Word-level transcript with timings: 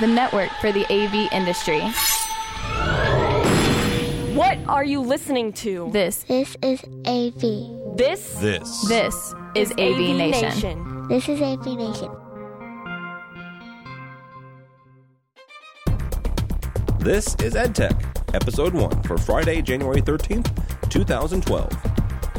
the 0.00 0.06
network 0.06 0.50
for 0.60 0.70
the 0.72 0.84
AV 0.92 1.32
industry. 1.32 1.80
What 4.34 4.58
are 4.68 4.84
you 4.84 5.00
listening 5.00 5.52
to? 5.54 5.90
This, 5.92 6.22
This 6.24 6.56
is 6.62 6.82
AV. 7.06 7.96
This 7.96 8.34
This. 8.34 8.88
this 8.88 9.34
is 9.56 9.72
AV, 9.72 10.16
Nation. 10.16 11.08
This 11.08 11.28
is 11.28 11.40
AV 11.40 11.66
Nation. 11.66 12.10
This 17.00 17.34
is 17.36 17.54
EdTech, 17.54 18.34
Episode 18.34 18.74
1 18.74 19.02
for 19.02 19.18
Friday, 19.18 19.62
January 19.62 20.02
13th, 20.02 20.48
2012. 20.90 21.68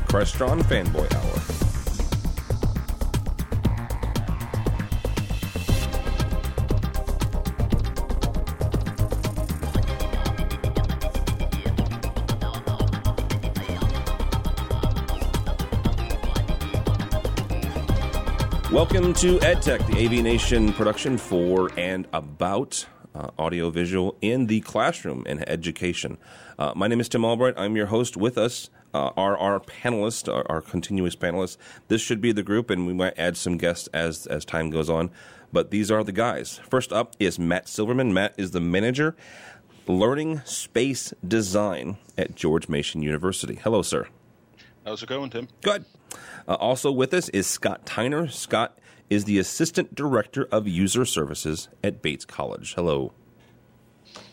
Crestron 0.07 0.61
Fanboy 0.61 1.13
Hour. 1.13 1.38
Welcome 18.79 19.13
to 19.15 19.37
EdTech, 19.39 19.85
the 19.87 20.05
AV 20.05 20.23
Nation 20.23 20.71
production 20.71 21.17
for 21.17 21.69
and 21.77 22.07
about 22.13 22.85
uh, 23.13 23.27
audiovisual 23.37 24.15
in 24.21 24.47
the 24.47 24.61
classroom 24.61 25.25
and 25.27 25.43
education. 25.49 26.17
Uh, 26.57 26.71
my 26.77 26.87
name 26.87 27.01
is 27.01 27.09
Tim 27.09 27.25
Albright. 27.25 27.55
I'm 27.57 27.75
your 27.75 27.87
host. 27.87 28.15
With 28.15 28.37
us 28.37 28.69
uh, 28.93 29.09
are 29.17 29.37
our 29.37 29.59
panelists, 29.59 30.33
our, 30.33 30.49
our 30.49 30.61
continuous 30.61 31.17
panelists. 31.17 31.57
This 31.89 31.99
should 31.99 32.21
be 32.21 32.31
the 32.31 32.41
group, 32.41 32.69
and 32.69 32.87
we 32.87 32.93
might 32.93 33.19
add 33.19 33.35
some 33.35 33.57
guests 33.57 33.89
as 33.93 34.25
as 34.27 34.45
time 34.45 34.69
goes 34.69 34.89
on. 34.89 35.11
But 35.51 35.71
these 35.71 35.91
are 35.91 36.01
the 36.01 36.13
guys. 36.13 36.61
First 36.69 36.93
up 36.93 37.17
is 37.19 37.37
Matt 37.37 37.67
Silverman. 37.67 38.13
Matt 38.13 38.33
is 38.37 38.51
the 38.51 38.61
manager, 38.61 39.13
learning 39.87 40.39
space 40.45 41.13
design 41.27 41.97
at 42.17 42.33
George 42.33 42.69
Mason 42.69 43.01
University. 43.01 43.55
Hello, 43.55 43.81
sir. 43.81 44.07
How's 44.89 45.03
it 45.03 45.09
going, 45.09 45.29
Tim? 45.29 45.47
Good. 45.61 45.85
Uh, 46.47 46.55
also 46.55 46.91
with 46.91 47.13
us 47.13 47.29
is 47.29 47.45
Scott 47.45 47.85
Tiner. 47.85 48.27
Scott 48.27 48.79
is 49.07 49.25
the 49.25 49.37
Assistant 49.37 49.93
Director 49.93 50.47
of 50.51 50.67
User 50.67 51.05
Services 51.05 51.69
at 51.83 52.01
Bates 52.01 52.25
College. 52.25 52.73
Hello. 52.73 53.13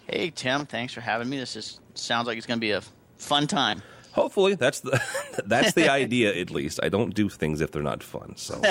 Hey 0.07 0.31
Tim, 0.35 0.65
thanks 0.65 0.95
for 0.95 1.03
having 1.03 1.29
me. 1.29 1.37
This 1.37 1.57
is 1.57 1.79
sounds 1.93 2.27
like 2.27 2.39
it's 2.39 2.47
going 2.47 2.57
to 2.59 2.61
be 2.63 2.71
a 2.71 2.81
fun 3.19 3.47
time. 3.47 3.83
Hopefully, 4.13 4.55
that's 4.55 4.81
the 4.81 4.99
that's 5.45 5.75
the 5.75 5.91
idea. 5.93 6.35
At 6.35 6.51
least 6.51 6.81
I 6.83 6.89
don't 6.89 7.15
do 7.15 7.29
things 7.29 7.61
if 7.61 7.71
they're 7.71 7.83
not 7.83 8.03
fun. 8.03 8.33
So, 8.37 8.63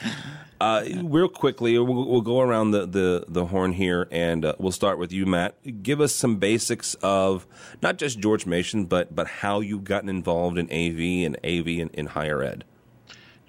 uh, 0.64 0.82
real 1.02 1.28
quickly, 1.28 1.78
we'll, 1.78 2.08
we'll 2.08 2.22
go 2.22 2.40
around 2.40 2.70
the, 2.70 2.86
the, 2.86 3.26
the 3.28 3.44
horn 3.44 3.74
here, 3.74 4.08
and 4.10 4.46
uh, 4.46 4.54
we'll 4.58 4.72
start 4.72 4.98
with 4.98 5.12
you, 5.12 5.26
Matt. 5.26 5.82
Give 5.82 6.00
us 6.00 6.14
some 6.14 6.36
basics 6.36 6.94
of 7.02 7.46
not 7.82 7.98
just 7.98 8.18
George 8.18 8.46
Mason, 8.46 8.86
but 8.86 9.14
but 9.14 9.26
how 9.26 9.60
you've 9.60 9.84
gotten 9.84 10.08
involved 10.08 10.56
in 10.56 10.64
AV 10.70 11.26
and 11.26 11.36
AV 11.44 11.68
in, 11.68 11.90
in 11.90 12.06
higher 12.06 12.42
ed. 12.42 12.64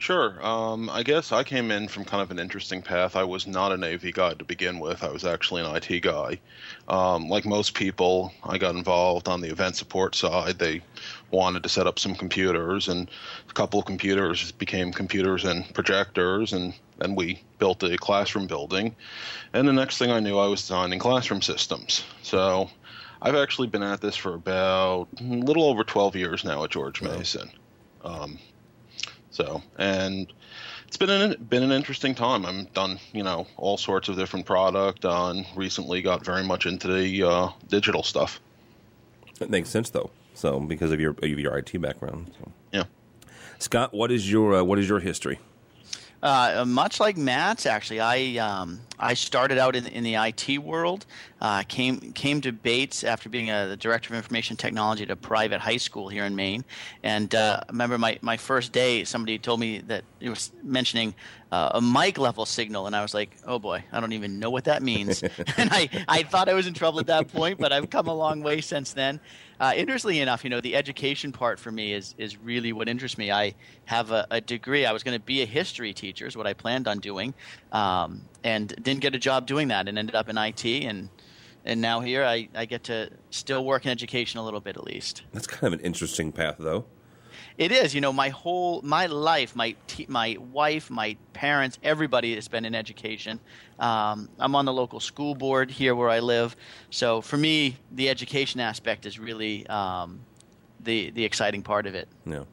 Sure. 0.05 0.37
Um, 0.45 0.87
I 0.91 1.01
guess 1.01 1.31
I 1.31 1.43
came 1.43 1.71
in 1.71 1.87
from 1.87 2.05
kind 2.05 2.21
of 2.21 2.29
an 2.29 2.37
interesting 2.37 2.83
path. 2.83 3.15
I 3.15 3.23
was 3.23 3.47
not 3.47 3.71
an 3.71 3.83
AV 3.83 4.13
guy 4.13 4.35
to 4.35 4.45
begin 4.45 4.77
with. 4.77 5.03
I 5.03 5.09
was 5.09 5.25
actually 5.25 5.63
an 5.63 5.75
IT 5.75 6.01
guy. 6.01 6.39
Um, 6.87 7.27
like 7.27 7.43
most 7.43 7.73
people, 7.73 8.31
I 8.43 8.59
got 8.59 8.75
involved 8.75 9.27
on 9.27 9.41
the 9.41 9.49
event 9.49 9.77
support 9.77 10.13
side. 10.13 10.59
They 10.59 10.83
wanted 11.31 11.63
to 11.63 11.69
set 11.69 11.87
up 11.87 11.97
some 11.97 12.13
computers, 12.13 12.87
and 12.87 13.09
a 13.49 13.53
couple 13.53 13.79
of 13.79 13.87
computers 13.87 14.51
became 14.51 14.93
computers 14.93 15.43
and 15.43 15.73
projectors, 15.73 16.53
and 16.53 16.75
then 16.99 17.15
we 17.15 17.41
built 17.57 17.81
a 17.81 17.97
classroom 17.97 18.45
building. 18.45 18.95
And 19.53 19.67
the 19.67 19.73
next 19.73 19.97
thing 19.97 20.11
I 20.11 20.19
knew, 20.19 20.37
I 20.37 20.45
was 20.45 20.61
designing 20.61 20.99
classroom 20.99 21.41
systems. 21.41 22.03
So 22.21 22.69
I've 23.23 23.35
actually 23.35 23.69
been 23.69 23.81
at 23.81 24.01
this 24.01 24.15
for 24.15 24.35
about 24.35 25.07
a 25.19 25.23
little 25.23 25.63
over 25.63 25.83
12 25.83 26.15
years 26.15 26.43
now 26.43 26.63
at 26.63 26.69
George 26.69 27.01
Mason. 27.01 27.49
Um, 28.03 28.37
so, 29.35 29.61
and 29.77 30.31
it's 30.87 30.95
been 30.95 31.09
an 31.09 31.43
been 31.49 31.61
an 31.61 31.73
interesting 31.73 32.15
time. 32.15 32.45
I'm 32.45 32.65
done, 32.73 32.99
you 33.11 33.21
know, 33.21 33.47
all 33.57 33.75
sorts 33.77 34.07
of 34.07 34.15
different 34.15 34.45
product. 34.45 35.03
On 35.03 35.45
recently, 35.57 36.01
got 36.01 36.23
very 36.23 36.43
much 36.43 36.65
into 36.65 36.87
the 36.87 37.23
uh, 37.23 37.49
digital 37.67 38.01
stuff. 38.01 38.39
That 39.39 39.49
makes 39.49 39.67
sense, 39.69 39.89
though. 39.89 40.09
So, 40.35 40.61
because 40.61 40.93
of 40.93 41.01
your 41.01 41.11
of 41.11 41.25
your 41.25 41.57
IT 41.57 41.81
background. 41.81 42.31
So. 42.39 42.51
Yeah. 42.71 42.83
Scott, 43.59 43.93
what 43.93 44.09
is 44.09 44.31
your 44.31 44.55
uh, 44.55 44.63
what 44.63 44.79
is 44.79 44.87
your 44.87 45.01
history? 45.01 45.39
Uh, 46.25 46.65
much 46.65 46.99
like 46.99 47.17
Matt's, 47.17 47.67
actually, 47.67 47.99
I 47.99 48.37
um, 48.37 48.81
I 48.97 49.13
started 49.13 49.59
out 49.59 49.75
in, 49.75 49.85
in 49.85 50.03
the 50.03 50.15
IT 50.15 50.57
world. 50.57 51.05
Uh, 51.39 51.61
came 51.67 51.99
came 52.13 52.41
to 52.41 52.51
Bates 52.51 53.03
after 53.03 53.29
being 53.29 53.51
a, 53.51 53.67
the 53.67 53.77
director 53.77 54.11
of 54.11 54.17
information 54.17 54.57
technology 54.57 55.03
at 55.03 55.11
a 55.11 55.15
private 55.15 55.61
high 55.61 55.77
school 55.77 56.09
here 56.09 56.25
in 56.25 56.35
Maine. 56.35 56.65
And 57.03 57.35
uh, 57.35 57.59
I 57.61 57.71
remember 57.71 57.99
my, 57.99 58.17
my 58.23 58.37
first 58.37 58.71
day, 58.71 59.03
somebody 59.03 59.37
told 59.37 59.59
me 59.59 59.81
that 59.81 60.03
it 60.19 60.29
was 60.29 60.51
mentioning 60.63 61.13
uh, 61.51 61.73
a 61.75 61.81
mic 61.81 62.17
level 62.17 62.47
signal, 62.47 62.87
and 62.87 62.95
I 62.95 63.03
was 63.03 63.13
like, 63.13 63.37
oh 63.45 63.59
boy, 63.59 63.83
I 63.91 63.99
don't 63.99 64.13
even 64.13 64.39
know 64.39 64.49
what 64.49 64.63
that 64.63 64.81
means. 64.81 65.21
and 65.57 65.69
I, 65.71 65.89
I 66.07 66.23
thought 66.23 66.49
I 66.49 66.55
was 66.55 66.65
in 66.65 66.73
trouble 66.73 66.99
at 66.99 67.05
that 67.05 67.27
point, 67.27 67.59
but 67.59 67.71
I've 67.71 67.91
come 67.91 68.07
a 68.07 68.15
long 68.15 68.41
way 68.41 68.61
since 68.61 68.93
then. 68.93 69.19
Uh, 69.59 69.73
interestingly 69.75 70.19
enough, 70.19 70.43
you 70.43 70.49
know, 70.49 70.61
the 70.61 70.75
education 70.75 71.31
part 71.31 71.59
for 71.59 71.71
me 71.71 71.93
is 71.93 72.15
is 72.17 72.37
really 72.37 72.73
what 72.73 72.89
interests 72.89 73.17
me. 73.17 73.31
I 73.31 73.55
have 73.85 74.11
a, 74.11 74.27
a 74.31 74.41
degree. 74.41 74.85
I 74.85 74.91
was 74.91 75.03
going 75.03 75.17
to 75.17 75.23
be 75.23 75.41
a 75.41 75.45
history 75.45 75.93
teacher, 75.93 76.27
is 76.27 76.35
what 76.35 76.47
I 76.47 76.53
planned 76.53 76.87
on 76.87 76.99
doing, 76.99 77.33
um, 77.71 78.21
and 78.43 78.67
didn't 78.81 79.01
get 79.01 79.15
a 79.15 79.19
job 79.19 79.47
doing 79.47 79.69
that, 79.69 79.87
and 79.87 79.97
ended 79.97 80.15
up 80.15 80.29
in 80.29 80.37
IT, 80.37 80.65
and 80.65 81.09
and 81.65 81.81
now 81.81 81.99
here 81.99 82.23
I, 82.23 82.47
I 82.53 82.65
get 82.65 82.83
to 82.85 83.09
still 83.31 83.65
work 83.65 83.85
in 83.85 83.91
education 83.91 84.39
a 84.39 84.43
little 84.43 84.61
bit 84.61 84.77
at 84.77 84.83
least. 84.83 85.23
That's 85.33 85.47
kind 85.47 85.73
of 85.73 85.79
an 85.79 85.85
interesting 85.85 86.31
path, 86.31 86.55
though. 86.59 86.85
It 87.57 87.71
is, 87.71 87.95
you 87.95 88.01
know, 88.01 88.11
my 88.11 88.29
whole 88.29 88.81
my 88.81 89.05
life, 89.05 89.55
my 89.55 89.75
te- 89.87 90.07
my 90.09 90.37
wife, 90.51 90.89
my 90.89 91.15
parents, 91.33 91.79
everybody 91.83 92.35
has 92.35 92.47
been 92.47 92.65
in 92.65 92.75
education. 92.75 93.39
Um, 93.79 94.29
I'm 94.39 94.55
on 94.55 94.65
the 94.65 94.73
local 94.73 94.99
school 94.99 95.35
board 95.35 95.71
here 95.71 95.95
where 95.95 96.09
I 96.09 96.19
live, 96.19 96.55
so 96.89 97.21
for 97.21 97.37
me, 97.37 97.77
the 97.91 98.09
education 98.09 98.59
aspect 98.59 99.05
is 99.05 99.17
really 99.19 99.65
um, 99.67 100.19
the 100.81 101.11
the 101.11 101.23
exciting 101.23 101.63
part 101.63 101.87
of 101.87 101.95
it. 101.95 102.09
Yeah. 102.25 102.43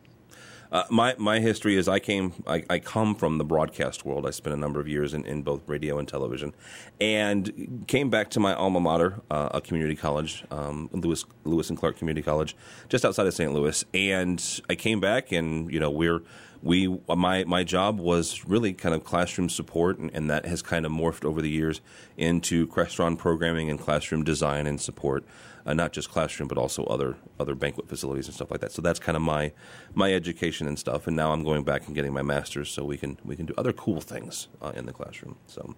Uh, 0.73 0.85
my 0.89 1.15
my 1.19 1.39
history 1.39 1.77
is 1.77 1.87
I 1.87 1.99
came 1.99 2.33
I, 2.47 2.65
I 2.71 2.79
come 2.79 3.15
from 3.15 3.37
the 3.37 3.45
broadcast 3.45 4.07
world. 4.07 4.27
I 4.27 4.31
spent 4.31 4.55
a 4.55 4.59
number 4.59 4.81
of 4.81 4.89
years 4.89 5.13
in, 5.13 5.27
in 5.27 5.43
both 5.43 5.61
radio 5.67 5.99
and 5.99 6.09
television, 6.09 6.55
and 6.99 7.85
came 7.87 8.09
back 8.09 8.31
to 8.31 8.41
my 8.41 8.55
alma 8.55 8.81
mater, 8.81 9.21
uh, 9.31 9.51
a 9.53 9.61
community 9.61 9.95
college, 9.95 10.45
um, 10.51 10.89
Lewis 10.93 11.27
Lewis 11.45 11.69
and 11.69 11.79
Clark 11.79 11.99
Community 11.99 12.23
College, 12.23 12.57
just 12.89 13.05
outside 13.05 13.27
of 13.27 13.35
St. 13.35 13.53
Louis. 13.53 13.85
And 13.93 14.61
I 14.71 14.75
came 14.75 14.99
back, 14.99 15.31
and 15.31 15.71
you 15.71 15.79
know 15.79 15.91
we're 15.91 16.23
we 16.63 16.99
my 17.09 17.45
my 17.45 17.65
job 17.65 17.99
was 17.99 18.45
really 18.47 18.73
kind 18.73 18.95
of 18.95 19.05
classroom 19.05 19.49
support, 19.49 19.99
and, 19.99 20.11
and 20.15 20.31
that 20.31 20.47
has 20.47 20.63
kind 20.63 20.87
of 20.87 20.93
morphed 20.93 21.25
over 21.25 21.43
the 21.43 21.51
years 21.51 21.81
into 22.17 22.67
Crestron 22.69 23.19
programming 23.19 23.69
and 23.71 23.79
classroom 23.81 24.23
design 24.25 24.67
and 24.67 24.81
support 24.81 25.25
uh, 25.67 25.75
not 25.75 25.93
just 25.93 26.11
classroom 26.11 26.49
but 26.49 26.59
also 26.59 26.85
other 26.85 27.17
other 27.39 27.55
banquet 27.55 27.89
facilities 27.89 28.27
and 28.27 28.35
stuff 28.35 28.51
like 28.51 28.61
that. 28.61 28.73
So 28.73 28.83
that's 28.83 28.99
kind 28.99 29.17
of 29.17 29.23
my 29.23 29.53
my 29.95 30.13
education 30.13 30.67
and 30.67 30.79
stuff. 30.79 31.07
And 31.07 31.17
now 31.17 31.33
I'm 31.33 31.45
going 31.45 31.65
back 31.65 31.87
and 31.87 31.95
getting 31.95 32.13
my 32.13 32.23
master's 32.23 32.71
so 32.71 32.85
we 32.85 32.97
can 32.97 33.19
we 33.25 33.37
can 33.37 33.47
do 33.47 33.55
other 33.57 33.73
cool 33.73 34.01
things 34.01 34.49
uh, 34.61 34.73
in 34.75 34.87
the 34.87 34.93
classroom. 34.93 35.37
So. 35.47 35.75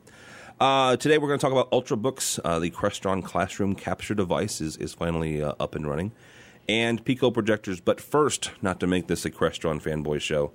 Uh, 0.61 0.97
today 0.97 1.19
we're 1.19 1.27
going 1.27 1.39
to 1.39 1.43
talk 1.43 1.51
about 1.51 1.69
Ultrabooks. 1.72 2.39
Uh, 2.45 2.61
the 2.61 2.71
Crestron 2.71 3.25
classroom 3.25 3.75
capture 3.75 4.15
device 4.15 4.61
is, 4.61 4.77
is 4.77 4.95
finally 4.95 5.43
uh, 5.43 5.55
up 5.59 5.75
and 5.75 5.84
running, 5.84 6.12
and 6.69 7.05
Pico 7.05 7.33
projectors. 7.33 7.81
But 7.81 8.01
first, 8.01 8.53
not 8.62 8.78
to 8.78 8.87
make 8.87 9.09
this 9.09 9.25
a 9.25 9.33
Crestron 9.33 9.83
fanboy 9.83 10.21
show, 10.21 10.53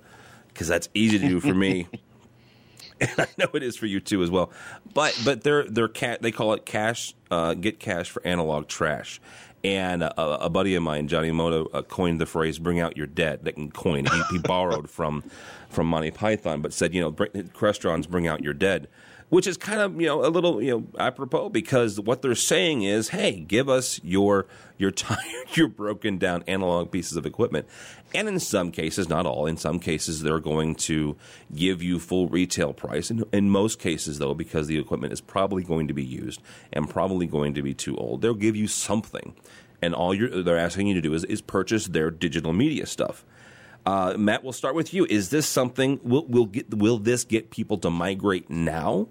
because 0.52 0.68
that's 0.68 0.88
easy 0.94 1.18
to 1.18 1.28
do 1.28 1.40
for 1.40 1.54
me, 1.54 1.88
and 3.00 3.10
I 3.18 3.26
know 3.38 3.46
it 3.54 3.62
is 3.62 3.76
for 3.76 3.86
you 3.86 4.00
too 4.00 4.22
as 4.22 4.30
well. 4.30 4.50
But 4.94 5.20
but 5.24 5.42
they're 5.42 5.64
they're 5.64 5.88
ca- 5.88 6.18
they 6.20 6.30
call 6.30 6.52
it 6.52 6.66
cash 6.66 7.14
uh, 7.30 7.54
get 7.54 7.78
cash 7.78 8.10
for 8.10 8.24
analog 8.26 8.68
trash. 8.68 9.20
And 9.62 10.02
a, 10.02 10.44
a 10.44 10.48
buddy 10.48 10.74
of 10.74 10.82
mine, 10.82 11.06
Johnny 11.06 11.30
Moto, 11.30 11.66
uh, 11.74 11.82
coined 11.82 12.18
the 12.18 12.24
phrase 12.24 12.58
"bring 12.58 12.80
out 12.80 12.96
your 12.96 13.06
debt." 13.06 13.44
That 13.44 13.52
can 13.52 13.70
coin. 13.70 14.06
He, 14.06 14.22
he 14.32 14.38
borrowed 14.38 14.88
from 14.96 15.22
from 15.68 15.86
Monty 15.86 16.10
Python, 16.10 16.62
but 16.62 16.72
said, 16.72 16.94
you 16.94 17.00
know, 17.00 17.10
bring, 17.10 17.30
Crestrons 17.30 18.08
bring 18.08 18.26
out 18.26 18.42
your 18.42 18.54
dead, 18.54 18.88
which 19.28 19.46
is 19.46 19.58
kind 19.58 19.80
of 19.80 20.00
you 20.00 20.06
know 20.06 20.24
a 20.24 20.28
little 20.28 20.62
you 20.62 20.70
know 20.70 20.86
apropos 20.98 21.50
because 21.50 22.00
what 22.00 22.22
they're 22.22 22.34
saying 22.34 22.84
is, 22.84 23.10
hey, 23.10 23.40
give 23.40 23.68
us 23.68 24.00
your 24.02 24.46
your 24.78 24.90
tired, 24.90 25.54
your 25.54 25.68
broken 25.68 26.16
down 26.16 26.42
analog 26.46 26.90
pieces 26.90 27.18
of 27.18 27.26
equipment, 27.26 27.66
and 28.14 28.28
in 28.28 28.40
some 28.40 28.70
cases, 28.70 29.08
not 29.08 29.26
all, 29.26 29.46
in 29.46 29.56
some 29.56 29.78
cases 29.78 30.22
they're 30.22 30.40
going 30.40 30.74
to 30.76 31.16
give 31.54 31.82
you 31.82 31.98
full 31.98 32.28
retail 32.28 32.72
price. 32.72 33.10
In, 33.10 33.24
in 33.32 33.50
most 33.50 33.78
cases, 33.78 34.18
though, 34.18 34.34
because 34.34 34.66
the 34.66 34.78
equipment 34.78 35.12
is 35.12 35.20
probably 35.20 35.62
going 35.62 35.88
to 35.88 35.94
be 35.94 36.04
used 36.04 36.40
and 36.72 36.88
probably 36.88 37.26
going 37.26 37.54
to 37.54 37.62
be 37.62 37.74
too 37.74 37.96
old, 37.96 38.22
they'll 38.22 38.34
give 38.34 38.56
you 38.56 38.66
something, 38.66 39.34
and 39.82 39.94
all 39.94 40.16
they're 40.16 40.58
asking 40.58 40.86
you 40.86 40.94
to 40.94 41.00
do 41.00 41.14
is, 41.14 41.24
is 41.24 41.40
purchase 41.40 41.86
their 41.86 42.10
digital 42.10 42.52
media 42.52 42.86
stuff. 42.86 43.24
Uh, 43.86 44.14
Matt, 44.18 44.44
we'll 44.44 44.52
start 44.52 44.74
with 44.74 44.92
you. 44.92 45.06
Is 45.06 45.30
this 45.30 45.46
something 45.46 46.00
will 46.02 46.26
will 46.26 46.46
get 46.46 46.74
will 46.74 46.98
this 46.98 47.24
get 47.24 47.50
people 47.50 47.78
to 47.78 47.90
migrate 47.90 48.50
now, 48.50 49.08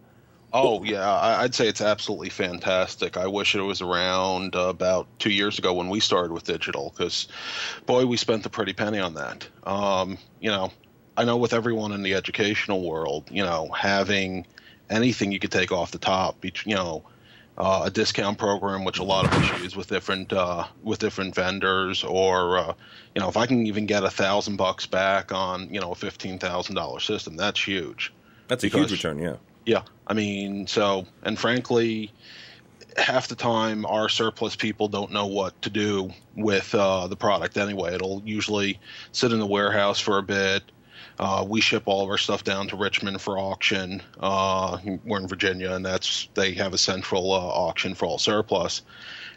Oh 0.51 0.84
yeah, 0.84 1.12
I'd 1.12 1.54
say 1.54 1.68
it's 1.68 1.81
absolutely 1.81 2.30
fantastic. 2.30 3.18
I 3.18 3.28
wish 3.28 3.54
it 3.54 3.62
was 3.62 3.81
around 3.81 4.56
uh, 4.56 4.69
about 4.69 5.07
two 5.19 5.30
years 5.30 5.60
ago 5.60 5.74
when 5.74 5.90
we 5.90 6.00
started 6.00 6.31
with 6.34 6.44
digital, 6.44 6.94
because 6.96 7.28
boy, 7.86 8.06
we 8.06 8.18
spent 8.18 8.44
the 8.44 8.50
pretty 8.50 8.74
penny 8.74 9.00
on 9.00 9.13
that. 9.13 9.48
Um, 9.63 10.18
you 10.40 10.50
know, 10.50 10.72
I 11.16 11.25
know 11.25 11.38
with 11.38 11.54
everyone 11.54 11.92
in 11.92 12.01
the 12.01 12.16
educational 12.16 12.81
world, 12.81 13.25
you 13.30 13.44
know, 13.44 13.69
having 13.69 14.48
anything 14.90 15.31
you 15.31 15.40
could 15.40 15.51
take 15.51 15.72
off 15.72 15.92
the 15.92 16.00
top, 16.00 16.44
you 16.44 16.75
know, 16.75 17.04
uh, 17.60 17.84
a 17.86 17.92
discount 17.92 18.38
program, 18.38 18.86
which 18.86 19.00
a 19.00 19.04
lot 19.04 19.25
of 19.25 19.34
us 19.34 19.62
use 19.62 19.75
with 19.75 19.88
different 19.88 20.34
uh, 20.34 20.66
with 20.81 20.98
different 21.00 21.36
vendors, 21.36 22.04
or 22.04 22.57
uh, 22.57 22.74
you 23.13 23.22
know, 23.22 23.30
if 23.30 23.38
I 23.38 23.46
can 23.46 23.68
even 23.68 23.86
get 23.86 24.04
a 24.04 24.10
thousand 24.10 24.56
bucks 24.56 24.88
back 24.88 25.31
on 25.31 25.72
you 25.72 25.80
know 25.80 25.92
a 25.92 25.96
fifteen 25.96 26.40
thousand 26.40 26.75
dollar 26.75 27.00
system, 27.01 27.36
that's 27.36 27.62
huge. 27.62 28.13
That's 28.48 28.63
because, 28.63 28.78
a 28.78 28.81
huge 28.81 28.92
return, 28.94 29.19
yeah. 29.19 29.36
Yeah, 29.66 29.84
I 30.09 30.13
mean, 30.13 30.67
so 30.67 31.06
and 31.23 31.38
frankly, 31.38 32.11
half 32.97 33.27
the 33.27 33.35
time 33.35 33.85
our 33.85 34.09
surplus 34.09 34.56
people 34.56 34.88
don't 34.88 35.11
know 35.11 35.27
what 35.27 35.61
to 35.61 35.69
do 35.69 36.11
with 36.35 36.73
uh, 36.73 37.07
the 37.07 37.15
product 37.15 37.57
anyway. 37.57 37.94
It'll 37.94 38.21
usually 38.25 38.79
sit 39.11 39.31
in 39.31 39.39
the 39.39 39.45
warehouse 39.45 40.00
for 40.00 40.17
a 40.17 40.23
bit. 40.23 40.63
Uh, 41.19 41.45
we 41.47 41.61
ship 41.61 41.83
all 41.85 42.01
of 42.01 42.09
our 42.09 42.17
stuff 42.17 42.44
down 42.44 42.67
to 42.69 42.77
Richmond 42.77 43.21
for 43.21 43.38
auction. 43.38 44.01
Uh, 44.19 44.77
we're 45.06 45.19
in 45.19 45.27
Virginia, 45.27 45.73
and 45.73 45.85
that's 45.85 46.29
they 46.33 46.53
have 46.53 46.73
a 46.73 46.77
central 46.77 47.31
uh, 47.31 47.38
auction 47.38 47.94
for 47.94 48.05
all 48.05 48.17
surplus. 48.17 48.81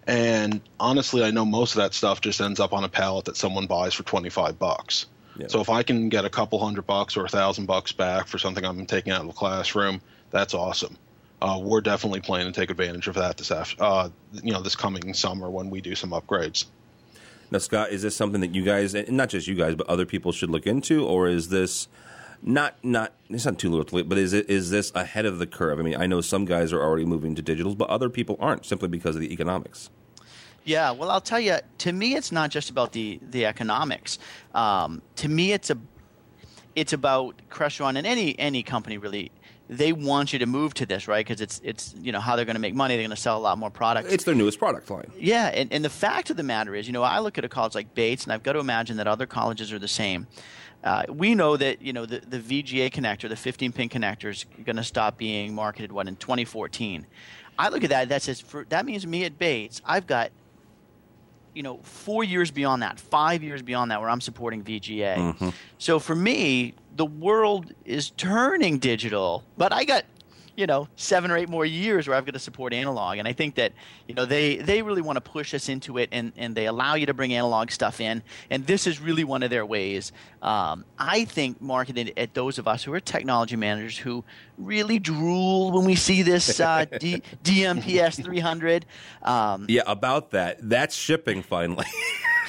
And 0.07 0.61
honestly, 0.81 1.23
I 1.23 1.33
know 1.33 1.45
most 1.45 1.73
of 1.73 1.83
that 1.83 1.93
stuff 1.93 2.21
just 2.21 2.41
ends 2.41 2.61
up 2.61 2.73
on 2.73 2.83
a 2.85 2.89
pallet 2.89 3.25
that 3.27 3.37
someone 3.37 3.67
buys 3.67 3.95
for 3.95 4.05
twenty 4.05 4.31
five 4.31 4.59
bucks. 4.59 5.07
Yeah. 5.37 5.49
So 5.49 5.61
if 5.61 5.71
I 5.71 5.83
can 5.83 6.09
get 6.09 6.25
a 6.25 6.31
couple 6.31 6.59
hundred 6.61 6.87
bucks 6.87 7.17
or 7.17 7.25
a 7.25 7.29
thousand 7.29 7.67
bucks 7.67 7.93
back 7.93 8.27
for 8.27 8.39
something 8.39 8.65
I'm 8.65 8.87
taking 8.87 9.13
out 9.13 9.23
of 9.23 9.27
the 9.27 9.33
classroom, 9.33 10.01
that's 10.33 10.55
awesome. 10.55 10.99
Uh, 11.41 11.59
we're 11.63 11.81
definitely 11.81 12.21
planning 12.21 12.53
to 12.53 12.61
take 12.61 12.71
advantage 12.71 13.09
of 13.09 13.15
that 13.15 13.37
this 13.37 13.51
after, 13.51 13.83
uh, 13.83 14.09
you 14.43 14.53
know, 14.53 14.63
this 14.63 14.77
coming 14.77 15.13
summer 15.13 15.51
when 15.51 15.71
we 15.71 15.81
do 15.81 15.95
some 15.95 16.11
upgrades. 16.11 16.67
Now, 17.51 17.59
Scott, 17.59 17.91
is 17.91 18.03
this 18.03 18.17
something 18.17 18.41
that 18.41 18.55
you 18.55 18.65
guys, 18.65 18.95
and 18.95 19.11
not 19.11 19.29
just 19.29 19.47
you 19.47 19.55
guys, 19.55 19.75
but 19.75 19.87
other 19.89 20.07
people 20.07 20.33
should 20.33 20.51
look 20.51 20.67
into, 20.67 21.05
or 21.05 21.29
is 21.29 21.49
this 21.49 21.89
not 22.43 22.83
not? 22.83 23.13
It's 23.29 23.45
not 23.45 23.59
too 23.59 23.71
little, 23.71 24.05
but 24.05 24.19
is 24.19 24.33
it 24.33 24.49
is 24.49 24.71
this 24.71 24.91
ahead 24.95 25.27
of 25.27 25.39
the 25.39 25.47
curve? 25.47 25.79
I 25.79 25.83
mean, 25.83 25.97
I 26.01 26.07
know 26.07 26.21
some 26.21 26.45
guys 26.45 26.73
are 26.73 26.81
already 26.81 27.05
moving 27.05 27.35
to 27.35 27.43
digitals, 27.43 27.77
but 27.77 27.91
other 27.91 28.09
people 28.09 28.37
aren't 28.41 28.65
simply 28.65 28.89
because 28.89 29.17
of 29.17 29.21
the 29.21 29.33
economics. 29.33 29.91
Yeah, 30.65 30.93
well, 30.93 31.11
I'll 31.11 31.21
tell 31.21 31.41
you. 31.41 31.59
To 31.79 31.93
me, 31.93 32.15
it's 32.15 32.33
not 32.33 32.51
just 32.51 32.71
about 32.71 32.93
the 32.93 33.21
the 33.21 33.47
economics. 33.47 34.19
Um, 34.55 35.03
to 35.17 35.29
me, 35.29 35.53
it's 35.53 35.71
a 35.71 35.77
it's 36.75 36.93
about 36.93 37.35
Crestron 37.51 37.97
and 37.99 38.07
any 38.07 38.39
any 38.39 38.63
company 38.63 38.97
really 38.97 39.31
they 39.77 39.93
want 39.93 40.33
you 40.33 40.39
to 40.39 40.47
move 40.47 40.75
to 40.75 40.87
this, 40.87 41.09
right? 41.09 41.25
Because 41.25 41.41
it's 41.41 41.61
it's 41.65 41.95
you 42.01 42.13
know 42.13 42.21
how 42.21 42.37
they're 42.37 42.45
going 42.45 42.57
to 42.57 42.61
make 42.61 42.75
money. 42.75 42.95
They're 42.97 43.03
going 43.03 43.17
to 43.17 43.21
sell 43.21 43.39
a 43.39 43.41
lot 43.41 43.59
more 43.59 43.71
products. 43.71 44.13
It's 44.13 44.25
their 44.25 44.35
newest 44.35 44.59
product 44.59 44.91
line. 44.91 45.11
Yeah, 45.19 45.47
and, 45.49 45.73
and 45.73 45.85
the 45.85 45.91
fact 45.91 46.31
of 46.31 46.37
the 46.37 46.43
matter 46.43 46.75
is, 46.75 46.87
you 46.87 46.93
know, 46.93 47.03
I 47.03 47.21
look 47.21 47.39
at 47.39 47.45
a 47.45 47.49
college 47.49 47.75
like 47.75 47.95
Bates, 47.95 48.25
and 48.25 48.33
I've 48.33 48.43
got 48.43 48.53
to 48.53 48.59
imagine 48.59 48.97
that 48.99 49.07
other 49.07 49.27
colleges 49.27 49.73
are 49.73 49.79
the 49.79 49.89
same. 49.89 50.27
Uh, 50.85 51.05
we 51.09 51.35
know 51.35 51.57
that 51.57 51.81
you 51.81 51.93
know 51.93 52.07
the, 52.07 52.21
the 52.21 52.39
VGA 52.39 52.91
connector, 52.91 53.29
the 53.29 53.37
15 53.37 53.73
pin 53.73 53.89
connector, 53.89 54.31
is 54.31 54.45
going 54.65 54.77
to 54.77 54.85
stop 54.85 55.17
being 55.17 55.55
marketed 55.55 55.93
what 55.93 56.09
in 56.09 56.17
2014. 56.17 57.07
I 57.59 57.69
look 57.69 57.85
at 57.85 57.91
that. 57.91 58.09
That 58.09 58.23
says 58.23 58.41
for, 58.41 58.65
that 58.69 58.85
means 58.85 59.07
me 59.07 59.25
at 59.25 59.39
Bates, 59.39 59.81
I've 59.85 60.07
got 60.07 60.31
you 61.55 61.63
know 61.63 61.79
four 61.83 62.25
years 62.25 62.51
beyond 62.51 62.83
that, 62.83 62.99
five 62.99 63.43
years 63.43 63.63
beyond 63.63 63.91
that, 63.91 64.01
where 64.01 64.11
I'm 64.11 64.21
supporting 64.21 64.63
VGA. 64.63 65.17
Mm-hmm. 65.17 65.49
So 65.79 65.99
for 65.99 66.15
me, 66.15 66.75
the 66.97 67.07
world 67.07 67.73
is 67.85 68.11
turning 68.11 68.79
digital, 68.79 69.45
but 69.57 69.73
I 69.73 69.85
got 69.85 70.05
you 70.57 70.67
know 70.67 70.89
seven 70.97 71.31
or 71.31 71.37
eight 71.37 71.49
more 71.49 71.65
years 71.65 72.07
where 72.07 72.17
I've 72.17 72.25
got 72.25 72.35
to 72.35 72.41
support 72.41 72.73
analog, 72.73 73.19
and 73.19 73.27
I 73.27 73.33
think 73.33 73.55
that 73.57 73.73
you 74.07 74.15
know 74.15 74.25
they 74.25 74.57
they 74.57 74.83
really 74.83 75.03
want 75.03 75.17
to 75.17 75.21
push 75.21 75.55
us 75.55 75.69
into 75.69 75.99
it, 75.99 76.09
and 76.13 76.33
and 76.37 76.55
they 76.55 76.67
allow 76.67 76.95
you 76.95 77.07
to 77.07 77.15
bring 77.15 77.33
analog 77.35 77.71
stuff 77.71 78.01
in, 78.01 78.23
and 78.51 78.67
this 78.67 78.87
is 78.87 79.01
really 79.01 79.25
one 79.25 79.43
of 79.43 79.51
their 79.51 79.67
ways. 79.67 80.13
Um, 80.43 80.85
I 80.99 81.25
think 81.25 81.61
marketed 81.61 82.13
at 82.17 82.35
those 82.35 82.59
of 82.59 82.67
us 82.69 82.85
who 82.85 82.93
are 82.93 83.01
technology 83.01 83.57
managers 83.57 83.97
who 83.99 84.25
really 84.59 84.99
drool 84.99 85.73
when 85.73 85.85
we 85.85 85.95
see 85.95 86.23
this 86.23 86.61
uh, 86.61 86.85
D- 87.01 87.23
DMPS 87.45 88.23
300. 88.23 88.87
Um, 89.23 89.67
yeah, 89.69 89.83
about 89.87 90.31
that. 90.33 90.59
That's 90.61 90.95
shipping 90.95 91.43
finally. 91.43 91.87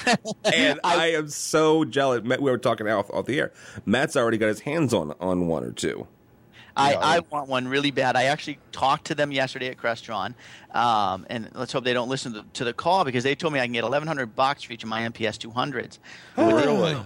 and 0.44 0.80
I, 0.84 0.96
I, 0.96 1.06
am 1.12 1.28
so 1.28 1.84
jealous. 1.84 2.22
We 2.22 2.36
were 2.38 2.58
talking 2.58 2.86
off, 2.88 3.10
off 3.10 3.26
the 3.26 3.38
air. 3.38 3.52
Matt's 3.86 4.16
already 4.16 4.38
got 4.38 4.48
his 4.48 4.60
hands 4.60 4.92
on 4.92 5.14
on 5.20 5.46
one 5.46 5.64
or 5.64 5.72
two. 5.72 6.06
I, 6.76 6.94
I 6.94 7.18
want 7.30 7.48
one 7.48 7.68
really 7.68 7.90
bad. 7.90 8.16
I 8.16 8.24
actually 8.24 8.58
talked 8.72 9.06
to 9.06 9.14
them 9.14 9.30
yesterday 9.30 9.68
at 9.68 9.76
Crestron, 9.76 10.34
um, 10.72 11.26
and 11.30 11.48
let's 11.54 11.72
hope 11.72 11.84
they 11.84 11.92
don't 11.92 12.08
listen 12.08 12.32
to, 12.34 12.44
to, 12.54 12.64
the 12.64 12.72
call 12.72 13.04
because 13.04 13.22
they 13.22 13.34
told 13.34 13.52
me 13.52 13.60
I 13.60 13.66
can 13.66 13.72
get 13.72 13.84
1,100 13.84 14.34
bucks 14.34 14.64
for 14.64 14.72
each 14.72 14.82
of 14.82 14.88
my 14.88 15.02
MPS 15.02 15.38
200s. 15.38 15.98
Oh, 16.36 16.54
really? 16.54 16.96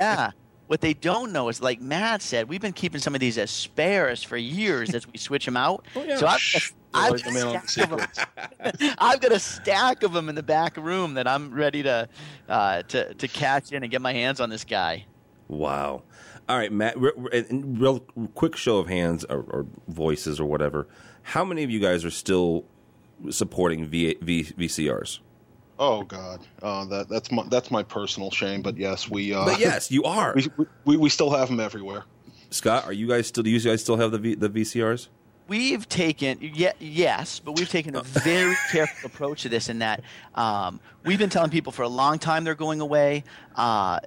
yeah. 0.00 0.30
What 0.68 0.82
they 0.82 0.92
don't 0.92 1.32
know 1.32 1.48
is, 1.48 1.62
like 1.62 1.80
Matt 1.80 2.20
said, 2.20 2.46
we've 2.48 2.60
been 2.60 2.74
keeping 2.74 3.00
some 3.00 3.14
of 3.14 3.20
these 3.20 3.38
as 3.38 3.50
spares 3.50 4.22
for 4.22 4.36
years 4.36 4.94
as 4.94 5.06
we 5.06 5.18
switch 5.18 5.46
them 5.46 5.56
out. 5.56 5.84
Oh, 5.96 6.04
yeah. 6.04 6.16
So 6.16 6.26
I've, 6.26 6.72
I've, 6.94 7.24
got 7.24 8.26
I've, 8.98 9.20
got 9.20 9.32
a 9.32 9.38
stack 9.38 10.02
of 10.02 10.12
them 10.12 10.28
in 10.28 10.34
the 10.34 10.42
back 10.42 10.76
room 10.76 11.14
that 11.14 11.26
I'm 11.26 11.52
ready 11.52 11.82
to 11.82 12.08
uh, 12.48 12.82
to 12.82 13.14
to 13.14 13.28
catch 13.28 13.72
in 13.72 13.82
and 13.82 13.90
get 13.90 14.00
my 14.00 14.12
hands 14.12 14.40
on 14.40 14.48
this 14.50 14.64
guy. 14.64 15.06
Wow. 15.48 16.02
All 16.48 16.56
right, 16.56 16.72
Matt. 16.72 16.94
real 16.96 18.00
quick 18.34 18.56
show 18.56 18.78
of 18.78 18.88
hands 18.88 19.24
or, 19.28 19.40
or, 19.40 19.66
voices 19.86 20.40
or 20.40 20.46
whatever. 20.46 20.88
How 21.22 21.44
many 21.44 21.62
of 21.62 21.70
you 21.70 21.78
guys 21.78 22.06
are 22.06 22.10
still 22.10 22.64
supporting 23.28 23.84
v, 23.84 24.16
v, 24.22 24.44
VCRs? 24.44 25.18
Oh 25.78 26.02
God, 26.02 26.40
uh, 26.62 26.86
that 26.86 27.08
that's 27.08 27.30
my 27.30 27.44
that's 27.48 27.70
my 27.70 27.84
personal 27.84 28.30
shame. 28.32 28.62
But 28.62 28.76
yes, 28.76 29.08
we. 29.08 29.32
Uh, 29.32 29.44
but 29.44 29.60
yes, 29.60 29.90
you 29.90 30.04
are. 30.04 30.34
We, 30.56 30.66
we, 30.84 30.96
we 30.96 31.08
still 31.08 31.30
have 31.30 31.48
them 31.48 31.60
everywhere. 31.60 32.04
Scott, 32.50 32.84
are 32.84 32.92
you 32.92 33.06
guys 33.06 33.28
still? 33.28 33.44
Do 33.44 33.50
you 33.50 33.60
guys 33.60 33.82
still 33.82 33.96
have 33.96 34.10
the 34.10 34.18
v, 34.18 34.34
the 34.34 34.48
VCRs? 34.48 35.08
We've 35.46 35.88
taken 35.88 36.38
yeah, 36.40 36.72
yes, 36.80 37.38
but 37.38 37.52
we've 37.52 37.68
taken 37.68 37.94
a 37.94 38.02
very 38.04 38.56
careful 38.72 39.08
approach 39.08 39.42
to 39.42 39.48
this. 39.48 39.68
In 39.68 39.78
that 39.78 40.02
um, 40.34 40.80
we've 41.04 41.18
been 41.18 41.30
telling 41.30 41.50
people 41.50 41.70
for 41.70 41.82
a 41.82 41.88
long 41.88 42.18
time 42.18 42.42
they're 42.44 42.54
going 42.54 42.80
away. 42.80 43.22
Uh, 43.54 44.00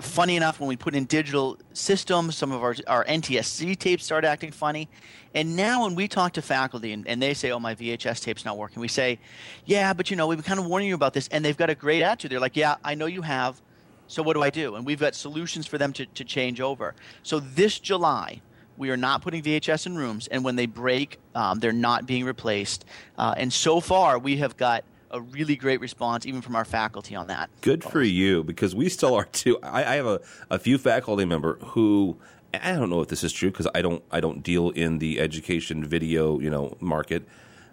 funny 0.00 0.36
enough, 0.36 0.60
when 0.60 0.68
we 0.68 0.76
put 0.76 0.94
in 0.94 1.04
digital 1.04 1.58
systems, 1.72 2.36
some 2.36 2.52
of 2.52 2.62
our, 2.62 2.74
our 2.86 3.04
NTSC 3.04 3.78
tapes 3.78 4.04
start 4.04 4.24
acting 4.24 4.50
funny. 4.50 4.88
And 5.34 5.56
now 5.56 5.84
when 5.84 5.94
we 5.94 6.08
talk 6.08 6.32
to 6.34 6.42
faculty 6.42 6.92
and, 6.92 7.06
and 7.06 7.20
they 7.20 7.34
say, 7.34 7.50
oh, 7.50 7.58
my 7.58 7.74
VHS 7.74 8.22
tape's 8.22 8.44
not 8.44 8.56
working, 8.56 8.80
we 8.80 8.88
say, 8.88 9.18
yeah, 9.64 9.92
but 9.92 10.10
you 10.10 10.16
know, 10.16 10.26
we've 10.26 10.38
been 10.38 10.44
kind 10.44 10.60
of 10.60 10.66
warning 10.66 10.88
you 10.88 10.94
about 10.94 11.14
this. 11.14 11.28
And 11.28 11.44
they've 11.44 11.56
got 11.56 11.70
a 11.70 11.74
great 11.74 12.02
attitude. 12.02 12.32
They're 12.32 12.40
like, 12.40 12.56
yeah, 12.56 12.76
I 12.84 12.94
know 12.94 13.06
you 13.06 13.22
have. 13.22 13.60
So 14.08 14.22
what 14.22 14.34
do 14.34 14.42
I 14.42 14.50
do? 14.50 14.76
And 14.76 14.86
we've 14.86 15.00
got 15.00 15.14
solutions 15.14 15.66
for 15.66 15.78
them 15.78 15.92
to, 15.94 16.06
to 16.06 16.24
change 16.24 16.60
over. 16.60 16.94
So 17.22 17.40
this 17.40 17.78
July, 17.78 18.40
we 18.76 18.90
are 18.90 18.96
not 18.96 19.22
putting 19.22 19.42
VHS 19.42 19.86
in 19.86 19.96
rooms. 19.96 20.28
And 20.28 20.44
when 20.44 20.56
they 20.56 20.66
break, 20.66 21.18
um, 21.34 21.58
they're 21.58 21.72
not 21.72 22.06
being 22.06 22.24
replaced. 22.24 22.84
Uh, 23.18 23.34
and 23.36 23.52
so 23.52 23.80
far, 23.80 24.18
we 24.18 24.36
have 24.36 24.56
got– 24.56 24.84
a 25.16 25.20
really 25.22 25.56
great 25.56 25.80
response, 25.80 26.26
even 26.26 26.40
from 26.40 26.54
our 26.54 26.64
faculty 26.64 27.14
on 27.14 27.26
that. 27.26 27.50
Good 27.62 27.82
for 27.82 28.02
you, 28.02 28.44
because 28.44 28.74
we 28.74 28.88
still 28.88 29.14
are 29.14 29.24
too. 29.24 29.58
I, 29.62 29.84
I 29.84 29.94
have 29.96 30.06
a, 30.06 30.20
a 30.50 30.58
few 30.58 30.78
faculty 30.78 31.24
member 31.24 31.54
who 31.58 32.18
I 32.54 32.72
don't 32.72 32.90
know 32.90 33.00
if 33.00 33.08
this 33.08 33.24
is 33.24 33.32
true 33.32 33.50
because 33.50 33.68
I 33.74 33.82
don't 33.82 34.02
I 34.10 34.20
don't 34.20 34.42
deal 34.42 34.70
in 34.70 34.98
the 34.98 35.20
education 35.20 35.84
video 35.84 36.38
you 36.40 36.50
know 36.50 36.76
market. 36.80 37.26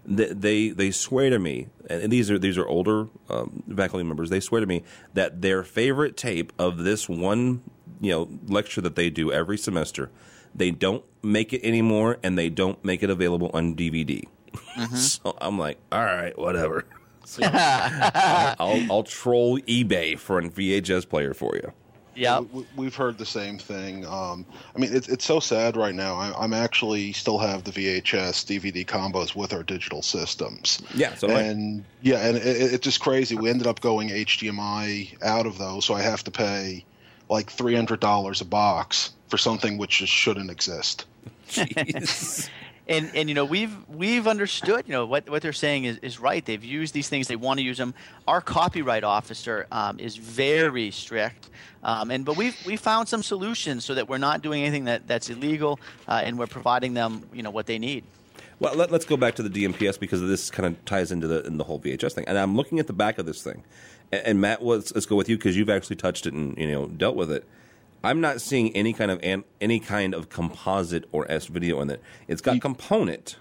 They 0.06 0.34
they, 0.34 0.70
they 0.70 0.92
swear 0.92 1.30
to 1.30 1.40
me, 1.40 1.68
and 1.90 2.12
these 2.12 2.30
are 2.30 2.40
these 2.40 2.58
are 2.58 2.68
older 2.68 3.08
um, 3.30 3.64
faculty 3.76 4.04
members. 4.04 4.30
They 4.30 4.40
swear 4.40 4.62
to 4.62 4.68
me 4.68 4.84
that 5.14 5.42
their 5.42 5.64
favorite 5.64 6.18
tape 6.18 6.52
of 6.60 6.80
this 6.80 7.08
one 7.08 7.62
you 8.02 8.12
know 8.12 8.30
lecture 8.48 8.82
that 8.82 8.96
they 8.96 9.10
do 9.10 9.32
every 9.32 9.58
semester, 9.58 10.10
they 10.54 10.72
don't 10.72 11.04
make 11.22 11.54
it 11.54 11.64
anymore, 11.64 12.18
and 12.24 12.38
they 12.38 12.50
don't 12.50 12.84
make 12.84 13.04
it 13.04 13.10
available 13.10 13.50
on 13.54 13.76
DVD. 13.76 14.24
Mm-hmm. 14.54 14.96
so 14.96 15.38
I'm 15.40 15.58
like, 15.58 15.78
all 15.92 16.04
right, 16.04 16.38
whatever. 16.38 16.86
So 17.26 17.44
I'll, 17.54 18.86
I'll 18.92 19.04
troll 19.04 19.60
eBay 19.60 20.18
for 20.18 20.40
a 20.40 20.50
VHS 20.50 21.08
player 21.08 21.34
for 21.34 21.56
you. 21.56 21.72
Yeah, 22.16 22.44
we, 22.76 22.86
have 22.86 22.96
heard 22.96 23.18
the 23.18 23.26
same 23.26 23.58
thing. 23.58 24.06
Um, 24.06 24.46
I 24.76 24.80
mean, 24.80 24.96
it's 24.96 25.10
it's 25.10 25.26
so 25.26 25.40
sad 25.40 25.76
right 25.76 25.96
now. 25.96 26.16
I, 26.16 26.44
am 26.44 26.54
actually 26.54 27.12
still 27.14 27.40
have 27.40 27.64
the 27.64 27.72
VHS 27.72 28.46
DVD 28.46 28.86
combos 28.86 29.36
with 29.36 29.52
our 29.52 29.64
digital 29.64 30.04
systems. 30.04 30.80
Yeah, 30.94 31.16
so 31.16 31.28
and 31.30 31.82
I... 31.82 31.84
yeah, 32.04 32.28
and 32.28 32.38
it, 32.38 32.46
it's 32.46 32.84
just 32.84 33.00
crazy. 33.00 33.36
We 33.36 33.50
ended 33.50 33.66
up 33.66 33.82
going 33.82 34.10
HDMI 34.10 35.24
out 35.24 35.48
of 35.48 35.58
those, 35.58 35.86
so 35.86 35.96
I 35.96 36.04
have 36.04 36.24
to 36.26 36.32
pay 36.32 36.86
like 37.30 37.50
three 37.50 37.74
hundred 37.74 38.00
dollars 38.00 38.42
a 38.42 38.46
box 38.46 39.12
for 39.28 39.40
something 39.40 39.80
which 39.80 39.98
just 39.98 40.14
shouldn't 40.14 40.52
exist. 40.52 41.06
Jeez 41.50 42.48
and 42.88 43.12
and 43.16 43.30
you 43.30 43.36
know 43.36 43.46
we've 43.46 43.76
we've 43.90 44.28
understood 44.28 44.86
you 44.88 44.92
know 44.92 45.06
what 45.06 45.30
what 45.30 45.42
they're 45.42 45.54
saying 45.54 45.86
is, 45.86 45.98
is 46.00 46.20
right. 46.20 46.44
They've 46.46 46.64
used 46.64 46.94
these 46.94 47.10
things. 47.10 47.28
They 47.28 47.36
want 47.36 47.60
to 47.60 47.64
use 47.64 47.78
them. 47.78 47.94
Our 48.28 48.42
copyright 48.42 49.04
officer 49.04 49.68
um, 49.72 50.00
is 50.00 50.18
very 50.18 50.92
strict. 50.92 51.50
Um, 51.84 52.12
and 52.12 52.26
but 52.26 52.38
we've 52.38 52.58
we 52.66 52.76
found 52.76 53.08
some 53.08 53.24
solutions 53.24 53.86
so 53.86 53.96
that 53.96 54.08
we're 54.10 54.18
not 54.18 54.42
doing 54.42 54.64
anything 54.64 54.86
that 54.86 55.08
that's 55.08 55.30
illegal 55.30 55.80
uh, 56.08 56.22
and 56.24 56.38
we're 56.38 56.48
providing 56.48 56.94
them 56.94 57.28
you 57.34 57.44
know 57.44 57.52
what 57.52 57.66
they 57.66 57.80
need. 57.80 58.04
Well, 58.60 58.76
let, 58.76 58.94
us 58.94 59.04
go 59.04 59.18
back 59.18 59.36
to 59.36 59.44
the 59.44 59.50
DMPS 59.50 60.00
because 60.00 60.22
this 60.22 60.50
kind 60.50 60.68
of 60.68 60.86
ties 60.86 61.12
into 61.12 61.28
the 61.28 61.46
in 61.46 61.58
the 61.58 61.64
whole 61.64 61.80
VHS 61.80 62.14
thing. 62.14 62.26
And 62.28 62.38
I'm 62.38 62.56
looking 62.56 62.80
at 62.80 62.88
the 62.88 62.94
back 62.94 63.18
of 63.18 63.26
this 63.26 63.44
thing, 63.44 63.64
and, 64.12 64.26
and 64.26 64.42
Matt, 64.42 64.64
let's, 64.64 64.94
let's 64.94 65.06
go 65.06 65.16
with 65.16 65.28
you 65.28 65.38
because 65.38 65.58
you've 65.58 65.70
actually 65.70 65.98
touched 65.98 66.26
it 66.26 66.34
and 66.34 66.58
you 66.58 66.72
know 66.72 66.88
dealt 66.88 67.16
with 67.16 67.32
it. 67.32 67.46
I'm 68.04 68.20
not 68.20 68.42
seeing 68.42 68.76
any 68.76 68.94
kind 68.94 69.12
of 69.12 69.20
an, 69.24 69.44
any 69.62 69.80
kind 69.80 70.14
of 70.14 70.30
composite 70.30 71.06
or 71.12 71.30
S 71.32 71.46
video 71.46 71.80
in 71.82 71.90
it. 71.90 72.02
It's 72.28 72.42
got 72.42 72.56
you, 72.56 72.62
component. 72.62 73.38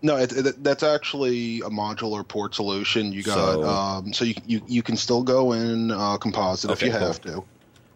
No, 0.00 0.16
it, 0.16 0.32
it, 0.32 0.64
that's 0.64 0.82
actually 0.82 1.60
a 1.60 1.70
modular 1.70 2.26
port 2.26 2.54
solution. 2.54 3.12
You 3.12 3.22
got 3.22 3.34
so, 3.34 3.64
um, 3.64 4.12
so 4.12 4.24
you, 4.24 4.34
you 4.46 4.62
you 4.66 4.82
can 4.82 4.96
still 4.96 5.22
go 5.22 5.52
in 5.52 5.90
uh, 5.90 6.16
composite 6.16 6.70
okay, 6.70 6.86
if 6.86 6.92
you 6.92 6.98
have 6.98 7.20
to. 7.22 7.44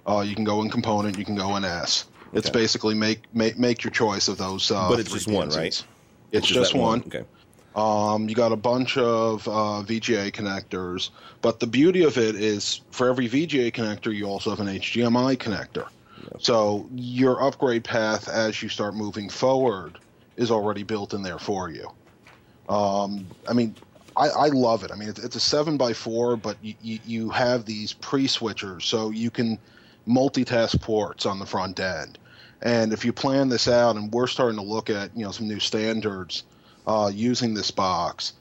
Uh, 0.07 0.21
you 0.21 0.35
can 0.35 0.45
go 0.45 0.63
in 0.63 0.71
component. 0.71 1.19
You 1.19 1.25
can 1.25 1.35
go 1.35 1.57
in 1.57 1.65
S. 1.65 2.05
Okay. 2.29 2.39
It's 2.39 2.51
basically 2.51 2.95
make 2.95 3.23
make 3.35 3.59
make 3.59 3.83
your 3.83 3.91
choice 3.91 4.29
of 4.29 4.37
those. 4.37 4.71
Uh, 4.71 4.89
but 4.89 5.01
it's 5.01 5.13
just 5.13 5.29
one, 5.29 5.49
right? 5.51 5.67
It's, 5.67 5.85
it's 6.33 6.47
just 6.47 6.75
one. 6.75 7.01
one. 7.01 7.01
Okay. 7.07 7.25
Um, 7.77 8.27
you 8.27 8.35
got 8.35 8.53
a 8.53 8.57
bunch 8.57 8.97
of 8.97 9.47
uh, 9.47 9.85
VGA 9.85 10.33
connectors, 10.33 11.11
but 11.43 11.61
the 11.61 11.67
beauty 11.67 12.05
of 12.05 12.17
it 12.17 12.35
is 12.35 12.81
for 12.91 13.09
every 13.09 13.29
VGA 13.29 13.71
connector, 13.71 14.15
you 14.15 14.25
also 14.25 14.49
have 14.49 14.61
an 14.61 14.67
HDMI 14.67 15.37
connector. 15.37 15.87
Yep. 16.23 16.43
So 16.43 16.89
your 16.95 17.43
upgrade 17.43 17.85
path 17.85 18.29
as 18.29 18.63
you 18.63 18.71
start 18.71 18.95
moving 18.95 19.29
forward 19.29 19.99
is 20.39 20.51
already 20.51 20.85
built 20.85 21.13
in 21.13 21.23
there 21.23 21.39
for 21.39 21.69
you. 21.69 21.91
Um, 22.71 23.27
I 23.47 23.53
mean, 23.53 23.75
I, 24.17 24.29
I, 24.29 24.47
love 24.49 24.83
it. 24.83 24.91
I 24.91 24.97
mean, 24.97 25.11
it's, 25.11 25.23
it's, 25.23 25.37
a 25.37 25.41
seven 25.41 25.77
by 25.77 25.93
four, 25.93 26.37
but 26.37 26.57
you, 26.63 26.75
you, 26.81 26.99
you 27.07 27.31
have 27.31 27.67
these 27.67 27.93
pre 27.93 28.27
switchers, 28.27 28.83
so 28.83 29.11
you 29.11 29.31
can 29.31 29.59
multitask 30.09 30.81
ports 30.81 31.27
on 31.27 31.39
the 31.39 31.47
front 31.47 31.79
end. 31.79 32.19
And 32.63 32.93
if 32.93 33.05
you 33.05 33.13
plan 33.13 33.51
this 33.51 33.69
out, 33.69 33.97
and 33.97 34.11
we're 34.13 34.27
starting 34.27 34.59
to 34.59 34.65
look 34.65 34.89
at 34.89 35.15
you 35.17 35.25
know 35.25 35.31
some 35.31 35.47
new 35.47 35.61
standards 35.61 36.45
uh, 36.87 37.11
using 37.13 37.55
this 37.55 37.71
box, 37.71 38.35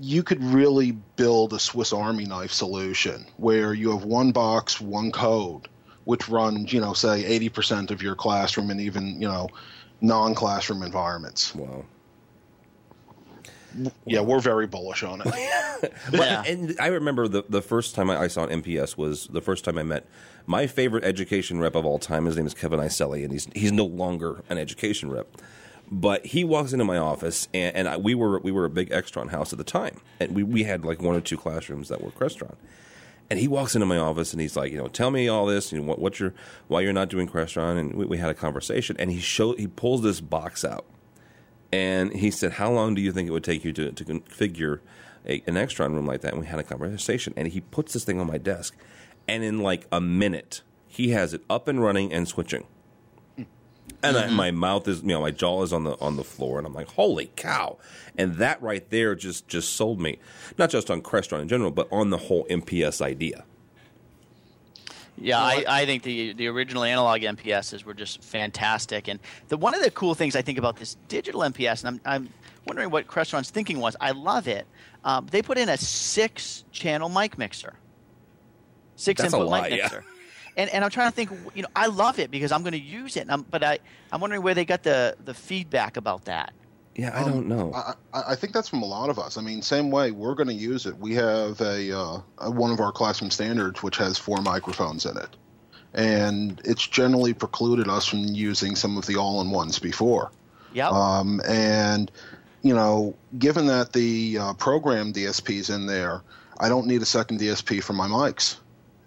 you 0.00 0.22
could 0.22 0.42
really 0.42 0.92
build 1.16 1.52
a 1.52 1.58
Swiss 1.58 1.92
Army 1.92 2.24
knife 2.24 2.52
solution 2.52 3.26
where 3.36 3.74
you 3.74 3.90
have 3.90 4.04
one 4.04 4.32
box, 4.32 4.80
one 4.80 5.10
code, 5.12 5.68
which 6.04 6.28
runs 6.28 6.72
you 6.72 6.80
know 6.80 6.92
say 6.92 7.38
80% 7.38 7.90
of 7.90 8.02
your 8.02 8.14
classroom 8.14 8.70
and 8.70 8.80
even 8.80 9.20
you 9.20 9.28
know 9.28 9.48
non-classroom 10.00 10.82
environments. 10.82 11.54
Wow 11.54 11.84
yeah, 14.04 14.20
we're 14.20 14.40
very 14.40 14.66
bullish 14.66 15.02
on 15.02 15.22
it. 15.24 15.92
yeah. 16.12 16.42
And 16.46 16.76
I 16.80 16.88
remember 16.88 17.28
the 17.28 17.44
the 17.48 17.62
first 17.62 17.94
time 17.94 18.10
I, 18.10 18.28
saw 18.28 18.44
an 18.44 18.62
MPS 18.62 18.96
was 18.96 19.26
the 19.28 19.40
first 19.40 19.64
time 19.64 19.78
I 19.78 19.82
met 19.82 20.06
my 20.46 20.66
favorite 20.66 21.04
education 21.04 21.60
rep 21.60 21.74
of 21.74 21.84
all 21.84 21.98
time. 21.98 22.26
His 22.26 22.36
name 22.36 22.46
is 22.46 22.54
Kevin 22.54 22.80
Iselli, 22.80 23.22
and 23.22 23.32
he's 23.32 23.48
he's 23.54 23.72
no 23.72 23.84
longer 23.84 24.42
an 24.48 24.58
education 24.58 25.10
rep. 25.10 25.36
But 25.90 26.26
he 26.26 26.42
walks 26.42 26.72
into 26.72 26.84
my 26.84 26.98
office, 26.98 27.48
and, 27.54 27.76
and 27.76 27.88
I, 27.88 27.96
we 27.96 28.14
were 28.14 28.40
we 28.40 28.50
were 28.50 28.64
a 28.64 28.70
big 28.70 28.90
Extron 28.90 29.30
house 29.30 29.52
at 29.52 29.58
the 29.58 29.64
time, 29.64 30.00
and 30.18 30.34
we, 30.34 30.42
we 30.42 30.64
had 30.64 30.84
like 30.84 31.00
one 31.00 31.14
or 31.14 31.20
two 31.20 31.36
classrooms 31.36 31.88
that 31.88 32.02
were 32.02 32.10
Crestron. 32.10 32.56
And 33.28 33.38
he 33.38 33.48
walks 33.48 33.74
into 33.74 33.86
my 33.86 33.98
office 33.98 34.32
and 34.32 34.40
he's 34.40 34.56
like, 34.56 34.70
you 34.70 34.78
know, 34.78 34.86
tell 34.86 35.10
me 35.10 35.26
all 35.26 35.46
this 35.46 35.72
and 35.72 35.84
what, 35.88 35.98
what 35.98 36.20
why 36.68 36.80
you're 36.80 36.92
not 36.92 37.08
doing 37.08 37.28
Crestron. 37.28 37.76
And 37.76 37.94
we, 37.94 38.06
we 38.06 38.18
had 38.18 38.30
a 38.30 38.34
conversation, 38.34 38.96
and 38.98 39.10
he 39.10 39.20
showed 39.20 39.58
he 39.58 39.66
pulls 39.66 40.02
this 40.02 40.20
box 40.20 40.64
out, 40.64 40.86
and 41.72 42.12
he 42.12 42.30
said, 42.30 42.52
How 42.52 42.70
long 42.70 42.94
do 42.94 43.02
you 43.02 43.12
think 43.12 43.28
it 43.28 43.32
would 43.32 43.44
take 43.44 43.64
you 43.64 43.72
to, 43.74 43.92
to 43.92 44.04
configure 44.04 44.80
a, 45.26 45.42
an 45.46 45.54
Extron 45.54 45.92
room 45.94 46.06
like 46.06 46.20
that? 46.22 46.32
And 46.32 46.40
we 46.40 46.46
had 46.46 46.58
a 46.58 46.64
conversation. 46.64 47.34
And 47.36 47.48
he 47.48 47.60
puts 47.60 47.92
this 47.92 48.04
thing 48.04 48.20
on 48.20 48.26
my 48.26 48.38
desk. 48.38 48.76
And 49.28 49.42
in 49.42 49.58
like 49.58 49.86
a 49.90 50.00
minute, 50.00 50.62
he 50.86 51.10
has 51.10 51.34
it 51.34 51.42
up 51.50 51.68
and 51.68 51.82
running 51.82 52.12
and 52.12 52.28
switching. 52.28 52.64
And 54.08 54.16
mm-hmm. 54.16 54.30
I, 54.32 54.34
my 54.34 54.50
mouth 54.50 54.88
is, 54.88 55.02
you 55.02 55.08
know, 55.08 55.20
my 55.20 55.30
jaw 55.30 55.62
is 55.62 55.72
on 55.72 55.84
the 55.84 55.96
on 56.00 56.16
the 56.16 56.24
floor, 56.24 56.58
and 56.58 56.66
I'm 56.66 56.74
like, 56.74 56.88
"Holy 56.88 57.30
cow!" 57.36 57.78
And 58.16 58.36
that 58.36 58.60
right 58.62 58.88
there 58.90 59.14
just 59.14 59.48
just 59.48 59.74
sold 59.74 60.00
me, 60.00 60.18
not 60.58 60.70
just 60.70 60.90
on 60.90 61.02
Crestron 61.02 61.42
in 61.42 61.48
general, 61.48 61.70
but 61.70 61.88
on 61.90 62.10
the 62.10 62.18
whole 62.18 62.46
MPS 62.46 63.00
idea. 63.00 63.44
Yeah, 65.18 65.40
I, 65.40 65.64
I 65.66 65.86
think 65.86 66.02
the 66.02 66.34
the 66.34 66.46
original 66.48 66.84
analog 66.84 67.22
MPSs 67.22 67.84
were 67.84 67.94
just 67.94 68.22
fantastic, 68.22 69.08
and 69.08 69.18
the 69.48 69.56
one 69.56 69.74
of 69.74 69.82
the 69.82 69.90
cool 69.90 70.14
things 70.14 70.36
I 70.36 70.42
think 70.42 70.58
about 70.58 70.76
this 70.76 70.96
digital 71.08 71.40
MPS, 71.40 71.84
and 71.84 72.00
I'm 72.04 72.24
I'm 72.24 72.28
wondering 72.66 72.90
what 72.90 73.06
Crestron's 73.06 73.50
thinking 73.50 73.80
was. 73.80 73.96
I 74.00 74.10
love 74.10 74.46
it. 74.46 74.66
Um, 75.04 75.26
they 75.30 75.40
put 75.40 75.56
in 75.56 75.68
a 75.68 75.78
six 75.78 76.64
channel 76.70 77.08
mic 77.08 77.38
mixer, 77.38 77.74
six 78.96 79.22
That's 79.22 79.32
input 79.32 79.48
lot, 79.48 79.62
mic 79.62 79.80
mixer. 79.80 80.04
Yeah. 80.56 80.62
And, 80.62 80.72
and 80.72 80.84
I'm 80.84 80.90
trying 80.90 81.10
to 81.10 81.14
think, 81.14 81.30
you 81.54 81.62
know, 81.62 81.68
I 81.76 81.86
love 81.86 82.18
it 82.18 82.30
because 82.30 82.52
I'm 82.52 82.62
going 82.62 82.72
to 82.72 82.78
use 82.78 83.16
it. 83.16 83.28
but 83.50 83.62
I, 83.62 83.78
I'm 84.12 84.20
wondering 84.20 84.42
where 84.42 84.54
they 84.54 84.64
got 84.64 84.82
the, 84.82 85.16
the 85.24 85.34
feedback 85.34 85.96
about 85.96 86.24
that. 86.24 86.52
Yeah, 86.96 87.10
I 87.14 87.24
um, 87.24 87.30
don't 87.30 87.48
know. 87.48 87.74
I, 87.74 87.94
I, 88.14 88.34
think 88.34 88.54
that's 88.54 88.68
from 88.68 88.82
a 88.82 88.86
lot 88.86 89.10
of 89.10 89.18
us. 89.18 89.36
I 89.36 89.42
mean, 89.42 89.60
same 89.60 89.90
way 89.90 90.12
we're 90.12 90.34
going 90.34 90.48
to 90.48 90.54
use 90.54 90.86
it. 90.86 90.96
We 90.96 91.14
have 91.14 91.60
a, 91.60 91.92
uh, 91.96 92.20
a, 92.38 92.50
one 92.50 92.70
of 92.72 92.80
our 92.80 92.90
classroom 92.90 93.30
standards 93.30 93.82
which 93.82 93.98
has 93.98 94.16
four 94.16 94.40
microphones 94.40 95.04
in 95.04 95.18
it, 95.18 95.28
and 95.92 96.58
it's 96.64 96.86
generally 96.86 97.34
precluded 97.34 97.88
us 97.88 98.06
from 98.06 98.24
using 98.24 98.76
some 98.76 98.96
of 98.96 99.04
the 99.04 99.16
all-in-ones 99.16 99.78
before. 99.78 100.30
Yeah. 100.72 100.88
Um, 100.88 101.42
and 101.46 102.10
you 102.62 102.74
know, 102.74 103.14
given 103.38 103.66
that 103.66 103.92
the 103.92 104.38
uh, 104.38 104.52
program 104.54 105.12
DSP 105.12 105.56
is 105.56 105.68
in 105.68 105.84
there, 105.84 106.22
I 106.58 106.70
don't 106.70 106.86
need 106.86 107.02
a 107.02 107.06
second 107.06 107.40
DSP 107.40 107.82
for 107.82 107.92
my 107.92 108.08
mics, 108.08 108.56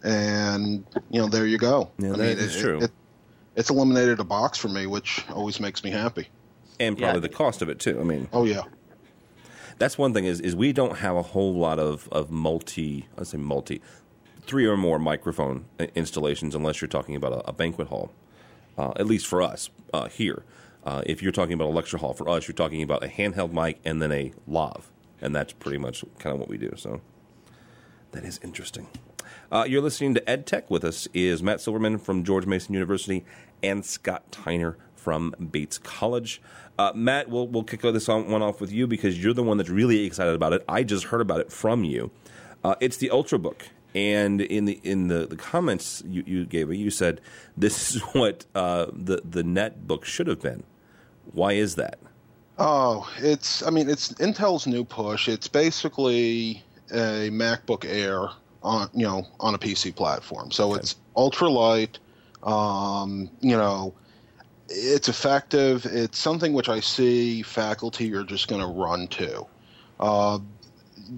and 0.04 0.86
you 1.10 1.22
know, 1.22 1.28
there 1.28 1.46
you 1.46 1.58
go. 1.58 1.92
Yeah, 1.98 2.10
I 2.10 2.12
that 2.12 2.18
mean, 2.20 2.38
is 2.38 2.56
it, 2.56 2.62
true. 2.62 2.82
It, 2.82 2.92
it's 3.56 3.70
eliminated 3.70 4.20
a 4.20 4.24
box 4.24 4.58
for 4.58 4.70
me, 4.70 4.86
which 4.86 5.26
always 5.30 5.60
makes 5.60 5.84
me 5.84 5.90
happy 5.90 6.30
and 6.80 6.98
probably 6.98 7.18
yeah. 7.18 7.22
the 7.22 7.30
cost 7.30 7.62
of 7.62 7.70
it 7.70 7.80
too. 7.80 8.00
I 8.00 8.04
mean, 8.04 8.28
oh 8.34 8.46
yeah, 8.46 8.64
that's 9.78 9.98
one 9.98 10.14
thing 10.14 10.26
is 10.26 10.40
is 10.40 10.56
we 10.56 10.74
don't 10.74 10.98
have 11.00 11.16
a 11.16 11.22
whole 11.22 11.54
lot 11.54 11.80
of 11.80 12.08
of 12.12 12.32
multi, 12.32 13.08
I 13.18 13.24
say 13.24 13.38
multi, 13.38 13.82
three 14.42 14.66
or 14.66 14.78
more 14.78 15.00
microphone 15.00 15.66
installations 15.96 16.56
unless 16.56 16.82
you're 16.82 16.88
talking 16.88 17.16
about 17.16 17.34
a, 17.34 17.50
a 17.50 17.54
banquet 17.54 17.88
hall. 17.88 18.12
Uh, 18.78 18.94
at 18.96 19.06
least 19.06 19.28
for 19.28 19.42
us 19.42 19.70
uh, 19.94 20.08
here. 20.08 20.44
Uh, 20.86 21.02
if 21.06 21.22
you're 21.22 21.34
talking 21.34 21.52
about 21.52 21.66
a 21.66 21.76
lecture 21.76 21.98
hall, 21.98 22.14
for 22.14 22.30
us, 22.30 22.48
you're 22.48 22.56
talking 22.56 22.82
about 22.82 23.04
a 23.04 23.08
handheld 23.08 23.52
mic 23.52 23.78
and 23.84 24.02
then 24.02 24.10
a 24.14 24.32
lav, 24.48 24.90
and 25.20 25.36
that's 25.36 25.52
pretty 25.52 25.78
much 25.78 26.06
kind 26.18 26.34
of 26.34 26.40
what 26.40 26.48
we 26.48 26.58
do. 26.58 26.74
So 26.78 27.02
that 28.14 28.24
is 28.24 28.40
interesting. 28.42 28.88
Uh, 29.52 29.66
you're 29.68 29.82
listening 29.82 30.14
to 30.14 30.22
EdTech. 30.22 30.70
With 30.70 30.84
us 30.84 31.08
is 31.14 31.42
Matt 31.42 31.60
Silverman 31.60 31.98
from 31.98 32.24
George 32.24 32.46
Mason 32.46 32.74
University 32.76 33.26
and 33.64 33.84
Scott 33.84 34.32
Tiner 34.32 34.78
from 34.96 35.34
Bates 35.52 35.80
College. 35.80 36.40
Uh, 36.78 36.92
Matt, 36.94 37.30
we'll, 37.30 37.48
we'll 37.48 37.64
kick 37.64 37.82
this 37.82 38.08
one 38.08 38.42
off 38.44 38.62
with 38.62 38.72
you 38.72 38.86
because 38.86 39.22
you're 39.22 39.34
the 39.34 39.42
one 39.42 39.58
that's 39.58 39.70
really 39.70 40.06
excited 40.06 40.36
about 40.36 40.54
it. 40.54 40.64
I 40.70 40.84
just 40.84 41.06
heard 41.06 41.22
about 41.22 41.40
it 41.40 41.52
from 41.52 41.84
you. 41.84 42.12
Uh, 42.64 42.76
it's 42.80 42.98
the 42.98 43.10
Ultrabook. 43.10 43.62
And 43.96 44.40
in 44.40 44.66
the 44.66 44.80
in 44.84 45.08
the, 45.08 45.26
the 45.26 45.36
comments 45.36 46.04
you, 46.06 46.24
you 46.28 46.46
gave 46.46 46.70
me, 46.70 46.78
you 46.78 46.92
said 46.92 47.20
this 47.58 47.96
is 47.96 48.02
what 48.14 48.46
uh, 48.54 48.86
the 48.94 49.24
the 49.28 49.42
netbook 49.42 50.06
should 50.06 50.28
have 50.28 50.42
been. 50.42 50.64
Why 51.32 51.54
is 51.54 51.74
that? 51.76 51.98
Oh, 52.60 53.12
it's 53.18 53.64
I 53.64 53.72
mean 53.72 53.90
it's 53.90 54.14
Intel's 54.14 54.68
new 54.68 54.84
push. 54.84 55.28
It's 55.28 55.48
basically 55.48 56.64
a 56.92 57.32
MacBook 57.32 57.84
Air 57.84 58.30
on 58.64 58.90
you 58.94 59.06
know 59.06 59.28
on 59.40 59.56
a 59.56 59.58
PC 59.58 59.96
platform. 59.96 60.52
So 60.52 60.72
okay. 60.72 60.80
it's 60.82 60.96
ultra 61.16 61.50
light. 61.50 62.00
Um, 62.44 63.30
you 63.42 63.58
know, 63.58 63.94
it's 64.70 65.10
effective. 65.10 65.86
It's 65.86 66.18
something 66.18 66.54
which 66.54 66.70
I 66.70 66.80
see 66.80 67.42
faculty 67.42 68.14
are 68.14 68.24
just 68.24 68.48
going 68.48 68.62
to 68.62 68.68
run 68.68 69.08
to. 69.10 69.46
Uh, 70.00 70.40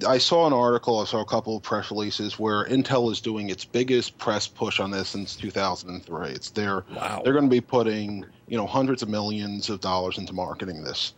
I 0.08 0.18
saw 0.18 0.48
an 0.48 0.54
article, 0.54 1.00
I 1.00 1.06
saw 1.06 1.20
a 1.20 1.26
couple 1.26 1.58
of 1.58 1.64
press 1.64 1.92
releases 1.92 2.40
where 2.40 2.66
Intel 2.66 3.12
is 3.12 3.20
doing 3.20 3.50
its 3.50 3.66
biggest 3.66 4.18
press 4.18 4.48
push 4.48 4.80
on 4.80 4.92
this 4.92 5.10
since 5.10 5.36
2003. 5.36 6.30
It's 6.30 6.50
they're 6.52 6.86
wow. 6.96 7.22
they're 7.24 7.34
going 7.34 7.46
to 7.46 7.52
be 7.52 7.62
putting 7.62 8.26
you 8.48 8.58
know 8.58 8.66
hundreds 8.66 9.02
of 9.02 9.10
millions 9.10 9.70
of 9.70 9.82
dollars 9.82 10.18
into 10.18 10.34
marketing 10.34 10.84
this, 10.84 11.14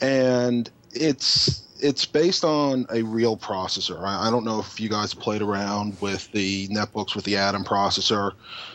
and 0.00 0.70
it's 0.92 1.67
it's 1.80 2.04
based 2.04 2.44
on 2.44 2.86
a 2.90 3.02
real 3.02 3.36
processor. 3.36 4.02
I, 4.02 4.28
I, 4.28 4.30
don't 4.30 4.44
know 4.44 4.60
if 4.60 4.80
you 4.80 4.88
guys 4.88 5.14
played 5.14 5.42
around 5.42 6.00
with 6.00 6.30
the 6.32 6.68
netbooks 6.68 7.14
with 7.14 7.24
the 7.24 7.36
Atom 7.36 7.64
processor. 7.64 8.32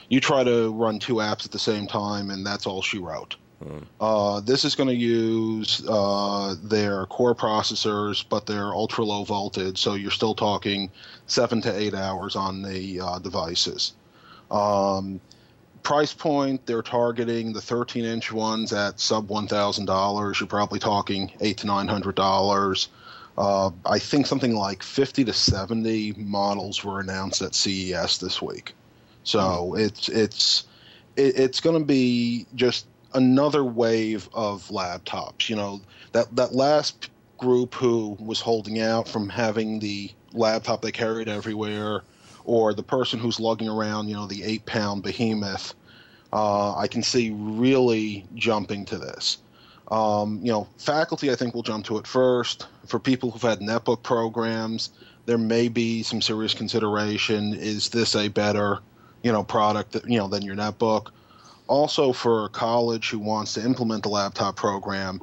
You 0.10 0.20
try 0.20 0.44
to 0.44 0.72
run 0.74 1.00
two 1.00 1.16
apps 1.16 1.46
at 1.46 1.52
the 1.52 1.60
same 1.60 1.88
time, 1.88 2.30
and 2.30 2.46
that's 2.46 2.66
all 2.66 2.82
she 2.82 2.98
wrote. 2.98 3.36
Hmm. 3.64 3.80
Uh, 4.00 4.40
this 4.42 4.66
is 4.66 4.76
going 4.76 4.90
to 4.90 4.96
use 4.96 5.84
uh, 5.88 6.56
their 6.64 7.06
core 7.08 7.36
processors, 7.36 8.24
but 8.28 8.46
they're 8.46 8.74
ultra 8.74 9.04
low 9.04 9.24
voltage, 9.24 9.80
so 9.80 9.94
you're 9.94 10.12
still 10.12 10.36
talking 10.36 10.92
seven 11.28 11.62
to 11.62 11.78
eight 11.78 11.94
hours 11.94 12.36
on 12.36 12.62
the 12.62 13.00
uh, 13.00 13.20
devices. 13.20 13.94
Um, 14.52 15.20
price 15.84 16.14
point, 16.14 16.66
they're 16.66 16.82
targeting 16.82 17.54
the 17.54 17.62
13 17.62 18.06
inch 18.06 18.32
ones 18.32 18.74
at 18.74 19.00
sub 19.00 19.28
$1,000. 19.28 20.40
You're 20.40 20.48
probably 20.48 20.80
talking 20.80 21.32
eight 21.42 21.58
to 21.58 21.68
$900. 21.68 22.88
Uh, 23.38 23.72
I 23.86 24.00
think 24.00 24.28
something 24.28 24.56
like 24.56 24.84
50 24.84 25.26
to 25.26 25.34
70 25.34 26.14
models 26.18 26.84
were 26.84 27.00
announced 27.00 27.42
at 27.42 27.56
CES 27.56 28.20
this 28.20 28.42
week. 28.42 28.74
So 29.24 29.40
mm-hmm. 29.40 29.86
it's 29.86 30.10
it's 30.10 30.64
it, 31.16 31.40
it's 31.40 31.60
going 31.60 31.80
to 31.80 31.86
be 31.86 32.46
just 32.56 32.86
another 33.14 33.64
wave 33.64 34.30
of 34.34 34.68
laptops. 34.68 35.50
You 35.50 35.56
know, 35.56 35.82
that 36.12 36.36
that 36.36 36.54
last 36.54 37.10
group 37.38 37.74
who 37.74 38.18
was 38.20 38.40
holding 38.40 38.82
out 38.82 39.08
from 39.08 39.30
having 39.30 39.80
the 39.80 40.12
laptop 40.34 40.82
they 40.82 40.92
carried 40.92 41.28
everywhere, 41.28 42.04
or 42.46 42.74
the 42.74 42.84
person 42.84 43.20
who's 43.20 43.40
lugging 43.40 43.70
around, 43.70 44.08
you 44.08 44.16
know, 44.16 44.28
the 44.28 44.44
eight 44.44 44.66
pound 44.66 45.04
behemoth. 45.04 45.74
Uh, 46.32 46.76
I 46.76 46.88
can 46.88 47.04
see 47.04 47.32
really 47.32 48.26
jumping 48.36 48.86
to 48.86 48.98
this. 48.98 49.38
Um, 49.92 50.40
you 50.42 50.52
know, 50.52 50.68
faculty 50.78 51.32
I 51.32 51.36
think 51.36 51.54
will 51.54 51.64
jump 51.64 51.86
to 51.86 51.98
it 51.98 52.08
first. 52.08 52.68
For 52.88 53.00
people 53.00 53.30
who've 53.30 53.42
had 53.42 53.60
netbook 53.60 54.02
programs, 54.02 54.90
there 55.26 55.38
may 55.38 55.68
be 55.68 56.04
some 56.04 56.22
serious 56.22 56.54
consideration. 56.54 57.54
Is 57.54 57.90
this 57.90 58.16
a 58.16 58.28
better, 58.30 58.80
you 59.22 59.32
know, 59.32 59.44
product 59.44 59.92
that, 59.92 60.10
you 60.10 60.18
know 60.18 60.28
than 60.28 60.42
your 60.42 60.56
netbook? 60.56 61.12
Also, 61.68 62.12
for 62.12 62.46
a 62.46 62.50
college 62.50 63.10
who 63.10 63.20
wants 63.20 63.54
to 63.54 63.64
implement 63.64 64.04
the 64.04 64.10
laptop 64.10 64.56
program, 64.56 65.22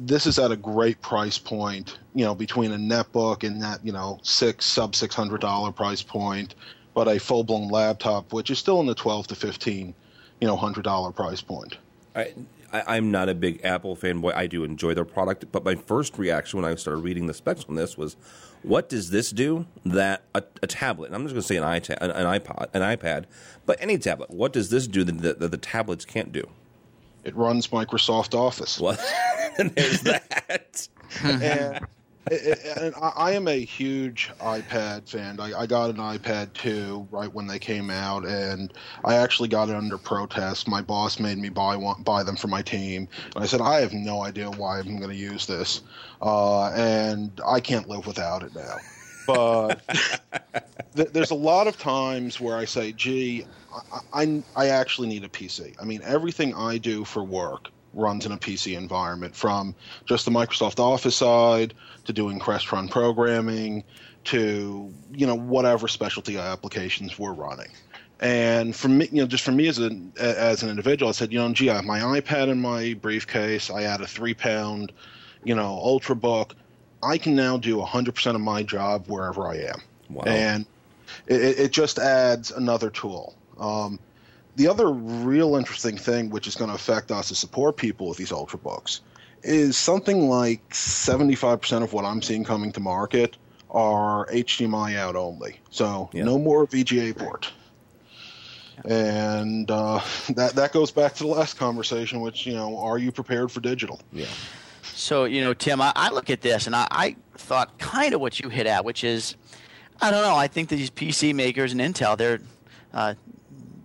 this 0.00 0.26
is 0.26 0.38
at 0.38 0.50
a 0.50 0.56
great 0.56 1.00
price 1.02 1.38
point. 1.38 1.98
You 2.14 2.24
know, 2.24 2.34
between 2.34 2.72
a 2.72 2.76
netbook 2.76 3.46
and 3.46 3.62
that 3.62 3.84
you 3.84 3.92
know 3.92 4.18
six 4.22 4.64
sub 4.64 4.94
six 4.94 5.14
hundred 5.14 5.40
dollar 5.40 5.72
price 5.72 6.02
point, 6.02 6.54
but 6.94 7.06
a 7.08 7.18
full 7.18 7.44
blown 7.44 7.68
laptop, 7.68 8.32
which 8.32 8.50
is 8.50 8.58
still 8.58 8.80
in 8.80 8.86
the 8.86 8.94
twelve 8.94 9.26
to 9.28 9.34
fifteen, 9.34 9.94
you 10.40 10.48
know, 10.48 10.56
hundred 10.56 10.84
dollar 10.84 11.12
price 11.12 11.40
point. 11.40 11.76
I, 12.14 12.32
I, 12.72 12.96
am 12.96 13.10
not 13.10 13.28
a 13.28 13.34
big 13.34 13.64
Apple 13.64 13.96
fanboy. 13.96 14.34
I 14.34 14.46
do 14.46 14.64
enjoy 14.64 14.94
their 14.94 15.04
product, 15.04 15.46
but 15.52 15.64
my 15.64 15.74
first 15.74 16.18
reaction 16.18 16.60
when 16.60 16.70
I 16.70 16.74
started 16.74 17.00
reading 17.00 17.26
the 17.26 17.34
specs 17.34 17.64
on 17.68 17.76
this 17.76 17.96
was, 17.96 18.16
what 18.62 18.88
does 18.88 19.10
this 19.10 19.30
do 19.30 19.66
that 19.84 20.24
a, 20.34 20.42
a 20.62 20.66
tablet? 20.66 21.06
And 21.06 21.14
I'm 21.14 21.22
just 21.22 21.34
going 21.34 21.42
to 21.42 21.46
say 21.46 21.56
an 21.56 21.62
iPad, 21.64 21.98
an, 22.00 22.40
iPod, 22.40 22.68
an 22.74 22.82
iPad, 22.82 23.24
but 23.64 23.76
any 23.80 23.96
tablet. 23.96 24.30
What 24.30 24.52
does 24.52 24.70
this 24.70 24.86
do 24.86 25.04
that, 25.04 25.38
that 25.38 25.50
the 25.50 25.56
tablets 25.56 26.04
can't 26.04 26.32
do? 26.32 26.48
It 27.24 27.36
runs 27.36 27.68
Microsoft 27.68 28.34
Office. 28.34 28.80
What? 28.80 29.00
and 29.58 29.70
there's 29.74 30.00
that. 30.02 30.88
and 31.22 31.86
and 32.30 32.94
I, 33.00 33.32
am 33.32 33.48
a 33.48 33.64
huge 33.64 34.30
iPad 34.40 35.08
fan. 35.08 35.40
I, 35.40 35.60
I, 35.60 35.66
got 35.66 35.90
an 35.90 35.96
iPad 35.96 36.52
2 36.52 37.08
right 37.10 37.32
when 37.32 37.46
they 37.46 37.58
came 37.58 37.90
out, 37.90 38.24
and 38.24 38.72
I 39.04 39.16
actually 39.16 39.48
got 39.48 39.68
it 39.68 39.74
under 39.74 39.98
protest. 39.98 40.68
My 40.68 40.80
boss 40.80 41.18
made 41.18 41.38
me 41.38 41.48
buy 41.48 41.76
one, 41.76 42.02
buy 42.02 42.22
them 42.22 42.36
for 42.36 42.48
my 42.48 42.62
team, 42.62 43.08
and 43.34 43.42
I 43.42 43.46
said 43.46 43.60
I 43.60 43.80
have 43.80 43.92
no 43.92 44.22
idea 44.22 44.50
why 44.50 44.78
I'm 44.78 44.98
going 44.98 45.10
to 45.10 45.16
use 45.16 45.46
this, 45.46 45.82
uh, 46.22 46.70
and 46.72 47.40
I 47.44 47.58
can't 47.58 47.88
live 47.88 48.06
without 48.06 48.42
it 48.42 48.54
now. 48.54 48.76
But 49.34 49.80
th- 50.96 51.08
there's 51.10 51.30
a 51.30 51.36
lot 51.36 51.66
of 51.66 51.78
times 51.78 52.40
where 52.40 52.56
I 52.56 52.64
say, 52.64 52.92
"Gee, 52.92 53.44
I, 53.92 54.22
I, 54.22 54.42
I 54.56 54.68
actually 54.68 55.08
need 55.08 55.24
a 55.24 55.28
PC." 55.28 55.74
I 55.80 55.84
mean, 55.84 56.00
everything 56.04 56.54
I 56.54 56.78
do 56.78 57.04
for 57.04 57.22
work 57.22 57.70
runs 57.94 58.26
in 58.26 58.32
a 58.32 58.38
PC 58.38 58.76
environment, 58.76 59.34
from 59.34 59.74
just 60.06 60.24
the 60.24 60.30
Microsoft 60.30 60.78
Office 60.78 61.16
side 61.16 61.74
to 62.04 62.12
doing 62.12 62.38
Crestron 62.38 62.90
programming 62.90 63.84
to 64.24 64.92
you 65.12 65.26
know 65.26 65.36
whatever 65.36 65.88
specialty 65.88 66.36
applications 66.36 67.18
we're 67.18 67.32
running. 67.32 67.70
And 68.20 68.76
for 68.76 68.88
me, 68.88 69.08
you 69.10 69.22
know, 69.22 69.26
just 69.26 69.44
for 69.44 69.52
me 69.52 69.66
as 69.68 69.78
an 69.78 70.12
as 70.18 70.62
an 70.62 70.68
individual, 70.68 71.08
I 71.08 71.12
said, 71.12 71.32
you 71.32 71.38
know, 71.38 71.52
gee, 71.52 71.70
I 71.70 71.76
have 71.76 71.84
my 71.84 72.00
iPad 72.00 72.48
in 72.48 72.60
my 72.60 72.94
briefcase. 72.94 73.70
I 73.70 73.82
had 73.82 74.00
a 74.02 74.06
three 74.06 74.34
pound, 74.34 74.92
you 75.42 75.54
know, 75.54 75.80
ultrabook. 75.82 76.52
I 77.02 77.18
can 77.18 77.34
now 77.34 77.56
do 77.56 77.76
100% 77.76 78.34
of 78.34 78.40
my 78.40 78.62
job 78.62 79.06
wherever 79.06 79.46
I 79.48 79.56
am. 79.56 79.80
Wow. 80.08 80.24
And 80.26 80.66
it, 81.26 81.58
it 81.58 81.72
just 81.72 81.98
adds 81.98 82.50
another 82.50 82.90
tool. 82.90 83.34
Um, 83.58 83.98
the 84.56 84.68
other 84.68 84.90
real 84.90 85.56
interesting 85.56 85.96
thing, 85.96 86.30
which 86.30 86.46
is 86.46 86.56
going 86.56 86.68
to 86.68 86.74
affect 86.74 87.10
us 87.10 87.30
as 87.30 87.38
support 87.38 87.76
people 87.76 88.08
with 88.08 88.18
these 88.18 88.30
ultrabooks, 88.30 89.00
is 89.42 89.76
something 89.76 90.28
like 90.28 90.68
75% 90.70 91.82
of 91.82 91.92
what 91.92 92.04
I'm 92.04 92.20
seeing 92.20 92.44
coming 92.44 92.72
to 92.72 92.80
market 92.80 93.36
are 93.70 94.26
HDMI 94.26 94.96
out 94.96 95.16
only. 95.16 95.60
So 95.70 96.10
yeah. 96.12 96.24
no 96.24 96.38
more 96.38 96.66
VGA 96.66 97.16
port. 97.16 97.50
And 98.84 99.70
uh, 99.70 100.00
that 100.30 100.54
that 100.54 100.72
goes 100.72 100.90
back 100.90 101.14
to 101.14 101.24
the 101.24 101.28
last 101.28 101.56
conversation, 101.56 102.20
which 102.20 102.46
you 102.46 102.54
know, 102.54 102.78
are 102.78 102.98
you 102.98 103.12
prepared 103.12 103.52
for 103.52 103.60
digital? 103.60 104.00
Yeah. 104.12 104.26
So 105.00 105.24
you 105.24 105.42
know, 105.42 105.54
Tim, 105.54 105.80
I, 105.80 105.92
I 105.96 106.10
look 106.10 106.28
at 106.28 106.42
this 106.42 106.66
and 106.66 106.76
I, 106.76 106.86
I 106.90 107.16
thought 107.34 107.78
kind 107.78 108.14
of 108.14 108.20
what 108.20 108.38
you 108.38 108.50
hit 108.50 108.66
at, 108.66 108.84
which 108.84 109.02
is, 109.02 109.34
I 110.00 110.10
don't 110.10 110.22
know. 110.22 110.36
I 110.36 110.46
think 110.46 110.68
that 110.68 110.76
these 110.76 110.90
PC 110.90 111.34
makers 111.34 111.72
and 111.72 111.80
Intel, 111.80 112.18
they're 112.18 112.40
uh, 112.92 113.14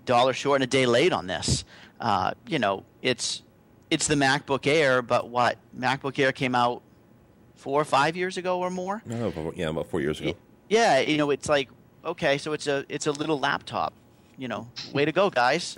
dollar 0.04 0.34
short 0.34 0.58
and 0.58 0.65
a 0.65 0.67
day 0.67 0.86
late 0.86 1.13
on 1.13 1.25
this. 1.25 1.63
Uh, 2.01 2.32
you 2.47 2.60
know, 2.60 2.84
it's 3.01 3.43
it's 3.89 4.08
the 4.08 4.15
MacBook 4.15 4.67
Air, 4.67 5.01
but 5.01 5.30
what 5.30 5.58
MacBook 5.78 6.19
Air 6.19 6.34
came 6.34 6.54
out 6.54 6.82
four 7.56 7.80
or 7.80 7.86
five 7.86 8.17
years 8.17 8.36
ago 8.36 8.60
or 8.60 8.69
more. 8.69 9.01
No, 9.06 9.54
yeah, 9.56 9.69
about 9.69 9.88
four 9.88 10.01
years 10.01 10.19
ago. 10.19 10.34
Yeah, 10.67 10.99
you 10.99 11.17
know, 11.17 11.30
it's 11.30 11.47
like 11.47 11.69
okay, 12.04 12.38
so 12.38 12.51
it's 12.51 12.67
a 12.67 12.86
it's 12.89 13.08
a 13.08 13.12
little 13.13 13.39
laptop. 13.39 13.93
You 14.38 14.49
know, 14.49 14.67
way 14.91 15.06
to 15.06 15.13
go, 15.13 15.30
guys. 15.30 15.78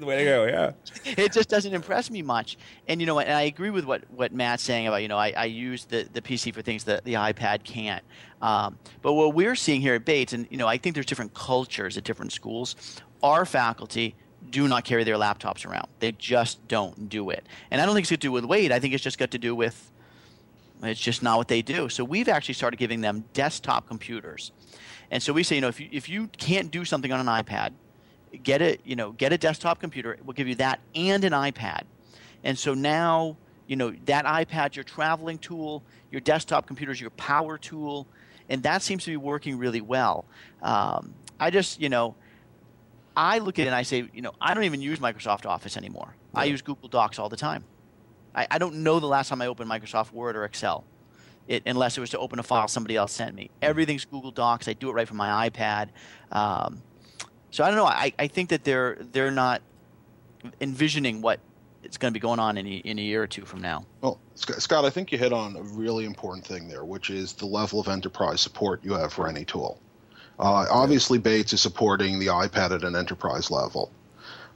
Way 0.00 0.18
to 0.18 0.24
go, 0.24 0.44
yeah. 0.44 0.72
it 1.04 1.32
just 1.32 1.48
doesn't 1.48 1.74
impress 1.74 2.10
me 2.10 2.22
much. 2.22 2.56
And 2.88 3.00
you 3.00 3.06
know, 3.06 3.18
and 3.18 3.32
I 3.32 3.42
agree 3.42 3.70
with 3.70 3.84
what, 3.84 4.04
what 4.10 4.32
Matt's 4.32 4.62
saying 4.62 4.86
about, 4.86 5.02
you 5.02 5.08
know, 5.08 5.18
I, 5.18 5.32
I 5.36 5.44
use 5.46 5.84
the, 5.84 6.08
the 6.12 6.22
PC 6.22 6.54
for 6.54 6.62
things 6.62 6.84
that 6.84 7.04
the 7.04 7.14
iPad 7.14 7.64
can't. 7.64 8.04
Um, 8.40 8.78
but 9.02 9.14
what 9.14 9.34
we're 9.34 9.54
seeing 9.54 9.80
here 9.80 9.94
at 9.94 10.04
Bates, 10.04 10.32
and 10.32 10.46
you 10.50 10.56
know, 10.56 10.66
I 10.66 10.78
think 10.78 10.94
there's 10.94 11.06
different 11.06 11.34
cultures 11.34 11.96
at 11.96 12.04
different 12.04 12.32
schools. 12.32 13.00
Our 13.22 13.44
faculty 13.44 14.16
do 14.50 14.66
not 14.66 14.84
carry 14.84 15.04
their 15.04 15.16
laptops 15.16 15.64
around. 15.64 15.86
They 16.00 16.12
just 16.12 16.66
don't 16.66 17.08
do 17.08 17.30
it. 17.30 17.46
And 17.70 17.80
I 17.80 17.86
don't 17.86 17.94
think 17.94 18.04
it's 18.04 18.10
got 18.10 18.20
to 18.20 18.26
do 18.26 18.32
with 18.32 18.44
weight. 18.44 18.72
I 18.72 18.80
think 18.80 18.94
it's 18.94 19.02
just 19.02 19.18
got 19.18 19.30
to 19.30 19.38
do 19.38 19.54
with 19.54 19.92
it's 20.82 21.00
just 21.00 21.22
not 21.22 21.38
what 21.38 21.48
they 21.48 21.62
do. 21.62 21.88
So 21.88 22.02
we've 22.04 22.28
actually 22.28 22.54
started 22.54 22.76
giving 22.76 23.02
them 23.02 23.24
desktop 23.32 23.86
computers. 23.86 24.50
And 25.10 25.22
so 25.22 25.32
we 25.32 25.42
say, 25.42 25.56
you 25.56 25.60
know, 25.60 25.68
if 25.68 25.78
you, 25.78 25.88
if 25.92 26.08
you 26.08 26.26
can't 26.26 26.70
do 26.70 26.84
something 26.84 27.12
on 27.12 27.20
an 27.20 27.26
iPad, 27.26 27.72
get 28.42 28.62
a, 28.62 28.78
you 28.84 28.96
know, 28.96 29.12
get 29.12 29.32
a 29.32 29.38
desktop 29.38 29.80
computer. 29.80 30.16
We'll 30.24 30.34
give 30.34 30.48
you 30.48 30.54
that 30.56 30.80
and 30.94 31.24
an 31.24 31.32
iPad. 31.32 31.82
And 32.44 32.58
so 32.58 32.74
now, 32.74 33.36
you 33.66 33.76
know, 33.76 33.94
that 34.06 34.24
iPad's 34.24 34.76
your 34.76 34.84
traveling 34.84 35.38
tool, 35.38 35.82
your 36.10 36.20
desktop 36.20 36.66
computer 36.66 36.92
is 36.92 37.00
your 37.00 37.10
power 37.10 37.58
tool, 37.58 38.06
and 38.48 38.62
that 38.64 38.82
seems 38.82 39.04
to 39.04 39.10
be 39.10 39.16
working 39.16 39.58
really 39.58 39.80
well. 39.80 40.24
Um, 40.62 41.14
I 41.38 41.50
just, 41.50 41.80
you 41.80 41.88
know, 41.88 42.14
I 43.16 43.38
look 43.38 43.58
at 43.58 43.62
it 43.62 43.68
and 43.68 43.74
I 43.74 43.82
say, 43.82 44.08
you 44.12 44.22
know, 44.22 44.32
I 44.40 44.54
don't 44.54 44.64
even 44.64 44.80
use 44.80 44.98
Microsoft 44.98 45.46
Office 45.46 45.76
anymore. 45.76 46.14
Yeah. 46.34 46.40
I 46.40 46.44
use 46.44 46.62
Google 46.62 46.88
Docs 46.88 47.18
all 47.18 47.28
the 47.28 47.36
time. 47.36 47.64
I, 48.34 48.46
I, 48.50 48.58
don't 48.58 48.76
know 48.76 49.00
the 49.00 49.06
last 49.06 49.28
time 49.28 49.42
I 49.42 49.46
opened 49.46 49.70
Microsoft 49.70 50.12
Word 50.12 50.36
or 50.36 50.44
Excel, 50.44 50.84
it, 51.46 51.62
unless 51.66 51.98
it 51.98 52.00
was 52.00 52.10
to 52.10 52.18
open 52.18 52.38
a 52.38 52.42
file 52.42 52.68
somebody 52.68 52.96
else 52.96 53.12
sent 53.12 53.34
me. 53.34 53.50
Everything's 53.60 54.06
Google 54.06 54.30
Docs. 54.30 54.68
I 54.68 54.72
do 54.72 54.88
it 54.88 54.92
right 54.94 55.06
from 55.06 55.18
my 55.18 55.50
iPad. 55.50 55.88
Um, 56.30 56.82
so 57.52 57.62
I 57.62 57.68
don't 57.68 57.76
know. 57.76 57.86
I, 57.86 58.12
I 58.18 58.26
think 58.26 58.48
that 58.48 58.64
they're 58.64 58.98
they're 59.12 59.30
not 59.30 59.62
envisioning 60.60 61.22
what 61.22 61.38
it's 61.84 61.96
going 61.98 62.12
to 62.12 62.18
be 62.18 62.20
going 62.20 62.40
on 62.40 62.58
in 62.58 62.66
a, 62.66 62.76
in 62.78 62.98
a 62.98 63.02
year 63.02 63.22
or 63.22 63.26
two 63.26 63.44
from 63.44 63.60
now. 63.60 63.84
Well, 64.00 64.18
Scott, 64.34 64.84
I 64.84 64.90
think 64.90 65.12
you 65.12 65.18
hit 65.18 65.32
on 65.32 65.56
a 65.56 65.62
really 65.62 66.04
important 66.04 66.46
thing 66.46 66.66
there, 66.66 66.84
which 66.84 67.10
is 67.10 67.34
the 67.34 67.46
level 67.46 67.78
of 67.78 67.88
enterprise 67.88 68.40
support 68.40 68.82
you 68.82 68.94
have 68.94 69.12
for 69.12 69.28
any 69.28 69.44
tool. 69.44 69.80
Uh, 70.38 70.66
obviously, 70.70 71.18
Bates 71.18 71.52
is 71.52 71.60
supporting 71.60 72.18
the 72.18 72.26
iPad 72.26 72.72
at 72.72 72.82
an 72.82 72.96
enterprise 72.96 73.50
level. 73.50 73.92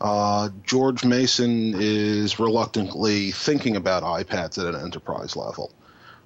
Uh, 0.01 0.49
George 0.65 1.05
Mason 1.05 1.75
is 1.77 2.39
reluctantly 2.39 3.31
thinking 3.31 3.77
about 3.77 4.03
iPads 4.03 4.59
at 4.59 4.75
an 4.75 4.81
enterprise 4.81 5.37
level. 5.37 5.73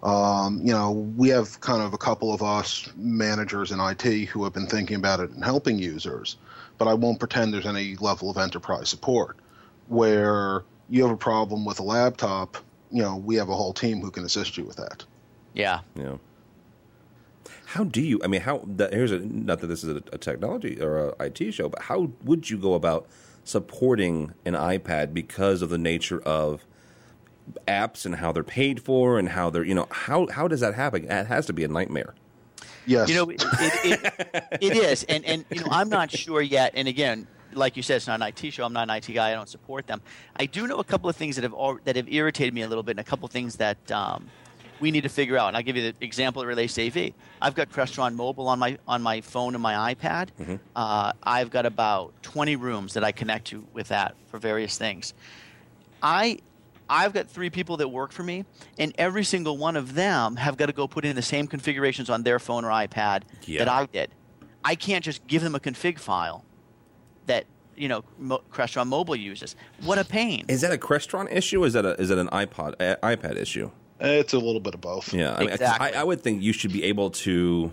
Um, 0.03 0.61
you 0.65 0.73
know, 0.73 0.93
we 0.93 1.29
have 1.29 1.61
kind 1.61 1.83
of 1.83 1.93
a 1.93 1.99
couple 1.99 2.33
of 2.33 2.43
us 2.43 2.91
managers 2.97 3.71
in 3.71 3.81
IT 3.81 4.29
who 4.29 4.45
have 4.45 4.53
been 4.53 4.67
thinking 4.67 4.97
about 4.97 5.21
it 5.21 5.31
and 5.31 5.45
helping 5.45 5.79
users, 5.79 6.37
but 6.81 6.89
I 6.89 6.95
won't 6.95 7.19
pretend 7.19 7.53
there's 7.53 7.67
any 7.67 7.95
level 7.97 8.31
of 8.31 8.39
enterprise 8.39 8.89
support. 8.89 9.37
Where 9.89 10.65
you 10.89 11.03
have 11.03 11.13
a 11.13 11.17
problem 11.17 11.67
with 11.67 11.79
a 11.79 11.83
laptop, 11.83 12.57
you 12.91 13.03
know, 13.03 13.17
we 13.17 13.37
have 13.37 13.51
a 13.51 13.55
whole 13.55 13.75
team 13.75 14.01
who 14.01 14.11
can 14.11 14.25
assist 14.25 14.57
you 14.57 14.65
with 14.65 14.77
that. 14.77 15.05
Yeah. 15.53 15.81
Yeah. 15.95 16.17
How 17.67 17.85
do 17.85 18.01
you? 18.01 18.19
I 18.25 18.29
mean, 18.29 18.41
how? 18.41 18.63
That, 18.67 18.95
here's 18.95 19.13
a 19.13 19.19
not 19.19 19.61
that 19.61 19.67
this 19.67 19.85
is 19.85 19.95
a, 19.95 20.03
a 20.13 20.19
technology 20.19 20.81
or 20.81 21.11
a 21.11 21.27
IT 21.27 21.53
show, 21.53 21.69
but 21.69 21.83
how 21.83 22.13
would 22.25 22.49
you 22.49 22.57
go 22.57 22.73
about 22.73 23.07
supporting 23.45 24.33
an 24.47 24.55
iPad 24.55 25.13
because 25.13 25.61
of 25.61 25.69
the 25.69 25.79
nature 25.79 26.23
of 26.23 26.65
apps 27.69 28.07
and 28.07 28.17
how 28.17 28.33
they're 28.33 28.43
paid 28.43 28.83
for 28.83 29.19
and 29.19 29.31
how 29.31 29.51
they're 29.51 29.65
you 29.65 29.75
know 29.75 29.87
how 29.91 30.27
how 30.29 30.49
does 30.49 30.61
that 30.61 30.75
happen? 30.75 31.05
It 31.05 31.27
has 31.27 31.45
to 31.47 31.53
be 31.53 31.63
a 31.63 31.69
nightmare. 31.69 32.15
Yes, 32.87 33.09
you 33.09 33.15
know 33.15 33.31
it, 33.31 33.43
it, 33.43 34.49
it 34.61 34.77
is, 34.77 35.05
and 35.05 35.25
and 35.25 35.45
you 35.51 35.61
know 35.61 35.69
I'm 35.71 35.89
not 35.89 36.11
sure 36.11 36.41
yet. 36.41 36.73
And 36.75 36.89
again, 36.89 37.27
like 37.53 37.77
you 37.77 37.83
said, 37.83 37.97
it's 37.97 38.07
not 38.07 38.21
an 38.21 38.29
IT 38.29 38.53
show. 38.53 38.65
I'm 38.65 38.73
not 38.73 38.89
an 38.89 38.97
IT 38.97 39.13
guy. 39.13 39.31
I 39.31 39.35
don't 39.35 39.49
support 39.49 39.87
them. 39.87 40.01
I 40.37 40.47
do 40.47 40.67
know 40.67 40.79
a 40.79 40.85
couple 40.85 41.09
of 41.11 41.17
things 41.17 41.37
that 41.37 41.43
have 41.43 41.53
all, 41.53 41.79
that 41.85 41.97
have 41.97 42.09
irritated 42.09 42.55
me 42.55 42.63
a 42.63 42.69
little 42.69 42.83
bit, 42.83 42.93
and 42.93 43.01
a 43.01 43.05
couple 43.05 43.27
of 43.27 43.33
things 43.33 43.57
that 43.57 43.91
um, 43.91 44.29
we 44.81 44.91
need 44.91 45.03
to 45.03 45.09
figure 45.09 45.37
out. 45.37 45.49
And 45.49 45.57
I'll 45.57 45.63
give 45.63 45.77
you 45.77 45.93
the 45.93 46.05
example 46.05 46.43
that 46.43 46.49
relates 46.49 46.75
to 46.75 46.87
AV. 46.87 47.13
I've 47.41 47.55
got 47.55 47.71
Crestron 47.71 48.15
Mobile 48.15 48.49
on 48.49 48.59
my 48.59 48.79
on 48.89 49.03
my 49.03 49.21
phone 49.21 49.55
and 49.55 49.63
my 49.63 49.95
iPad. 49.95 50.29
Mm-hmm. 50.41 50.57
Uh, 50.75 51.13
I've 51.23 51.51
got 51.51 51.67
about 51.67 52.13
20 52.23 52.57
rooms 52.57 52.95
that 52.95 53.05
I 53.05 53.13
connect 53.13 53.49
to 53.49 53.65
with 53.73 53.89
that 53.89 54.15
for 54.29 54.39
various 54.39 54.79
things. 54.79 55.15
I 56.03 56.39
I've 56.91 57.13
got 57.15 57.31
three 57.31 57.49
people 57.51 57.77
that 57.79 57.89
work 57.89 58.11
for 58.11 58.25
me, 58.25 58.45
and 58.77 58.93
every 58.99 59.23
single 59.25 59.57
one 59.57 59.77
of 59.77 59.95
them 59.95 60.37
have 60.37 60.57
got 60.57 60.67
to 60.67 60.73
go 60.73 60.89
put 60.89 61.05
in 61.05 61.15
the 61.15 61.23
same 61.23 61.47
configurations 61.47 62.11
on 62.11 62.25
their 62.25 62.39
phone 62.41 62.65
or 62.65 62.71
iPad 62.71 63.23
Yeah. 63.47 63.61
that 63.65 63.69
I 63.69 63.87
did. 63.87 64.11
I 64.65 64.75
can't 64.75 65.05
just 65.05 65.25
give 65.29 65.43
them 65.43 65.55
a 65.55 65.61
config 65.61 65.99
file 66.01 66.45
that 67.27 67.47
you 67.77 67.89
know 67.89 68.05
Mo- 68.19 68.43
Crestron 68.53 68.89
Mobile 68.89 69.17
uses. 69.17 69.55
What 69.83 69.99
a 69.99 70.05
pain! 70.05 70.45
Is 70.49 70.61
that 70.63 70.73
a 70.73 70.77
Crestron 70.77 71.33
issue? 71.35 71.63
Or 71.63 71.67
is 71.67 71.73
that 71.75 71.87
a 71.87 71.93
is 72.01 72.09
that 72.11 72.19
an 72.19 72.29
iPod 72.29 72.75
uh, 72.81 72.97
iPad 73.03 73.37
issue? 73.37 73.71
It's 74.01 74.33
a 74.33 74.39
little 74.39 74.61
bit 74.61 74.75
of 74.75 74.81
both. 74.81 75.13
Yeah, 75.15 75.35
I, 75.35 75.41
mean, 75.41 75.51
Exactly. 75.51 75.95
I, 75.95 76.01
I 76.01 76.05
would 76.05 76.23
think 76.23 76.43
you 76.43 76.53
should 76.53 76.73
be 76.73 76.83
able 76.85 77.11
to. 77.11 77.73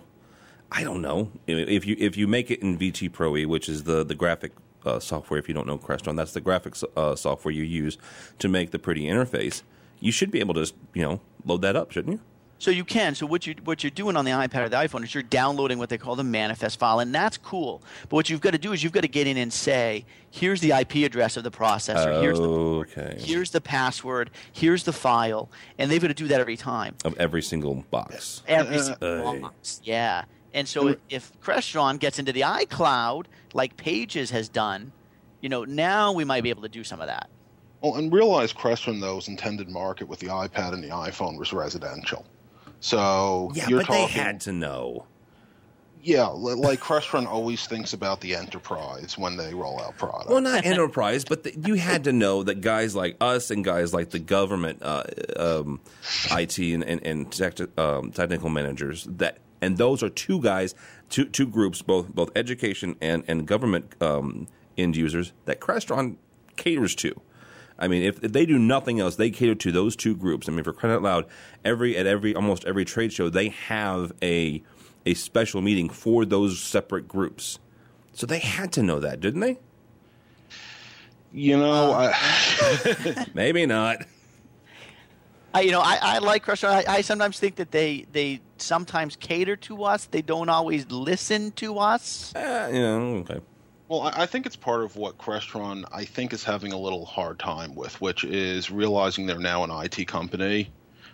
I 0.71 0.83
don't 0.83 1.01
know 1.01 1.31
if 1.47 1.85
you 1.87 1.95
if 1.97 2.17
you 2.17 2.27
make 2.27 2.51
it 2.51 2.61
in 2.61 2.77
VT 2.77 3.11
Pro 3.11 3.35
E, 3.37 3.45
which 3.45 3.67
is 3.67 3.83
the 3.83 4.03
the 4.05 4.15
graphic 4.15 4.51
uh, 4.87 4.99
software. 4.99 5.39
If 5.39 5.47
you 5.47 5.53
don't 5.53 5.67
know 5.67 5.77
Crestron, 5.77 6.15
that's 6.15 6.33
the 6.33 6.41
graphics 6.41 6.83
uh, 6.95 7.15
software 7.15 7.51
you 7.53 7.63
use 7.63 7.97
to 8.39 8.47
make 8.47 8.71
the 8.71 8.79
pretty 8.79 9.03
interface. 9.03 9.61
You 9.99 10.11
should 10.11 10.31
be 10.31 10.39
able 10.39 10.53
to 10.55 10.71
you 10.93 11.01
know 11.03 11.19
load 11.45 11.61
that 11.63 11.75
up, 11.75 11.91
shouldn't 11.91 12.13
you? 12.17 12.21
So 12.59 12.71
you 12.71 12.83
can. 12.83 13.13
So 13.13 13.27
what 13.27 13.45
you 13.45 13.53
what 13.65 13.83
you're 13.83 13.91
doing 13.91 14.17
on 14.17 14.25
the 14.25 14.31
iPad 14.31 14.65
or 14.65 14.69
the 14.69 14.77
iPhone 14.77 15.03
is 15.03 15.13
you're 15.13 15.21
downloading 15.21 15.77
what 15.77 15.89
they 15.89 15.97
call 15.99 16.15
the 16.15 16.23
manifest 16.23 16.79
file, 16.79 16.99
and 16.99 17.13
that's 17.13 17.37
cool. 17.37 17.83
But 18.09 18.13
what 18.13 18.29
you've 18.31 18.41
got 18.41 18.51
to 18.53 18.57
do 18.57 18.73
is 18.73 18.83
you've 18.83 18.93
got 18.93 19.01
to 19.01 19.07
get 19.07 19.27
in 19.27 19.37
and 19.37 19.53
say, 19.53 20.05
here's 20.31 20.59
the 20.59 20.71
IP 20.71 20.95
address 21.05 21.37
of 21.37 21.43
the 21.43 21.51
processor, 21.51 22.19
here's 22.19 22.39
the 22.39 22.47
Okay. 22.47 23.15
here's 23.19 23.51
the 23.51 23.61
password, 23.61 24.31
here's 24.53 24.85
the 24.85 24.93
file, 24.93 25.51
and 25.77 25.91
they've 25.91 26.01
got 26.01 26.07
to 26.07 26.15
do 26.15 26.27
that 26.29 26.39
every 26.41 26.57
time. 26.57 26.95
Of 27.05 27.15
every 27.19 27.43
single 27.43 27.85
box. 27.91 28.41
Every 28.47 28.77
Uh, 28.77 28.81
single 28.81 29.27
uh, 29.27 29.39
box. 29.39 29.79
Yeah. 29.83 30.23
And 30.57 30.67
so 30.67 30.95
if 31.07 31.31
Crestron 31.39 31.99
gets 31.99 32.17
into 32.17 32.31
the 32.33 32.41
iCloud, 32.41 33.25
like 33.53 33.77
Pages 33.77 34.31
has 34.31 34.49
done, 34.49 34.91
you 35.39 35.49
know, 35.49 35.63
now 35.65 36.11
we 36.11 36.23
might 36.23 36.41
be 36.41 36.49
able 36.49 36.63
to 36.63 36.69
do 36.69 36.83
some 36.83 36.99
of 36.99 37.05
that. 37.05 37.29
Well, 37.81 37.95
and 37.97 38.11
realize 38.11 38.51
Crestron 38.53 38.99
though's 38.99 39.27
intended 39.27 39.69
market 39.69 40.07
with 40.07 40.17
the 40.19 40.27
iPad 40.27 40.73
and 40.73 40.83
the 40.83 40.87
iPhone 40.89 41.37
was 41.37 41.53
residential. 41.53 42.25
So 42.79 43.51
Yeah, 43.53 43.67
you're 43.69 43.81
but 43.81 43.85
talking, 43.85 44.07
they 44.07 44.11
had 44.23 44.41
to 44.41 44.51
know. 44.51 45.05
yeah, 46.01 46.25
like 46.25 46.79
Crestron 46.79 47.27
always 47.27 47.67
thinks 47.67 47.93
about 47.93 48.19
the 48.21 48.33
enterprise 48.33 49.15
when 49.15 49.37
they 49.37 49.53
roll 49.53 49.79
out 49.79 49.95
products. 49.97 50.27
Well, 50.27 50.41
not 50.41 50.65
enterprise, 50.65 51.23
but 51.23 51.43
the, 51.43 51.55
you 51.67 51.75
had 51.75 52.05
to 52.05 52.11
know 52.13 52.41
that 52.41 52.61
guys 52.61 52.95
like 52.95 53.15
us 53.21 53.51
and 53.51 53.63
guys 53.63 53.93
like 53.93 54.09
the 54.09 54.19
government, 54.19 54.79
uh, 54.81 55.03
um, 55.35 55.81
IT 56.31 56.57
and 56.57 56.83
and, 56.83 57.05
and 57.05 57.31
tech, 57.31 57.59
um, 57.77 58.11
technical 58.11 58.49
managers 58.49 59.03
that, 59.03 59.37
and 59.61 59.77
those 59.77 60.03
are 60.03 60.09
two 60.09 60.41
guys, 60.41 60.75
two 61.09 61.25
two 61.25 61.47
groups, 61.47 61.81
both 61.81 62.09
both 62.09 62.31
education 62.35 62.95
and 63.01 63.23
and 63.27 63.47
government 63.47 63.93
um, 64.01 64.47
end 64.77 64.95
users 64.95 65.33
that 65.45 65.59
Crestron 65.59 66.17
caters 66.55 66.95
to. 66.95 67.19
I 67.79 67.87
mean, 67.87 68.01
if, 68.01 68.23
if 68.23 68.33
they 68.33 68.47
do 68.47 68.57
nothing 68.57 68.99
else, 68.99 69.17
they 69.17 69.29
cater 69.29 69.53
to 69.53 69.71
those 69.71 69.95
two 69.95 70.15
groups. 70.15 70.49
I 70.49 70.51
mean, 70.51 70.63
for 70.63 70.73
crying 70.73 70.95
out 70.95 71.03
loud, 71.03 71.25
every 71.63 71.95
at 71.95 72.07
every 72.07 72.35
almost 72.35 72.65
every 72.65 72.85
trade 72.85 73.13
show, 73.13 73.29
they 73.29 73.49
have 73.49 74.11
a 74.21 74.63
a 75.05 75.13
special 75.13 75.61
meeting 75.61 75.89
for 75.89 76.25
those 76.25 76.59
separate 76.59 77.07
groups. 77.07 77.59
So 78.13 78.25
they 78.25 78.39
had 78.39 78.71
to 78.73 78.83
know 78.83 78.99
that, 78.99 79.19
didn't 79.19 79.41
they? 79.41 79.59
you 81.37 81.57
know, 81.57 81.91
I, 81.93 83.25
Maybe 83.33 83.65
not. 83.65 84.05
I, 85.53 85.61
you 85.61 85.71
know, 85.71 85.81
I, 85.81 85.97
I 86.01 86.17
like 86.19 86.45
Crestron. 86.45 86.69
I, 86.69 86.95
I 86.95 87.01
sometimes 87.01 87.39
think 87.39 87.55
that 87.55 87.71
they 87.71 88.05
they 88.11 88.41
sometimes 88.61 89.15
cater 89.15 89.55
to 89.57 89.83
us. 89.83 90.05
They 90.05 90.21
don't 90.21 90.49
always 90.49 90.89
listen 90.91 91.51
to 91.53 91.79
us. 91.79 92.33
You 92.35 92.41
know, 92.41 93.15
okay. 93.29 93.39
Well, 93.89 94.01
I 94.01 94.23
I 94.23 94.25
think 94.25 94.45
it's 94.45 94.55
part 94.55 94.83
of 94.83 94.95
what 94.95 95.17
Crestron 95.17 95.85
I 95.91 96.03
think 96.05 96.33
is 96.33 96.43
having 96.43 96.73
a 96.73 96.77
little 96.77 97.05
hard 97.05 97.39
time 97.39 97.73
with, 97.75 97.99
which 98.01 98.23
is 98.23 98.69
realizing 98.69 99.25
they're 99.25 99.39
now 99.39 99.63
an 99.63 99.71
IT 99.71 100.07
company. 100.07 100.69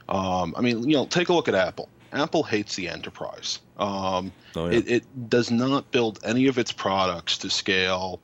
Um, 0.09 0.53
I 0.57 0.61
mean, 0.61 0.87
you 0.89 0.95
know, 0.95 1.05
take 1.05 1.29
a 1.29 1.33
look 1.33 1.47
at 1.47 1.55
Apple. 1.55 1.87
Apple 2.11 2.43
hates 2.43 2.75
the 2.75 2.89
enterprise. 2.89 3.59
Um, 3.77 4.31
Oh, 4.55 4.67
yeah. 4.69 4.77
it, 4.77 4.87
it 4.87 5.29
does 5.29 5.49
not 5.49 5.89
build 5.91 6.19
any 6.23 6.45
of 6.47 6.57
its 6.59 6.71
products 6.71 7.39
to 7.39 7.49
scale 7.49 8.19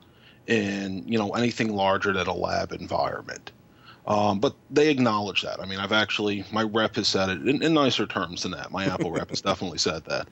in 0.47 1.07
you 1.07 1.17
know 1.17 1.31
anything 1.31 1.73
larger 1.75 2.11
than 2.13 2.27
a 2.27 2.33
lab 2.33 2.71
environment. 2.71 3.51
Um, 4.05 4.39
but 4.39 4.55
they 4.71 4.89
acknowledge 4.89 5.41
that. 5.43 5.59
I 5.59 5.65
mean, 5.65 5.79
I've 5.79 5.91
actually 5.91 6.43
my 6.51 6.63
rep 6.63 6.95
has 6.95 7.07
said 7.07 7.29
it 7.29 7.47
in, 7.47 7.61
in 7.61 7.73
nicer 7.73 8.05
terms 8.05 8.43
than 8.43 8.51
that. 8.53 8.71
My 8.71 8.85
Apple 8.85 9.11
rep 9.11 9.29
has 9.29 9.41
definitely 9.49 9.77
said 9.77 10.03
that. 10.05 10.27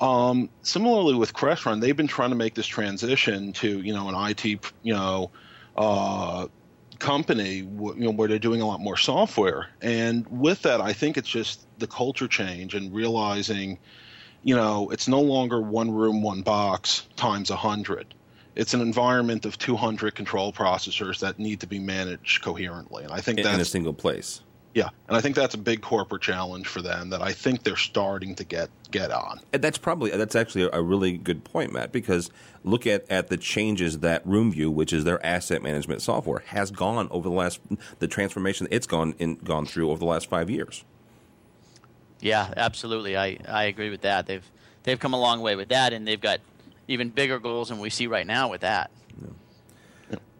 Um, 0.00 0.48
similarly 0.62 1.14
with 1.14 1.34
Crestron, 1.34 1.80
they've 1.80 1.96
been 1.96 2.06
trying 2.06 2.30
to 2.30 2.36
make 2.36 2.54
this 2.54 2.66
transition 2.66 3.52
to 3.54 3.80
you 3.80 3.92
know 3.92 4.08
an 4.08 4.30
IT 4.30 4.44
you 4.44 4.94
know 4.94 5.30
uh, 5.76 6.46
company 6.98 7.62
w- 7.62 7.94
you 7.96 8.04
know 8.04 8.12
where 8.12 8.28
they're 8.28 8.38
doing 8.38 8.60
a 8.60 8.66
lot 8.66 8.80
more 8.80 8.96
software, 8.96 9.68
and 9.82 10.26
with 10.28 10.62
that, 10.62 10.80
I 10.80 10.92
think 10.92 11.16
it's 11.16 11.28
just 11.28 11.66
the 11.78 11.86
culture 11.86 12.28
change 12.28 12.74
and 12.74 12.94
realizing, 12.94 13.78
you 14.42 14.54
know, 14.54 14.88
it's 14.90 15.08
no 15.08 15.20
longer 15.20 15.60
one 15.60 15.90
room, 15.90 16.22
one 16.22 16.42
box 16.42 17.08
times 17.16 17.50
a 17.50 17.56
hundred. 17.56 18.14
It's 18.58 18.74
an 18.74 18.80
environment 18.82 19.46
of 19.46 19.56
200 19.56 20.14
control 20.14 20.52
processors 20.52 21.20
that 21.20 21.38
need 21.38 21.60
to 21.60 21.66
be 21.66 21.78
managed 21.78 22.42
coherently, 22.42 23.04
and 23.04 23.12
I 23.12 23.20
think 23.20 23.38
In, 23.38 23.46
in 23.46 23.60
a 23.60 23.64
single 23.64 23.94
place. 23.94 24.42
yeah, 24.74 24.88
and 25.06 25.16
I 25.16 25.20
think 25.20 25.36
that's 25.36 25.54
a 25.54 25.58
big 25.58 25.80
corporate 25.80 26.22
challenge 26.22 26.66
for 26.66 26.82
them 26.82 27.08
that 27.10 27.22
I 27.22 27.32
think 27.32 27.62
they're 27.62 27.76
starting 27.76 28.34
to 28.34 28.44
get 28.44 28.68
get 28.90 29.10
on. 29.12 29.40
And 29.52 29.62
that's 29.62 29.78
probably 29.78 30.10
that's 30.10 30.34
actually 30.34 30.64
a, 30.64 30.70
a 30.72 30.82
really 30.82 31.16
good 31.16 31.44
point, 31.44 31.72
Matt. 31.72 31.92
Because 31.92 32.30
look 32.64 32.84
at, 32.86 33.08
at 33.08 33.28
the 33.28 33.36
changes 33.36 34.00
that 34.00 34.26
RoomView, 34.26 34.72
which 34.72 34.92
is 34.92 35.04
their 35.04 35.24
asset 35.24 35.62
management 35.62 36.02
software, 36.02 36.42
has 36.46 36.70
gone 36.72 37.06
over 37.12 37.28
the 37.28 37.34
last 37.34 37.60
the 38.00 38.08
transformation 38.08 38.66
it's 38.72 38.86
gone 38.88 39.14
in 39.20 39.36
gone 39.36 39.66
through 39.66 39.88
over 39.90 40.00
the 40.00 40.04
last 40.06 40.28
five 40.28 40.50
years. 40.50 40.84
Yeah, 42.20 42.52
absolutely. 42.56 43.16
I, 43.16 43.38
I 43.48 43.64
agree 43.64 43.90
with 43.90 44.00
that. 44.00 44.26
They've 44.26 44.44
they've 44.82 44.98
come 44.98 45.14
a 45.14 45.20
long 45.20 45.40
way 45.42 45.54
with 45.54 45.68
that, 45.68 45.92
and 45.92 46.06
they've 46.08 46.20
got 46.20 46.40
even 46.88 47.10
bigger 47.10 47.38
goals 47.38 47.68
than 47.68 47.78
we 47.78 47.90
see 47.90 48.06
right 48.06 48.26
now 48.26 48.48
with 48.48 48.62
that. 48.62 48.90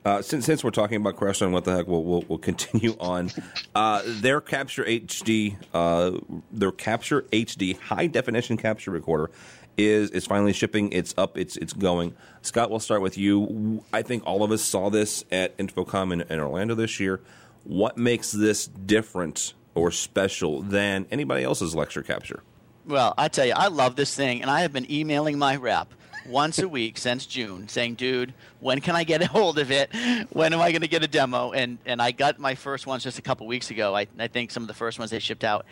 Uh, 0.05 0.23
since 0.23 0.47
since 0.47 0.65
we're 0.65 0.71
talking 0.71 0.97
about 0.97 1.17
Crestron, 1.17 1.51
what 1.51 1.65
the 1.65 1.77
heck? 1.77 1.87
We'll 1.87 2.03
we'll, 2.03 2.25
we'll 2.29 2.39
continue 2.39 2.97
on. 3.01 3.31
Uh, 3.75 4.03
their 4.07 4.41
Capture 4.41 4.85
HD, 4.85 5.57
uh, 5.75 6.19
their 6.51 6.73
Capture 6.73 7.23
HD 7.23 7.79
high 7.79 8.07
definition 8.07 8.57
capture 8.57 8.91
recorder 8.91 9.31
is 9.77 10.11
is 10.11 10.25
finally 10.25 10.55
shipping. 10.55 10.93
It's 10.93 11.15
up. 11.19 11.37
It's 11.37 11.57
it's 11.59 11.75
going. 11.75 12.15
Scott, 12.41 12.71
we'll 12.71 12.81
start 12.81 13.03
with 13.03 13.19
you. 13.19 13.85
I 13.93 14.03
think 14.03 14.23
all 14.25 14.43
of 14.43 14.51
us 14.51 14.63
saw 14.63 14.89
this 14.89 15.25
at 15.31 15.57
InfoComm 15.59 16.13
in, 16.13 16.21
in 16.23 16.41
Orlando 16.41 16.75
this 16.75 16.99
year. 16.99 17.21
What 17.65 17.99
makes 17.99 18.33
this 18.33 18.67
different 18.67 19.53
or 19.75 19.91
special 19.91 20.63
than 20.63 21.07
anybody 21.11 21.45
else's 21.45 21.75
lecture 21.75 22.03
capture? 22.03 22.43
Well, 22.87 23.13
I 23.19 23.29
tell 23.29 23.45
you, 23.45 23.53
I 23.55 23.69
love 23.69 23.97
this 23.97 24.15
thing, 24.15 24.41
and 24.41 24.51
I 24.51 24.63
have 24.63 24.73
been 24.73 24.91
emailing 24.91 25.39
my 25.39 25.57
rep 25.57 25.93
once 26.29 26.59
a 26.59 26.69
week 26.69 26.99
since 26.99 27.27
June, 27.27 27.69
saying, 27.69 27.95
"Dude, 27.95 28.35
when 28.61 28.81
can 28.81 28.95
I 28.95 29.05
get 29.05 29.23
a 29.23 29.27
hold 29.27 29.59
of 29.59 29.71
it? 29.71 29.91
When 30.31 30.53
am 30.53 30.61
I 30.61 30.71
going 30.71 30.83
to 30.83 30.89
get 30.89 31.03
a 31.03 31.09
demo?" 31.09 31.53
And 31.53 31.79
and 31.87 32.01
I 32.01 32.11
got 32.11 32.39
my 32.39 32.55
first 32.55 32.87
ones 32.87 33.03
just 33.03 33.19
a 33.19 33.23
couple 33.23 33.47
weeks 33.47 33.71
ago. 33.71 33.97
I, 33.97 34.07
I 34.19 34.29
think 34.29 34.51
some 34.51 34.63
of 34.63 34.69
the 34.69 34.75
first 34.75 34.99
ones 34.99 35.11
they 35.11 35.19
shipped 35.19 35.45
out. 35.45 35.67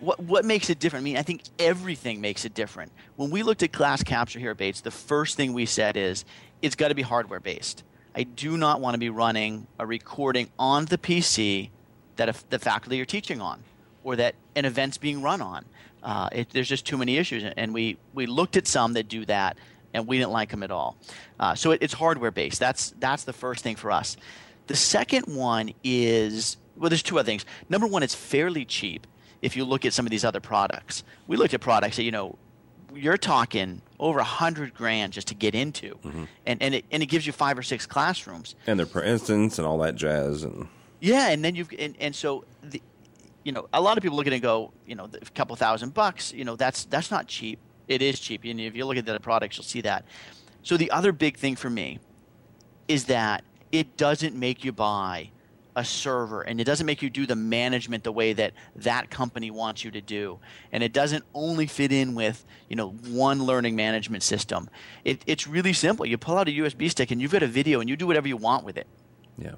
What 0.00 0.20
what 0.20 0.44
makes 0.44 0.68
it 0.70 0.78
different? 0.78 1.02
I 1.02 1.04
mean, 1.04 1.16
I 1.16 1.22
think 1.22 1.42
everything 1.58 2.20
makes 2.20 2.44
it 2.44 2.54
different. 2.54 2.92
When 3.16 3.30
we 3.30 3.42
looked 3.42 3.62
at 3.62 3.72
class 3.72 4.02
capture 4.02 4.38
here 4.38 4.50
at 4.50 4.56
Bates, 4.56 4.80
the 4.80 4.90
first 4.90 5.36
thing 5.36 5.52
we 5.52 5.66
said 5.66 5.96
is 5.96 6.24
it's 6.62 6.76
got 6.76 6.88
to 6.88 6.94
be 6.94 7.02
hardware 7.02 7.40
based. 7.40 7.82
I 8.14 8.22
do 8.22 8.56
not 8.56 8.80
want 8.80 8.94
to 8.94 8.98
be 8.98 9.10
running 9.10 9.66
a 9.78 9.86
recording 9.86 10.50
on 10.58 10.86
the 10.86 10.96
PC 10.96 11.68
that 12.16 12.34
the 12.48 12.58
faculty 12.58 13.00
are 13.00 13.04
teaching 13.04 13.40
on 13.40 13.62
or 14.04 14.16
that 14.16 14.34
an 14.54 14.64
event's 14.64 14.96
being 14.98 15.20
run 15.20 15.42
on. 15.42 15.64
Uh, 16.02 16.28
it, 16.32 16.50
there's 16.50 16.68
just 16.68 16.86
too 16.86 16.96
many 16.96 17.16
issues, 17.16 17.42
and 17.56 17.74
we, 17.74 17.98
we 18.14 18.26
looked 18.26 18.56
at 18.56 18.66
some 18.66 18.92
that 18.92 19.08
do 19.08 19.24
that, 19.24 19.58
and 19.96 20.06
we 20.06 20.18
didn't 20.18 20.30
like 20.32 20.50
them 20.50 20.62
at 20.62 20.70
all. 20.70 20.96
Uh, 21.40 21.54
so 21.54 21.72
it, 21.72 21.82
it's 21.82 21.94
hardware 21.94 22.30
based. 22.30 22.60
That's 22.60 22.94
that's 23.00 23.24
the 23.24 23.32
first 23.32 23.64
thing 23.64 23.76
for 23.76 23.90
us. 23.90 24.16
The 24.68 24.76
second 24.76 25.34
one 25.34 25.72
is 25.82 26.56
well, 26.76 26.90
there's 26.90 27.02
two 27.02 27.18
other 27.18 27.26
things. 27.26 27.44
Number 27.68 27.86
one, 27.86 28.02
it's 28.02 28.14
fairly 28.14 28.64
cheap 28.64 29.06
if 29.42 29.56
you 29.56 29.64
look 29.64 29.84
at 29.84 29.92
some 29.92 30.06
of 30.06 30.10
these 30.10 30.24
other 30.24 30.40
products. 30.40 31.02
We 31.26 31.36
looked 31.36 31.54
at 31.54 31.60
products 31.60 31.96
that 31.96 32.02
you 32.04 32.12
know 32.12 32.36
you're 32.94 33.18
talking 33.18 33.82
over 33.98 34.18
a 34.18 34.24
hundred 34.24 34.74
grand 34.74 35.12
just 35.12 35.28
to 35.28 35.34
get 35.34 35.54
into, 35.54 35.98
and 36.44 36.62
and 36.62 36.74
it 36.74 36.84
and 36.90 37.02
it 37.02 37.06
gives 37.06 37.26
you 37.26 37.32
five 37.32 37.58
or 37.58 37.62
six 37.62 37.86
classrooms. 37.86 38.54
And 38.66 38.78
their 38.78 38.86
per 38.86 39.02
instance 39.02 39.58
and 39.58 39.66
all 39.66 39.78
that 39.78 39.96
jazz 39.96 40.42
and 40.42 40.68
Yeah, 41.00 41.28
and 41.28 41.44
then 41.44 41.54
you've 41.54 41.70
and, 41.78 41.94
and 41.98 42.14
so 42.14 42.44
the, 42.62 42.82
you 43.44 43.52
know 43.52 43.68
a 43.72 43.80
lot 43.80 43.96
of 43.96 44.02
people 44.02 44.16
look 44.16 44.26
at 44.26 44.32
it 44.32 44.36
and 44.36 44.42
go, 44.42 44.72
you 44.86 44.94
know, 44.94 45.08
a 45.14 45.30
couple 45.30 45.56
thousand 45.56 45.94
bucks, 45.94 46.32
you 46.32 46.44
know, 46.44 46.56
that's 46.56 46.84
that's 46.84 47.10
not 47.10 47.26
cheap. 47.26 47.58
It 47.88 48.02
is 48.02 48.18
cheap, 48.18 48.44
and 48.44 48.60
if 48.60 48.74
you 48.74 48.84
look 48.84 48.96
at 48.96 49.06
the 49.06 49.20
products, 49.20 49.56
you'll 49.56 49.64
see 49.64 49.80
that. 49.82 50.04
So 50.62 50.76
the 50.76 50.90
other 50.90 51.12
big 51.12 51.36
thing 51.36 51.56
for 51.56 51.70
me 51.70 52.00
is 52.88 53.04
that 53.04 53.44
it 53.72 53.96
doesn't 53.96 54.34
make 54.34 54.64
you 54.64 54.72
buy 54.72 55.30
a 55.76 55.84
server 55.84 56.40
and 56.40 56.58
it 56.58 56.64
doesn't 56.64 56.86
make 56.86 57.02
you 57.02 57.10
do 57.10 57.26
the 57.26 57.36
management 57.36 58.02
the 58.02 58.10
way 58.10 58.32
that 58.32 58.54
that 58.74 59.10
company 59.10 59.50
wants 59.50 59.84
you 59.84 59.90
to 59.90 60.00
do 60.00 60.38
and 60.72 60.82
it 60.82 60.90
doesn't 60.90 61.22
only 61.34 61.66
fit 61.66 61.92
in 61.92 62.14
with 62.14 62.46
you 62.70 62.76
know 62.76 62.92
one 63.08 63.44
learning 63.44 63.76
management 63.76 64.22
system 64.22 64.70
it, 65.04 65.22
it's 65.26 65.46
really 65.46 65.74
simple 65.74 66.06
you 66.06 66.16
pull 66.16 66.38
out 66.38 66.48
a 66.48 66.50
usb 66.52 66.90
stick 66.90 67.10
and 67.10 67.20
you've 67.20 67.30
got 67.30 67.42
a 67.42 67.46
video 67.46 67.80
and 67.80 67.90
you 67.90 67.96
do 67.96 68.06
whatever 68.06 68.26
you 68.26 68.38
want 68.38 68.64
with 68.64 68.78
it 68.78 68.86
yeah. 69.38 69.56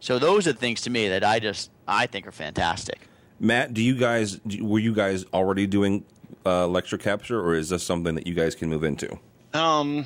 So 0.00 0.18
those 0.18 0.46
are 0.46 0.52
the 0.52 0.58
things 0.58 0.82
to 0.82 0.90
me 0.90 1.08
that 1.08 1.24
I 1.24 1.38
just 1.38 1.70
I 1.88 2.06
think 2.06 2.26
are 2.26 2.32
fantastic. 2.32 3.08
Matt, 3.40 3.74
do 3.74 3.82
you 3.82 3.96
guys 3.96 4.40
were 4.60 4.78
you 4.78 4.94
guys 4.94 5.24
already 5.32 5.66
doing 5.66 6.04
uh, 6.46 6.66
lecture 6.66 6.98
capture, 6.98 7.40
or 7.40 7.54
is 7.54 7.68
this 7.68 7.84
something 7.84 8.14
that 8.14 8.26
you 8.26 8.34
guys 8.34 8.54
can 8.54 8.68
move 8.68 8.84
into? 8.84 9.18
Um, 9.54 10.04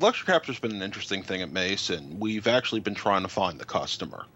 lecture 0.00 0.26
capture's 0.26 0.58
been 0.58 0.72
an 0.72 0.82
interesting 0.82 1.22
thing 1.22 1.40
at 1.40 1.52
Mason. 1.52 2.18
We've 2.18 2.46
actually 2.46 2.80
been 2.80 2.96
trying 2.96 3.22
to 3.22 3.28
find 3.28 3.58
the 3.58 3.64
customer. 3.64 4.26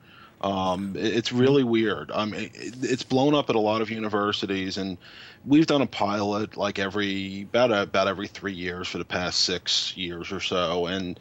Um, 0.42 0.94
it's 0.96 1.32
really 1.32 1.62
weird. 1.62 2.10
I 2.10 2.24
mean, 2.24 2.50
it's 2.54 3.04
blown 3.04 3.34
up 3.34 3.48
at 3.48 3.56
a 3.56 3.60
lot 3.60 3.80
of 3.80 3.90
universities, 3.90 4.76
and 4.76 4.98
we've 5.44 5.66
done 5.66 5.82
a 5.82 5.86
pilot 5.86 6.56
like 6.56 6.78
every 6.78 7.42
about 7.42 7.70
about 7.70 8.08
every 8.08 8.26
three 8.26 8.52
years 8.52 8.88
for 8.88 8.98
the 8.98 9.04
past 9.04 9.42
six 9.42 9.96
years 9.96 10.32
or 10.32 10.40
so, 10.40 10.86
and 10.86 11.18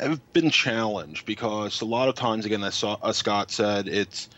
have 0.00 0.20
been 0.32 0.50
challenged 0.50 1.26
because 1.26 1.80
a 1.80 1.84
lot 1.84 2.08
of 2.08 2.14
times, 2.16 2.44
again, 2.44 2.62
as, 2.64 2.84
as 3.02 3.16
Scott 3.16 3.50
said, 3.50 3.86
it's 3.86 4.28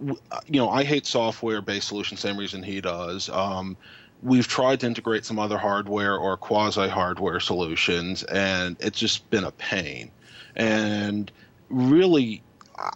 you 0.00 0.60
know 0.60 0.68
I 0.70 0.82
hate 0.82 1.06
software-based 1.06 1.86
solutions, 1.86 2.20
same 2.20 2.36
reason 2.36 2.62
he 2.62 2.80
does. 2.80 3.28
Um, 3.28 3.76
we've 4.22 4.48
tried 4.48 4.80
to 4.80 4.86
integrate 4.86 5.24
some 5.24 5.38
other 5.38 5.58
hardware 5.58 6.16
or 6.16 6.36
quasi 6.36 6.88
hardware 6.88 7.40
solutions, 7.40 8.22
and 8.24 8.76
it's 8.80 8.98
just 8.98 9.28
been 9.30 9.44
a 9.44 9.52
pain. 9.52 10.10
And 10.56 11.30
really, 11.68 12.42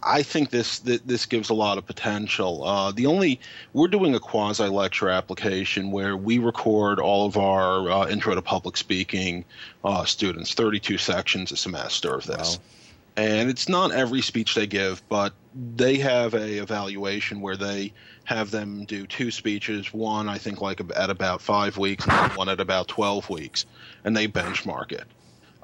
I 0.03 0.23
think 0.23 0.51
this 0.51 0.79
this 0.81 1.27
gives 1.27 1.51
a 1.51 1.55
lot 1.55 1.79
of 1.79 1.87
potential. 1.87 2.65
Uh, 2.65 2.93
the 2.93 3.07
only 3.07 3.41
we're 3.73 3.89
doing 3.89 4.15
a 4.15 4.21
quasi 4.21 4.69
lecture 4.69 5.09
application 5.09 5.91
where 5.91 6.17
we 6.17 6.39
record 6.39 6.99
all 6.99 7.27
of 7.27 7.37
our 7.37 7.91
uh, 7.91 8.09
intro 8.09 8.35
to 8.35 8.43
public 8.43 8.77
speaking 8.77 9.45
uh, 9.85 10.05
students, 10.05 10.55
32 10.55 10.99
sections 10.99 11.53
a 11.53 11.57
semester 11.57 12.15
of 12.15 12.27
this. 12.27 12.59
Wow. 12.59 12.65
And 13.16 13.51
it's 13.51 13.68
not 13.68 13.92
every 13.92 14.22
speech 14.22 14.55
they 14.55 14.66
give, 14.66 15.07
but 15.09 15.35
they 15.55 15.98
have 15.98 16.35
a 16.35 16.62
evaluation 16.62 17.40
where 17.40 17.57
they 17.57 17.92
have 18.25 18.51
them 18.51 18.85
do 18.85 19.07
two 19.07 19.31
speeches. 19.31 19.92
One, 19.92 20.29
I 20.29 20.38
think, 20.38 20.61
like 20.61 20.81
at 20.96 21.11
about 21.11 21.42
five 21.42 21.77
weeks, 21.77 22.07
and 22.09 22.33
one 22.33 22.48
at 22.48 22.61
about 22.61 22.88
12 22.88 23.29
weeks, 23.29 23.66
and 24.05 24.16
they 24.16 24.29
benchmark 24.29 24.92
it. 24.92 25.05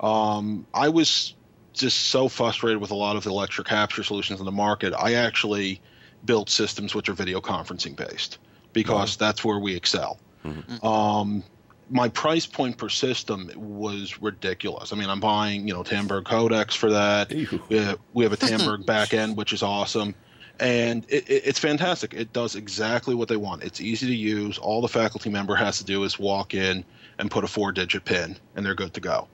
Um, 0.00 0.66
I 0.74 0.88
was 0.90 1.34
just 1.72 2.08
so 2.08 2.28
frustrated 2.28 2.80
with 2.80 2.90
a 2.90 2.94
lot 2.94 3.16
of 3.16 3.24
the 3.24 3.32
lecture 3.32 3.62
capture 3.62 4.02
solutions 4.02 4.40
in 4.40 4.46
the 4.46 4.52
market. 4.52 4.92
I 4.98 5.14
actually 5.14 5.80
built 6.24 6.50
systems 6.50 6.94
which 6.94 7.08
are 7.08 7.14
video 7.14 7.40
conferencing 7.40 7.96
based 7.96 8.38
because 8.72 9.18
wow. 9.18 9.26
that's 9.26 9.44
where 9.44 9.58
we 9.58 9.74
excel. 9.74 10.18
Mm-hmm. 10.44 10.86
Um, 10.86 11.44
my 11.90 12.08
price 12.08 12.46
point 12.46 12.76
per 12.76 12.88
system 12.88 13.50
was 13.56 14.20
ridiculous. 14.20 14.92
I 14.92 14.96
mean, 14.96 15.08
I'm 15.08 15.20
buying 15.20 15.66
you 15.66 15.74
know 15.74 15.82
Tandberg 15.82 16.24
codecs 16.24 16.76
for 16.76 16.90
that. 16.90 17.32
We 17.32 17.44
have, 17.76 17.94
uh, 17.94 17.96
we 18.14 18.24
have 18.24 18.32
a 18.32 18.36
Tandberg 18.38 18.84
backend, 18.84 19.36
which 19.36 19.52
is 19.52 19.62
awesome, 19.62 20.14
and 20.60 21.04
it, 21.08 21.28
it, 21.28 21.42
it's 21.46 21.58
fantastic. 21.58 22.14
It 22.14 22.32
does 22.32 22.56
exactly 22.56 23.14
what 23.14 23.28
they 23.28 23.36
want. 23.36 23.62
It's 23.62 23.80
easy 23.80 24.06
to 24.06 24.14
use. 24.14 24.58
All 24.58 24.80
the 24.80 24.88
faculty 24.88 25.30
member 25.30 25.54
has 25.54 25.78
to 25.78 25.84
do 25.84 26.04
is 26.04 26.18
walk 26.18 26.54
in 26.54 26.84
and 27.18 27.30
put 27.30 27.44
a 27.44 27.48
four 27.48 27.72
digit 27.72 28.04
pin, 28.04 28.36
and 28.56 28.64
they're 28.64 28.74
good 28.74 28.94
to 28.94 29.00
go. 29.00 29.28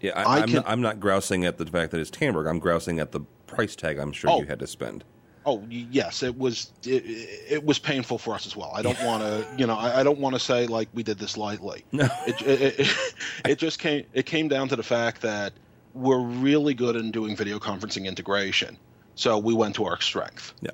Yeah, 0.00 0.12
I, 0.14 0.40
am 0.40 0.52
not, 0.52 0.64
I'm 0.68 0.80
not 0.80 1.00
grousing 1.00 1.44
at 1.44 1.58
the 1.58 1.66
fact 1.66 1.90
that 1.90 2.00
it's 2.00 2.10
Tandberg. 2.10 2.46
I'm 2.46 2.60
grousing 2.60 3.00
at 3.00 3.10
the 3.10 3.20
price 3.46 3.74
tag. 3.74 3.98
I'm 3.98 4.12
sure 4.12 4.30
oh, 4.30 4.40
you 4.40 4.46
had 4.46 4.60
to 4.60 4.66
spend. 4.66 5.04
Oh 5.48 5.64
yes, 5.70 6.22
it 6.22 6.36
was 6.36 6.70
it, 6.84 7.02
it 7.48 7.64
was 7.64 7.78
painful 7.78 8.18
for 8.18 8.34
us 8.34 8.46
as 8.46 8.54
well. 8.54 8.70
I 8.74 8.82
don't 8.82 9.02
want 9.02 9.22
to 9.22 9.46
you 9.56 9.66
know 9.66 9.78
I, 9.78 10.00
I 10.00 10.02
don't 10.02 10.18
want 10.18 10.34
to 10.34 10.38
say 10.38 10.66
like 10.66 10.90
we 10.92 11.02
did 11.02 11.18
this 11.18 11.38
lightly. 11.38 11.86
No, 11.90 12.06
it, 12.26 12.42
it, 12.42 12.80
it, 12.80 13.14
it 13.46 13.58
just 13.58 13.78
came 13.78 14.04
it 14.12 14.26
came 14.26 14.48
down 14.48 14.68
to 14.68 14.76
the 14.76 14.82
fact 14.82 15.22
that 15.22 15.54
we're 15.94 16.20
really 16.20 16.74
good 16.74 16.96
in 16.96 17.10
doing 17.10 17.34
video 17.34 17.58
conferencing 17.58 18.04
integration, 18.04 18.76
so 19.14 19.38
we 19.38 19.54
went 19.54 19.74
to 19.76 19.86
our 19.86 19.98
strength. 20.02 20.52
Yeah. 20.60 20.72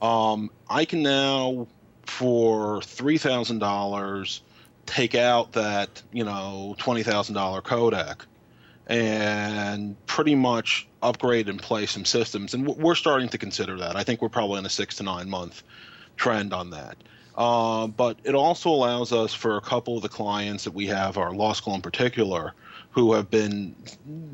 Um, 0.00 0.50
I 0.70 0.86
can 0.86 1.02
now 1.02 1.66
for 2.06 2.80
three 2.80 3.18
thousand 3.18 3.58
dollars 3.58 4.40
take 4.86 5.14
out 5.14 5.52
that 5.52 6.02
you 6.10 6.24
know 6.24 6.74
twenty 6.78 7.02
thousand 7.02 7.34
dollar 7.34 7.60
codec 7.60 8.20
and 8.86 9.96
pretty 10.06 10.34
much 10.34 10.86
upgrade 11.02 11.48
and 11.48 11.60
play 11.60 11.86
some 11.86 12.04
systems. 12.04 12.54
And 12.54 12.66
we're 12.66 12.94
starting 12.94 13.28
to 13.30 13.38
consider 13.38 13.76
that. 13.78 13.96
I 13.96 14.04
think 14.04 14.22
we're 14.22 14.28
probably 14.28 14.58
in 14.58 14.66
a 14.66 14.70
six 14.70 14.96
to 14.96 15.02
nine 15.02 15.28
month 15.28 15.62
trend 16.16 16.52
on 16.52 16.70
that. 16.70 16.96
Uh, 17.36 17.86
but 17.86 18.18
it 18.24 18.34
also 18.34 18.70
allows 18.70 19.12
us 19.12 19.34
for 19.34 19.56
a 19.56 19.60
couple 19.60 19.96
of 19.96 20.02
the 20.02 20.08
clients 20.08 20.64
that 20.64 20.72
we 20.72 20.86
have, 20.86 21.18
our 21.18 21.32
law 21.32 21.52
school 21.52 21.74
in 21.74 21.82
particular, 21.82 22.54
who 22.90 23.12
have 23.12 23.30
been 23.30 23.76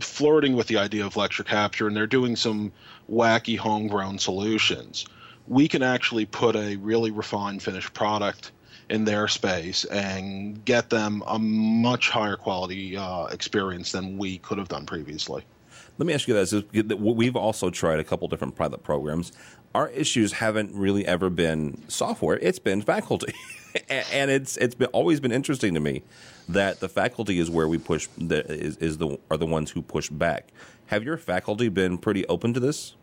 flirting 0.01 0.55
with 0.55 0.69
the 0.69 0.77
idea 0.77 1.05
of 1.05 1.17
lecture 1.17 1.43
capture 1.43 1.88
and 1.88 1.97
they're 1.97 2.07
doing 2.07 2.37
some 2.37 2.71
wacky 3.11 3.59
homegrown 3.59 4.19
solutions. 4.19 5.05
We 5.49 5.67
can 5.67 5.83
actually 5.83 6.27
put 6.27 6.55
a 6.55 6.77
really 6.77 7.11
refined 7.11 7.62
finished 7.62 7.93
product 7.93 8.53
in 8.93 9.05
their 9.05 9.27
space 9.27 9.85
and 9.87 10.63
get 10.67 10.91
them 10.91 11.23
a 11.27 11.39
much 11.39 12.11
higher 12.11 12.37
quality 12.37 12.97
uh, 12.97 13.25
experience 13.27 13.91
than 13.91 14.19
we 14.19 14.39
could 14.39 14.59
have 14.59 14.69
done 14.69 14.85
previously. 14.85 15.43
Let 15.99 16.07
me 16.07 16.15
ask 16.15 16.29
you 16.29 16.35
this: 16.35 16.53
We've 16.73 17.37
also 17.37 17.71
tried 17.71 17.99
a 17.99 18.05
couple 18.05 18.29
different 18.29 18.55
pilot 18.55 18.83
programs. 18.83 19.33
Our 19.75 19.89
issues 19.89 20.33
haven't 20.33 20.75
really 20.75 21.07
ever 21.07 21.31
been 21.31 21.83
software; 21.89 22.39
it's 22.39 22.59
been 22.59 22.83
faculty, 22.83 23.35
and 23.89 24.31
it's 24.31 24.57
it's 24.59 24.75
been, 24.75 24.89
always 24.89 25.21
been 25.21 25.33
interesting 25.33 25.75
to 25.75 25.81
me 25.81 26.03
that 26.49 26.81
the 26.81 26.89
faculty 26.89 27.39
is 27.39 27.51
where 27.51 27.69
we 27.69 27.79
push 27.79 28.09
the, 28.19 28.45
is, 28.51 28.77
is 28.79 28.99
the 28.99 29.19
are 29.31 29.37
the 29.37 29.47
ones 29.47 29.71
who 29.71 29.83
push 29.83 30.09
back. 30.11 30.49
Have 30.87 31.03
your 31.05 31.17
faculty 31.17 31.69
been 31.69 31.99
pretty 31.99 32.27
open 32.27 32.53
to 32.55 32.61
this? 32.61 32.95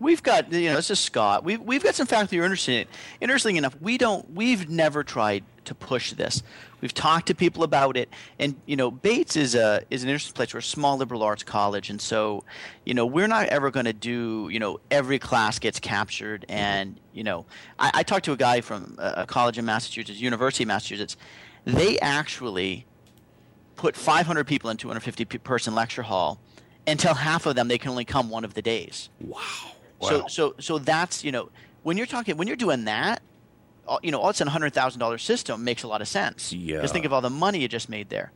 We've 0.00 0.22
got, 0.22 0.50
you 0.50 0.70
know, 0.70 0.76
this 0.76 0.90
is 0.90 0.98
Scott. 0.98 1.44
We've, 1.44 1.60
we've 1.60 1.82
got 1.82 1.94
some 1.94 2.06
faculty 2.06 2.36
who 2.36 2.42
are 2.42 2.46
interested 2.46 2.72
in 2.72 2.80
it. 2.80 2.88
Interesting 3.20 3.56
enough, 3.56 3.78
we 3.80 3.98
don't, 3.98 4.28
we've 4.32 4.68
never 4.68 5.04
tried 5.04 5.44
to 5.66 5.74
push 5.74 6.12
this. 6.14 6.42
We've 6.80 6.94
talked 6.94 7.26
to 7.26 7.34
people 7.34 7.62
about 7.62 7.96
it, 7.96 8.08
and 8.38 8.56
you 8.66 8.76
know, 8.76 8.90
Bates 8.90 9.36
is 9.36 9.54
a 9.54 9.82
is 9.90 10.02
an 10.02 10.08
interesting 10.08 10.34
place. 10.34 10.54
We're 10.54 10.60
a 10.60 10.62
small 10.62 10.96
liberal 10.96 11.22
arts 11.22 11.42
college, 11.42 11.90
and 11.90 12.00
so, 12.00 12.44
you 12.86 12.94
know, 12.94 13.04
we're 13.04 13.26
not 13.26 13.48
ever 13.48 13.70
going 13.70 13.84
to 13.84 13.92
do, 13.92 14.48
you 14.50 14.58
know, 14.58 14.80
every 14.90 15.18
class 15.18 15.58
gets 15.58 15.78
captured. 15.78 16.42
Mm-hmm. 16.48 16.58
And 16.58 17.00
you 17.12 17.22
know, 17.22 17.44
I, 17.78 17.90
I 17.94 18.02
talked 18.02 18.24
to 18.24 18.32
a 18.32 18.36
guy 18.36 18.62
from 18.62 18.96
a 18.98 19.26
college 19.26 19.58
in 19.58 19.64
Massachusetts, 19.64 20.20
University 20.20 20.64
of 20.64 20.68
Massachusetts. 20.68 21.16
They 21.66 21.98
actually 21.98 22.86
put 23.76 23.94
500 23.96 24.46
people 24.46 24.70
in 24.70 24.76
250 24.76 25.24
person 25.38 25.74
lecture 25.74 26.02
hall, 26.02 26.40
and 26.86 26.98
tell 26.98 27.14
half 27.14 27.46
of 27.46 27.54
them 27.56 27.68
they 27.68 27.78
can 27.78 27.90
only 27.90 28.06
come 28.06 28.30
one 28.30 28.44
of 28.44 28.54
the 28.54 28.62
days. 28.62 29.10
Wow. 29.20 29.72
So 30.00 30.26
so 30.28 30.54
so 30.58 30.78
that's 30.78 31.24
you 31.24 31.32
know 31.32 31.50
when 31.82 31.96
you're 31.96 32.06
talking 32.06 32.36
when 32.36 32.46
you're 32.48 32.56
doing 32.56 32.84
that, 32.84 33.22
you 34.02 34.10
know 34.10 34.20
all 34.20 34.30
of 34.30 34.40
a 34.40 34.50
hundred 34.50 34.72
thousand 34.72 35.00
dollar 35.00 35.18
system 35.18 35.64
makes 35.64 35.82
a 35.82 35.88
lot 35.88 36.00
of 36.00 36.08
sense. 36.08 36.52
Yeah. 36.52 36.80
Just 36.80 36.92
think 36.92 37.04
of 37.04 37.12
all 37.12 37.20
the 37.20 37.30
money 37.30 37.60
you 37.60 37.68
just 37.68 37.88
made 37.88 38.08
there. 38.08 38.32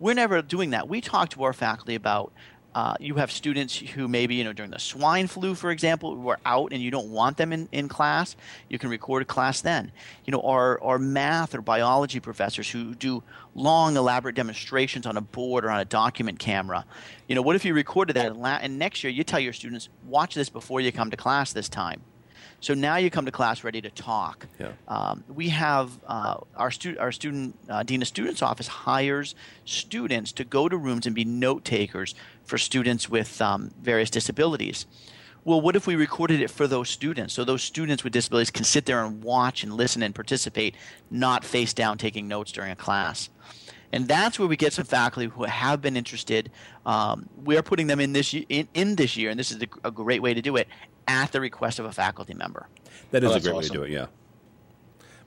We're 0.00 0.14
never 0.14 0.42
doing 0.42 0.70
that. 0.70 0.88
We 0.88 1.00
talk 1.00 1.30
to 1.30 1.44
our 1.44 1.52
faculty 1.52 1.94
about 1.94 2.32
uh, 2.74 2.94
you 2.98 3.14
have 3.14 3.30
students 3.30 3.76
who 3.76 4.08
maybe, 4.08 4.34
you 4.34 4.44
know, 4.44 4.52
during 4.52 4.70
the 4.70 4.78
swine 4.78 5.26
flu, 5.26 5.54
for 5.54 5.70
example, 5.70 6.14
who 6.14 6.28
are 6.28 6.40
out 6.44 6.72
and 6.72 6.82
you 6.82 6.90
don't 6.90 7.10
want 7.10 7.36
them 7.36 7.52
in, 7.52 7.68
in 7.70 7.88
class, 7.88 8.34
you 8.68 8.78
can 8.78 8.90
record 8.90 9.22
a 9.22 9.24
class 9.24 9.60
then. 9.60 9.92
You 10.24 10.32
know, 10.32 10.40
our, 10.40 10.82
our 10.82 10.98
math 10.98 11.54
or 11.54 11.62
biology 11.62 12.18
professors 12.18 12.68
who 12.70 12.94
do 12.94 13.22
long, 13.54 13.96
elaborate 13.96 14.34
demonstrations 14.34 15.06
on 15.06 15.16
a 15.16 15.20
board 15.20 15.64
or 15.64 15.70
on 15.70 15.80
a 15.80 15.84
document 15.84 16.38
camera. 16.38 16.84
You 17.28 17.34
know, 17.34 17.42
what 17.42 17.54
if 17.56 17.64
you 17.64 17.74
recorded 17.74 18.14
that 18.16 18.26
and, 18.26 18.36
la- 18.36 18.58
and 18.60 18.78
next 18.78 19.04
year 19.04 19.12
you 19.12 19.22
tell 19.22 19.40
your 19.40 19.52
students, 19.52 19.88
watch 20.04 20.34
this 20.34 20.48
before 20.48 20.80
you 20.80 20.90
come 20.90 21.10
to 21.10 21.16
class 21.16 21.52
this 21.52 21.68
time? 21.68 22.02
So 22.64 22.72
now 22.72 22.96
you 22.96 23.10
come 23.10 23.26
to 23.26 23.30
class 23.30 23.62
ready 23.62 23.82
to 23.82 23.90
talk. 23.90 24.46
Yeah. 24.58 24.72
Um, 24.88 25.22
we 25.28 25.50
have 25.50 25.90
uh, 26.06 26.36
our, 26.56 26.70
stu- 26.70 26.96
our 26.98 27.12
student 27.12 27.58
uh, 27.68 27.82
dean 27.82 28.00
of 28.00 28.08
students 28.08 28.40
office 28.40 28.68
hires 28.68 29.34
students 29.66 30.32
to 30.32 30.44
go 30.44 30.70
to 30.70 30.78
rooms 30.78 31.04
and 31.04 31.14
be 31.14 31.26
note 31.26 31.66
takers 31.66 32.14
for 32.46 32.56
students 32.56 33.06
with 33.06 33.42
um, 33.42 33.70
various 33.82 34.08
disabilities. 34.08 34.86
Well, 35.44 35.60
what 35.60 35.76
if 35.76 35.86
we 35.86 35.94
recorded 35.94 36.40
it 36.40 36.48
for 36.48 36.66
those 36.66 36.88
students? 36.88 37.34
So 37.34 37.44
those 37.44 37.62
students 37.62 38.02
with 38.02 38.14
disabilities 38.14 38.50
can 38.50 38.64
sit 38.64 38.86
there 38.86 39.04
and 39.04 39.22
watch 39.22 39.62
and 39.62 39.74
listen 39.74 40.02
and 40.02 40.14
participate, 40.14 40.74
not 41.10 41.44
face 41.44 41.74
down 41.74 41.98
taking 41.98 42.28
notes 42.28 42.50
during 42.50 42.70
a 42.70 42.76
class. 42.76 43.28
And 43.92 44.08
that's 44.08 44.38
where 44.38 44.48
we 44.48 44.56
get 44.56 44.72
some 44.72 44.86
faculty 44.86 45.28
who 45.28 45.44
have 45.44 45.82
been 45.82 45.98
interested. 45.98 46.50
Um, 46.86 47.28
we 47.44 47.58
are 47.58 47.62
putting 47.62 47.88
them 47.88 48.00
in 48.00 48.14
this 48.14 48.34
in, 48.34 48.68
in 48.72 48.96
this 48.96 49.18
year, 49.18 49.28
and 49.28 49.38
this 49.38 49.52
is 49.52 49.62
a 49.84 49.90
great 49.90 50.22
way 50.22 50.32
to 50.32 50.40
do 50.40 50.56
it 50.56 50.66
at 51.06 51.32
the 51.32 51.40
request 51.40 51.78
of 51.78 51.84
a 51.84 51.92
faculty 51.92 52.34
member. 52.34 52.66
That 53.10 53.24
is 53.24 53.30
oh, 53.30 53.34
a 53.34 53.40
great 53.40 53.54
awesome. 53.54 53.56
way 53.56 53.62
to 53.62 53.72
do 53.72 53.82
it. 53.84 53.90
Yeah. 53.90 54.06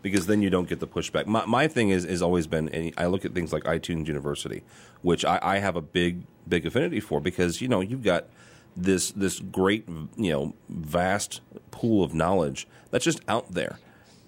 Because 0.02 0.28
then 0.28 0.42
you 0.42 0.50
don't 0.50 0.70
get 0.70 0.80
the 0.80 0.88
pushback. 0.88 1.26
My, 1.26 1.46
my 1.46 1.68
thing 1.68 1.90
is 1.90 2.06
has 2.06 2.22
always 2.22 2.48
been, 2.48 2.94
I 2.98 3.08
look 3.08 3.26
at 3.26 3.34
things 3.34 3.52
like 3.52 3.64
iTunes 3.64 4.08
University, 4.08 4.64
which 5.02 5.26
I, 5.26 5.40
I 5.42 5.58
have 5.58 5.76
a 5.76 5.82
big 5.82 6.24
big 6.48 6.66
affinity 6.66 7.02
for 7.02 7.20
because 7.20 7.62
you 7.62 7.68
know 7.68 7.82
you've 7.82 8.04
got 8.04 8.28
this 8.76 9.12
this 9.12 9.40
great 9.40 9.86
you 10.16 10.32
know 10.32 10.54
vast 10.70 11.42
pool 11.72 12.06
of 12.06 12.14
knowledge 12.14 12.68
that's 12.90 13.04
just 13.04 13.20
out 13.28 13.52
there 13.52 13.80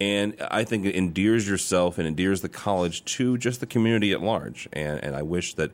and 0.01 0.35
I 0.49 0.63
think 0.63 0.85
it 0.85 0.95
endears 0.95 1.47
yourself 1.47 1.97
and 1.97 2.07
endears 2.07 2.41
the 2.41 2.49
college 2.49 3.03
to 3.15 3.37
just 3.37 3.59
the 3.59 3.65
community 3.65 4.13
at 4.13 4.21
large. 4.21 4.69
And, 4.71 5.03
and 5.03 5.15
I 5.15 5.23
wish 5.23 5.55
that 5.55 5.71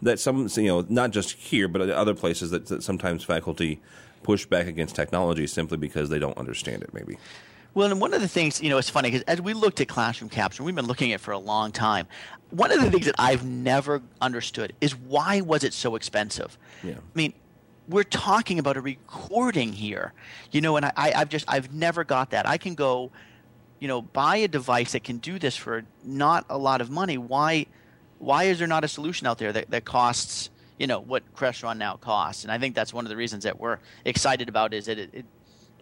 that 0.00 0.20
some 0.20 0.48
you 0.56 0.68
know 0.68 0.86
not 0.88 1.10
just 1.10 1.32
here 1.32 1.66
but 1.66 1.82
other 1.90 2.14
places 2.14 2.50
that, 2.50 2.66
that 2.66 2.84
sometimes 2.84 3.24
faculty 3.24 3.80
push 4.28 4.44
back 4.44 4.66
against 4.66 4.94
technology 4.94 5.46
simply 5.46 5.78
because 5.78 6.10
they 6.10 6.18
don't 6.18 6.36
understand 6.36 6.82
it 6.82 6.92
maybe 6.92 7.16
well, 7.72 7.90
and 7.90 8.00
one 8.00 8.12
of 8.12 8.20
the 8.20 8.28
things, 8.28 8.60
you 8.60 8.70
know, 8.70 8.78
it's 8.78 8.90
funny 8.90 9.10
because 9.10 9.22
as 9.28 9.40
we 9.40 9.52
looked 9.52 9.80
at 9.80 9.88
classroom 9.88 10.28
capture, 10.30 10.62
we've 10.64 10.74
been 10.74 10.86
looking 10.86 11.12
at 11.12 11.16
it 11.16 11.20
for 11.20 11.32
a 11.32 11.38
long 11.38 11.70
time. 11.70 12.08
One 12.50 12.72
of 12.72 12.82
the 12.82 12.90
things 12.90 13.06
that 13.06 13.14
I've 13.18 13.44
never 13.44 14.02
understood 14.20 14.72
is 14.80 14.96
why 14.96 15.42
was 15.42 15.62
it 15.62 15.72
so 15.72 15.94
expensive? 15.94 16.58
Yeah. 16.82 16.94
I 16.94 17.14
mean, 17.14 17.34
we're 17.86 18.04
talking 18.04 18.58
about 18.58 18.76
a 18.76 18.80
recording 18.80 19.72
here, 19.72 20.12
you 20.50 20.60
know, 20.60 20.76
and 20.76 20.86
I, 20.86 21.12
I've 21.14 21.28
just 21.28 21.44
I've 21.46 21.72
never 21.72 22.04
got 22.04 22.30
that. 22.30 22.48
I 22.48 22.58
can 22.58 22.74
go, 22.74 23.12
you 23.78 23.86
know, 23.86 24.02
buy 24.02 24.36
a 24.36 24.48
device 24.48 24.92
that 24.92 25.04
can 25.04 25.18
do 25.18 25.38
this 25.38 25.56
for 25.56 25.84
not 26.02 26.46
a 26.50 26.58
lot 26.58 26.80
of 26.80 26.90
money. 26.90 27.16
Why, 27.16 27.66
why 28.18 28.44
is 28.44 28.58
there 28.58 28.66
not 28.66 28.82
a 28.82 28.88
solution 28.88 29.26
out 29.26 29.38
there 29.38 29.52
that, 29.52 29.70
that 29.70 29.84
costs? 29.84 30.50
You 30.78 30.86
know 30.86 31.00
what 31.00 31.22
Crestron 31.34 31.76
now 31.76 31.96
costs, 31.96 32.44
and 32.44 32.52
I 32.52 32.58
think 32.58 32.74
that's 32.74 32.94
one 32.94 33.04
of 33.04 33.10
the 33.10 33.16
reasons 33.16 33.44
that 33.44 33.58
we're 33.58 33.78
excited 34.04 34.48
about 34.48 34.72
is 34.72 34.86
that 34.86 34.98
it, 34.98 35.10
it 35.12 35.26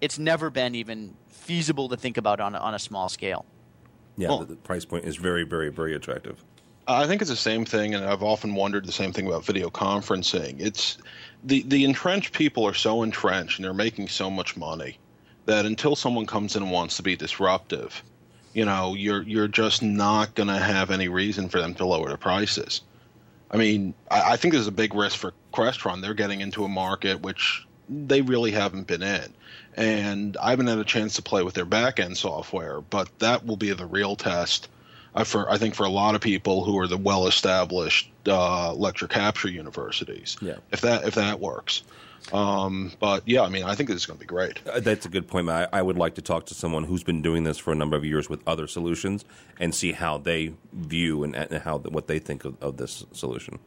it's 0.01 0.19
never 0.19 0.51
been 0.51 0.75
even 0.75 1.15
feasible 1.29 1.89
to 1.89 1.97
think 1.97 2.17
about 2.17 2.41
on 2.41 2.55
a, 2.55 2.59
on 2.59 2.75
a 2.75 2.79
small 2.79 3.09
scale. 3.09 3.45
Yeah, 4.17 4.29
well, 4.29 4.39
the, 4.41 4.47
the 4.47 4.57
price 4.57 4.85
point 4.85 5.05
is 5.05 5.17
very, 5.17 5.45
very, 5.45 5.71
very 5.71 5.95
attractive. 5.95 6.43
I 6.89 7.07
think 7.07 7.21
it's 7.21 7.31
the 7.31 7.37
same 7.37 7.65
thing, 7.65 7.95
and 7.95 8.05
I've 8.05 8.23
often 8.23 8.55
wondered 8.55 8.87
the 8.87 8.93
same 8.93 9.13
thing 9.13 9.27
about 9.27 9.45
video 9.45 9.69
conferencing. 9.71 10.57
It's 10.61 10.99
the 11.45 11.63
the 11.65 11.85
entrenched 11.85 12.33
people 12.33 12.67
are 12.67 12.75
so 12.75 13.03
entrenched, 13.03 13.59
and 13.59 13.65
they're 13.65 13.75
making 13.75 14.09
so 14.09 14.31
much 14.31 14.57
money 14.57 14.99
that 15.47 15.67
until 15.67 15.97
someone 15.97 16.27
comes 16.27 16.57
in 16.57 16.63
and 16.63 16.73
wants 16.73 16.97
to 16.97 17.03
be 17.03 17.17
disruptive, 17.17 18.03
you 18.53 18.65
know, 18.65 18.95
you're 18.95 19.23
you're 19.23 19.49
just 19.49 19.83
not 19.83 20.35
going 20.35 20.49
to 20.49 20.59
have 20.59 20.91
any 20.91 21.09
reason 21.09 21.49
for 21.49 21.61
them 21.61 21.75
to 21.75 21.85
lower 21.85 22.09
the 22.09 22.17
prices. 22.17 22.83
I 23.51 23.57
mean, 23.57 23.95
I, 24.11 24.33
I 24.33 24.37
think 24.37 24.55
there's 24.55 24.67
a 24.67 24.73
big 24.73 24.95
risk 24.95 25.19
for 25.19 25.33
Crestron. 25.53 26.03
They're 26.03 26.15
getting 26.15 26.41
into 26.41 26.65
a 26.65 26.69
market 26.69 27.23
which 27.23 27.67
they 27.89 28.21
really 28.21 28.51
haven't 28.51 28.87
been 28.87 29.03
in 29.03 29.33
and 29.77 30.37
I 30.39 30.51
haven't 30.51 30.67
had 30.69 30.79
a 30.79 30.85
chance 30.85 31.17
to 31.17 31.23
play 31.23 31.43
with 31.43 31.55
their 31.55 31.65
back 31.65 32.01
end 32.01 32.17
software, 32.17 32.81
but 32.81 33.19
that 33.19 33.45
will 33.45 33.57
be 33.57 33.73
the 33.73 33.87
real 33.87 34.17
test. 34.17 34.69
Uh, 35.15 35.25
for 35.25 35.51
I 35.51 35.59
think 35.59 35.75
for 35.75 35.85
a 35.85 35.91
lot 35.91 36.15
of 36.15 36.21
people 36.21 36.65
who 36.65 36.79
are 36.79 36.87
the 36.87 36.97
well 36.97 37.27
established 37.27 38.11
uh, 38.27 38.73
lecture 38.75 39.09
capture 39.09 39.49
universities, 39.49 40.37
yeah. 40.41 40.57
if 40.73 40.83
that 40.83 41.05
if 41.05 41.15
that 41.15 41.41
works. 41.41 41.83
Um, 42.33 42.93
but 42.99 43.23
yeah, 43.27 43.43
I 43.43 43.49
mean, 43.49 43.65
I 43.65 43.75
think 43.75 43.89
this 43.89 43.99
is 43.99 44.07
going 44.07 44.19
to 44.19 44.21
be 44.21 44.27
great. 44.27 44.59
Uh, 44.67 44.81
that's 44.81 45.07
a 45.07 45.09
good 45.09 45.29
point. 45.29 45.49
I, 45.49 45.69
I, 45.73 45.81
would 45.81 45.97
like 45.97 46.17
to 46.17 46.23
talk 46.23 46.47
to 46.47 46.55
someone 46.55 46.83
who's 46.85 47.05
been 47.05 47.23
doing 47.23 47.45
this 47.45 47.57
for 47.57 47.73
a 47.73 47.77
number 47.77 47.97
of 47.97 48.05
years 48.05 48.29
with 48.29 48.41
other 48.49 48.67
solutions 48.67 49.25
and 49.61 49.75
see 49.75 49.93
how 49.93 50.19
they 50.19 50.55
view 50.73 51.23
and, 51.23 51.37
and 51.37 51.63
how 51.63 51.79
what 51.79 52.09
they 52.09 52.19
think 52.19 52.45
of, 52.45 52.61
of 52.61 52.79
this 52.79 53.05
solution. 53.13 53.61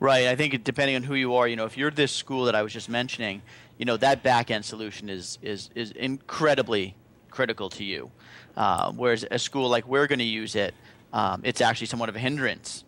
Right. 0.00 0.26
I 0.26 0.36
think 0.36 0.62
depending 0.64 0.96
on 0.96 1.02
who 1.02 1.14
you 1.14 1.34
are, 1.36 1.46
you 1.46 1.56
know, 1.56 1.64
if 1.64 1.76
you're 1.76 1.90
this 1.90 2.12
school 2.12 2.44
that 2.46 2.54
I 2.54 2.62
was 2.62 2.72
just 2.72 2.88
mentioning, 2.88 3.42
you 3.78 3.84
know 3.84 3.96
that 3.98 4.22
back 4.22 4.50
end 4.50 4.64
solution 4.64 5.08
is 5.08 5.38
is 5.42 5.70
is 5.74 5.92
incredibly 5.92 6.94
critical 7.30 7.68
to 7.70 7.84
you. 7.84 8.10
Uh, 8.56 8.92
whereas 8.92 9.24
a 9.30 9.38
school 9.38 9.68
like 9.68 9.86
we're 9.86 10.06
going 10.06 10.18
to 10.18 10.24
use 10.24 10.54
it, 10.56 10.74
um, 11.12 11.42
it's 11.44 11.60
actually 11.60 11.86
somewhat 11.86 12.08
of 12.08 12.16
a 12.16 12.18
hindrance. 12.18 12.84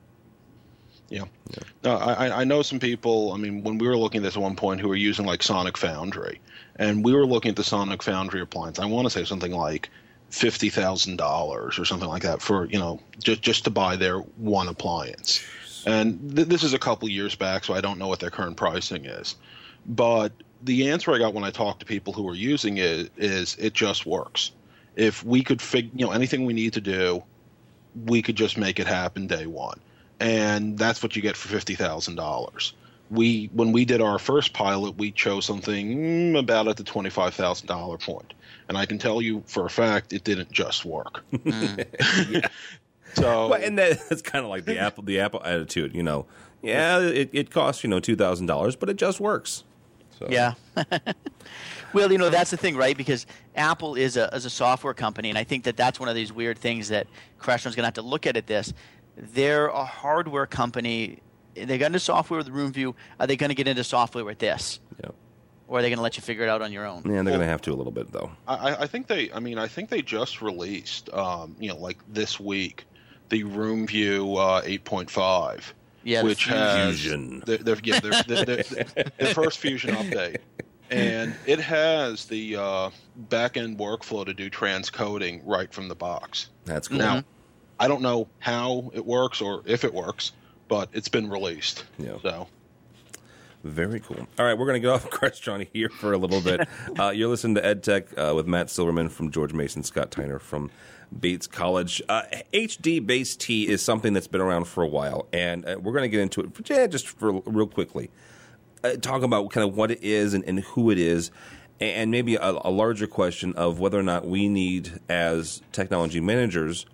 Yeah. 1.08 1.24
yeah. 1.50 1.58
No, 1.84 1.96
I, 1.96 2.40
I 2.40 2.44
know 2.44 2.62
some 2.62 2.78
people. 2.78 3.32
I 3.32 3.36
mean, 3.36 3.62
when 3.62 3.78
we 3.78 3.88
were 3.88 3.96
looking 3.96 4.18
at 4.20 4.24
this 4.24 4.36
at 4.36 4.42
one 4.42 4.56
point, 4.56 4.80
who 4.80 4.88
were 4.88 4.96
using 4.96 5.24
like 5.24 5.42
Sonic 5.42 5.76
Foundry, 5.78 6.40
and 6.76 7.04
we 7.04 7.14
were 7.14 7.26
looking 7.26 7.50
at 7.50 7.56
the 7.56 7.64
Sonic 7.64 8.02
Foundry 8.02 8.40
appliance. 8.40 8.78
I 8.78 8.86
want 8.86 9.06
to 9.06 9.10
say 9.10 9.24
something 9.24 9.52
like 9.52 9.88
fifty 10.30 10.68
thousand 10.68 11.16
dollars 11.16 11.78
or 11.78 11.84
something 11.84 12.08
like 12.08 12.22
that 12.22 12.42
for 12.42 12.66
you 12.66 12.78
know 12.78 13.00
just 13.22 13.42
just 13.42 13.64
to 13.64 13.70
buy 13.70 13.96
their 13.96 14.18
one 14.18 14.68
appliance. 14.68 15.44
And 15.86 16.36
th- 16.36 16.48
this 16.48 16.62
is 16.62 16.74
a 16.74 16.78
couple 16.78 17.08
years 17.08 17.34
back, 17.34 17.64
so 17.64 17.74
I 17.74 17.80
don't 17.80 17.98
know 17.98 18.08
what 18.08 18.20
their 18.20 18.30
current 18.30 18.56
pricing 18.56 19.06
is. 19.06 19.36
But 19.86 20.32
the 20.62 20.90
answer 20.90 21.14
I 21.14 21.18
got 21.18 21.34
when 21.34 21.44
I 21.44 21.50
talked 21.50 21.80
to 21.80 21.86
people 21.86 22.12
who 22.12 22.22
were 22.22 22.34
using 22.34 22.78
it 22.78 23.10
is 23.16 23.56
it 23.58 23.72
just 23.72 24.04
works. 24.06 24.52
If 24.96 25.24
we 25.24 25.42
could 25.42 25.62
figure, 25.62 25.90
you 25.94 26.06
know, 26.06 26.12
anything 26.12 26.44
we 26.44 26.52
need 26.52 26.72
to 26.74 26.80
do, 26.80 27.22
we 28.04 28.20
could 28.20 28.36
just 28.36 28.58
make 28.58 28.78
it 28.80 28.86
happen 28.86 29.26
day 29.26 29.46
one, 29.46 29.80
and 30.20 30.78
that's 30.78 31.02
what 31.02 31.16
you 31.16 31.22
get 31.22 31.36
for 31.36 31.48
fifty 31.48 31.74
thousand 31.74 32.16
dollars. 32.16 32.74
We 33.10 33.50
when 33.52 33.72
we 33.72 33.84
did 33.84 34.02
our 34.02 34.18
first 34.18 34.52
pilot, 34.52 34.96
we 34.96 35.12
chose 35.12 35.46
something 35.46 35.96
mm, 35.96 36.38
about 36.38 36.68
at 36.68 36.76
the 36.76 36.84
twenty 36.84 37.10
five 37.10 37.34
thousand 37.34 37.66
dollar 37.66 37.96
point, 37.96 38.28
point. 38.28 38.34
and 38.68 38.76
I 38.76 38.86
can 38.86 38.98
tell 38.98 39.22
you 39.22 39.42
for 39.46 39.64
a 39.66 39.70
fact 39.70 40.12
it 40.12 40.24
didn't 40.24 40.52
just 40.52 40.84
work. 40.84 41.24
yeah. 41.44 42.48
So, 43.14 43.48
well, 43.48 43.62
and 43.62 43.78
that's 43.78 44.22
kind 44.22 44.44
of 44.44 44.50
like 44.50 44.64
the 44.64 44.78
Apple 44.78 45.04
the 45.04 45.20
Apple 45.20 45.42
attitude, 45.44 45.94
you 45.94 46.02
know. 46.02 46.26
Yeah, 46.62 47.00
it, 47.00 47.30
it 47.32 47.50
costs 47.50 47.84
you 47.84 47.90
know 47.90 48.00
two 48.00 48.16
thousand 48.16 48.46
dollars, 48.46 48.76
but 48.76 48.88
it 48.88 48.96
just 48.96 49.20
works. 49.20 49.64
So. 50.18 50.26
Yeah. 50.28 50.54
well, 51.92 52.10
you 52.10 52.18
know 52.18 52.28
that's 52.28 52.50
the 52.50 52.56
thing, 52.56 52.76
right? 52.76 52.96
Because 52.96 53.26
Apple 53.54 53.94
is 53.94 54.16
a 54.16 54.34
is 54.34 54.44
a 54.44 54.50
software 54.50 54.94
company, 54.94 55.28
and 55.28 55.38
I 55.38 55.44
think 55.44 55.64
that 55.64 55.76
that's 55.76 56.00
one 56.00 56.08
of 56.08 56.16
these 56.16 56.32
weird 56.32 56.58
things 56.58 56.88
that 56.88 57.06
Crestron's 57.40 57.76
going 57.76 57.84
to 57.84 57.86
have 57.86 57.94
to 57.94 58.02
look 58.02 58.26
at 58.26 58.36
at 58.36 58.46
this. 58.46 58.72
They're 59.18 59.66
a 59.66 59.84
hardware 59.84 60.46
company. 60.46 61.20
They 61.54 61.78
got 61.78 61.86
into 61.86 62.00
software 62.00 62.38
with 62.38 62.48
RoomView. 62.48 62.94
Are 63.18 63.26
they 63.26 63.36
going 63.36 63.50
to 63.50 63.54
get 63.54 63.66
into 63.66 63.84
software 63.84 64.24
with 64.24 64.38
this? 64.38 64.80
Yep. 65.02 65.14
Or 65.66 65.78
are 65.78 65.82
they 65.82 65.88
going 65.88 65.98
to 65.98 66.02
let 66.02 66.16
you 66.16 66.22
figure 66.22 66.44
it 66.44 66.48
out 66.48 66.62
on 66.62 66.72
your 66.72 66.86
own? 66.86 67.02
Yeah, 67.04 67.10
they're 67.10 67.16
well, 67.16 67.24
going 67.24 67.40
to 67.40 67.46
have 67.46 67.60
to 67.62 67.72
a 67.72 67.74
little 67.74 67.92
bit 67.92 68.10
though. 68.12 68.30
I, 68.46 68.76
I, 68.76 68.86
think 68.86 69.06
they. 69.06 69.30
I 69.32 69.40
mean, 69.40 69.58
I 69.58 69.66
think 69.66 69.90
they 69.90 70.00
just 70.00 70.40
released, 70.40 71.12
um, 71.12 71.56
you 71.58 71.68
know, 71.68 71.76
like 71.76 71.98
this 72.08 72.40
week, 72.40 72.84
the 73.28 73.44
RoomView 73.44 74.38
uh, 74.38 74.62
8.5 74.62 75.72
yeah, 76.08 76.22
which 76.22 76.44
has 76.46 77.00
fusion. 77.00 77.42
Their, 77.44 77.58
their, 77.58 77.76
yeah, 77.82 78.00
their, 78.00 78.22
their, 78.22 78.44
their, 78.46 78.64
first 79.34 79.58
fusion 79.58 79.94
update, 79.94 80.38
and 80.90 81.34
it 81.46 81.60
has 81.60 82.24
the 82.24 82.56
uh, 82.56 82.90
back 83.16 83.56
end 83.56 83.78
workflow 83.78 84.24
to 84.24 84.32
do 84.32 84.48
transcoding 84.48 85.42
right 85.44 85.72
from 85.72 85.88
the 85.88 85.94
box. 85.94 86.48
That's 86.64 86.88
cool. 86.88 86.98
Now, 86.98 87.24
I 87.80 87.88
don't 87.88 88.02
know 88.02 88.28
how 88.38 88.90
it 88.94 89.04
works 89.04 89.40
or 89.40 89.62
if 89.64 89.84
it 89.84 89.94
works, 89.94 90.32
but 90.68 90.88
it's 90.92 91.08
been 91.08 91.30
released. 91.30 91.84
Yeah. 91.98 92.18
So. 92.22 92.48
Very 93.64 94.00
cool. 94.00 94.26
All 94.38 94.46
right, 94.46 94.56
we're 94.56 94.66
going 94.66 94.80
to 94.80 94.86
get 94.86 94.90
off 94.94 95.10
Crestron 95.10 95.68
here 95.72 95.88
for 95.88 96.12
a 96.12 96.18
little 96.18 96.40
bit. 96.40 96.68
Uh, 96.98 97.10
you're 97.10 97.28
listening 97.28 97.54
to 97.54 97.64
Ed 97.64 97.84
Tech 97.84 98.06
uh, 98.18 98.32
with 98.34 98.46
Matt 98.46 98.70
Silverman 98.70 99.08
from 99.08 99.30
George 99.30 99.52
Mason, 99.52 99.84
Scott 99.84 100.10
Tiner 100.10 100.40
from 100.40 100.70
Bates 101.16 101.46
College. 101.46 102.02
Uh, 102.08 102.22
HDBaseT 102.52 103.66
is 103.66 103.82
something 103.82 104.12
that's 104.12 104.26
been 104.26 104.40
around 104.40 104.64
for 104.64 104.82
a 104.82 104.86
while, 104.88 105.28
and 105.32 105.64
uh, 105.64 105.76
we're 105.80 105.92
going 105.92 106.02
to 106.02 106.08
get 106.08 106.20
into 106.20 106.40
it 106.40 106.54
for, 106.54 106.62
yeah, 106.66 106.86
just 106.88 107.06
for 107.06 107.40
real 107.46 107.68
quickly. 107.68 108.10
Uh, 108.82 108.94
talk 108.96 109.22
about 109.22 109.50
kind 109.50 109.68
of 109.68 109.76
what 109.76 109.92
it 109.92 110.02
is 110.02 110.34
and, 110.34 110.44
and 110.44 110.60
who 110.60 110.90
it 110.90 110.98
is, 110.98 111.30
and 111.78 112.10
maybe 112.10 112.34
a, 112.34 112.50
a, 112.64 112.70
larger 112.70 113.06
question 113.06 113.52
of 113.54 113.78
whether 113.78 113.98
or 113.98 114.02
not 114.02 114.26
we 114.26 114.48
need, 114.48 114.98
as 115.08 115.62
technology 115.70 116.20
managers, 116.20 116.84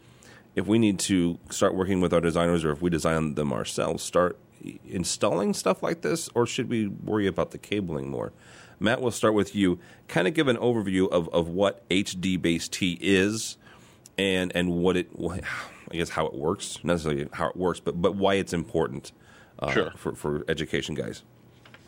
if 0.55 0.67
we 0.67 0.79
need 0.79 0.99
to 1.01 1.39
start 1.51 1.75
working 1.75 2.01
with 2.01 2.13
our 2.13 2.21
designers 2.21 2.65
or 2.65 2.73
if 2.73 2.81
we 2.81 2.91
design 2.91 3.35
them 3.35 3.53
ourselves, 3.53 4.03
start 4.03 4.39
installing 4.89 5.53
stuff 5.53 5.83
like 5.83 6.03
this, 6.03 6.29
or 6.35 6.47
should 6.47 6.69
we 6.69 6.89
worry 6.89 7.27
about 7.27 7.51
the 7.51 7.59
cabling 7.59 8.09
more? 8.09 8.33
Matt, 8.81 9.01
we'll 9.01 9.11
start 9.11 9.35
with 9.35 9.55
you. 9.55 9.79
Kind 10.09 10.27
of 10.27 10.35
give 10.35 10.49
an 10.49 10.57
overview 10.57 11.11
of, 11.11 11.29
of 11.31 11.49
what 11.49 11.89
HDBaseT 11.89 12.99
is 13.01 13.57
and 14.17 14.53
and 14.55 14.71
what 14.71 14.97
it 14.97 15.09
I 15.19 15.97
guess 15.97 16.11
how 16.11 16.27
it 16.27 16.35
works, 16.35 16.79
not 16.83 16.95
necessarily 16.95 17.29
how 17.33 17.49
it 17.49 17.57
works, 17.57 17.81
but 17.81 18.01
but 18.01 18.15
why 18.15 18.35
it's 18.35 18.53
important 18.53 19.13
uh, 19.59 19.71
sure. 19.71 19.93
for 19.97 20.15
for 20.15 20.45
education 20.49 20.95
guys. 20.95 21.23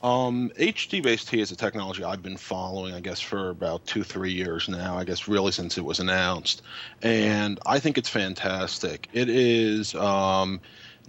Um, 0.07 0.53
HDBaseT 0.57 1.37
is 1.37 1.51
a 1.51 1.57
technology 1.57 2.05
I've 2.05 2.23
been 2.23 2.37
following, 2.37 2.95
I 2.95 3.01
guess, 3.01 3.21
for 3.21 3.51
about 3.51 3.85
two, 3.87 4.05
three 4.05 4.31
years 4.31 4.69
now. 4.69 4.97
I 4.97 5.03
guess 5.03 5.27
really 5.27 5.51
since 5.51 5.79
it 5.79 5.85
was 5.85 5.99
announced, 5.99 6.63
and 7.03 7.59
I 7.67 7.81
think 7.81 7.99
it's 7.99 8.09
fantastic. 8.09 9.09
It 9.13 9.29
is 9.29 9.97
um, 9.97 10.61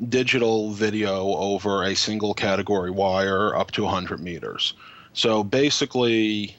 digital 0.10 0.72
video 0.72 1.36
over 1.36 1.84
a 1.84 1.96
single 1.96 2.34
category 2.34 2.90
wire 2.90 3.56
up 3.56 3.70
to 3.74 3.84
100 3.84 4.20
meters. 4.20 4.74
So 5.13 5.44
basically, 5.44 6.56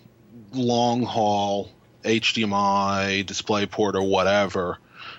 long 0.52 1.02
haul 1.02 1.72
HDMI, 2.04 3.24
DisplayPort, 3.24 3.94
or 3.94 4.02
whatever 4.02 4.78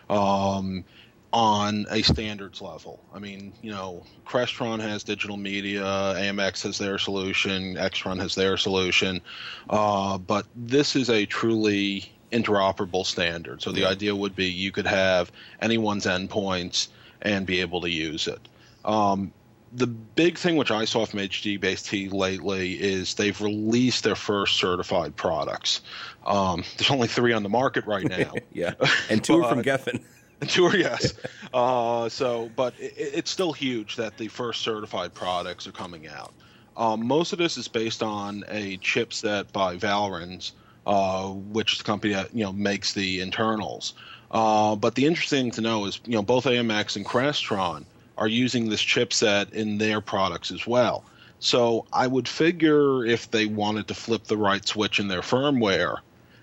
um, 0.10 0.86
on 1.32 1.86
a 1.92 2.02
standards 2.02 2.62
level. 2.62 3.00
I 3.14 3.20
mean, 3.20 3.54
you 3.62 3.72
know, 3.72 4.04
Crestron 4.26 4.80
has 4.80 5.04
digital 5.04 5.38
media, 5.38 5.84
AMX 5.84 6.64
has 6.64 6.78
their 6.78 6.98
solution, 6.98 7.76
Extron 7.76 8.20
has 8.20 8.36
their 8.36 8.58
solution, 8.58 9.22
uh, 9.70 10.18
but 10.18 10.48
this 10.56 10.96
is 10.96 11.10
a 11.10 11.26
truly 11.26 12.12
interoperable 12.32 13.06
standard. 13.06 13.62
So 13.62 13.72
the 13.72 13.86
idea 13.86 14.16
would 14.16 14.36
be 14.36 14.46
you 14.46 14.72
could 14.72 14.88
have 14.88 15.32
anyone's 15.62 16.06
endpoints 16.06 16.88
and 17.22 17.46
be 17.46 17.62
able 17.62 17.82
to 17.82 17.90
use 17.90 18.28
it. 18.28 18.40
Um, 18.86 19.32
the 19.72 19.88
big 19.88 20.38
thing 20.38 20.56
which 20.56 20.72
I 20.72 20.86
saw 20.86 21.06
from 21.06 21.20
HDBaseT 21.20 22.12
lately 22.12 22.74
is 22.74 23.14
they've 23.14 23.40
released 23.40 24.04
their 24.04 24.16
first 24.16 24.56
certified 24.56 25.16
products. 25.16 25.82
Um, 26.26 26.64
there's 26.78 26.90
only 26.90 27.08
three 27.08 27.34
on 27.34 27.44
the 27.44 27.50
market 27.50 27.86
right 27.86 28.08
now. 28.10 28.34
yeah, 28.52 28.74
and 29.10 29.24
two 29.24 29.44
are 29.44 29.50
from 29.50 29.64
Gefen. 29.64 30.02
Tour, 30.48 30.76
yes. 30.76 31.14
uh, 31.54 32.08
so, 32.10 32.50
but 32.56 32.74
it, 32.80 32.94
it's 32.98 33.32
still 33.32 33.52
huge 33.52 33.96
that 33.98 34.18
the 34.18 34.28
first 34.28 34.62
certified 34.62 35.14
products 35.14 35.68
are 35.68 35.72
coming 35.72 36.08
out. 36.08 36.34
Um, 36.78 37.06
most 37.06 37.34
of 37.34 37.40
this 37.40 37.58
is 37.58 37.68
based 37.68 38.02
on 38.02 38.46
a 38.48 38.78
chipset 38.78 39.52
by 39.52 39.76
Valens, 39.76 40.54
uh, 40.88 41.28
which 41.28 41.74
is 41.74 41.78
the 41.80 41.84
company 41.84 42.14
that 42.14 42.34
you 42.34 42.44
know 42.44 42.54
makes 42.54 42.94
the 42.94 43.20
internals. 43.20 43.94
Uh, 44.32 44.76
but 44.76 44.96
the 44.96 45.06
interesting 45.06 45.46
thing 45.46 45.52
to 45.52 45.62
know 45.62 45.86
is, 45.86 46.00
you 46.06 46.14
know, 46.14 46.22
both 46.22 46.46
AMX 46.46 46.96
and 46.96 47.06
Crestron 47.06 47.84
are 48.18 48.28
using 48.28 48.70
this 48.70 48.82
chipset 48.82 49.52
in 49.54 49.78
their 49.78 50.02
products 50.02 50.52
as 50.52 50.68
well. 50.68 51.04
So 51.40 51.86
I 51.94 52.06
would 52.06 52.28
figure 52.28 53.06
if 53.06 53.32
they 53.32 53.46
wanted 53.46 53.88
to 53.88 53.94
flip 53.94 54.26
the 54.26 54.38
right 54.38 54.66
switch 54.68 55.00
in 55.00 55.08
their 55.08 55.22
firmware, 55.22 55.98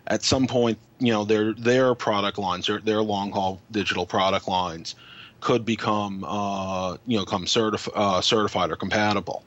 at 0.08 0.22
some 0.22 0.46
point, 0.46 0.78
you 0.98 1.12
know, 1.12 1.24
their 1.24 1.52
their 1.54 1.94
product 1.94 2.38
lines, 2.38 2.66
their 2.66 2.80
their 2.80 3.02
long 3.02 3.32
haul 3.32 3.60
digital 3.70 4.06
product 4.06 4.48
lines, 4.48 4.94
could 5.40 5.64
become 5.64 6.24
uh, 6.24 6.96
you 7.06 7.18
know 7.18 7.24
come 7.24 7.44
certif- 7.44 7.90
uh, 7.94 8.20
certified 8.20 8.70
or 8.70 8.76
compatible. 8.76 9.44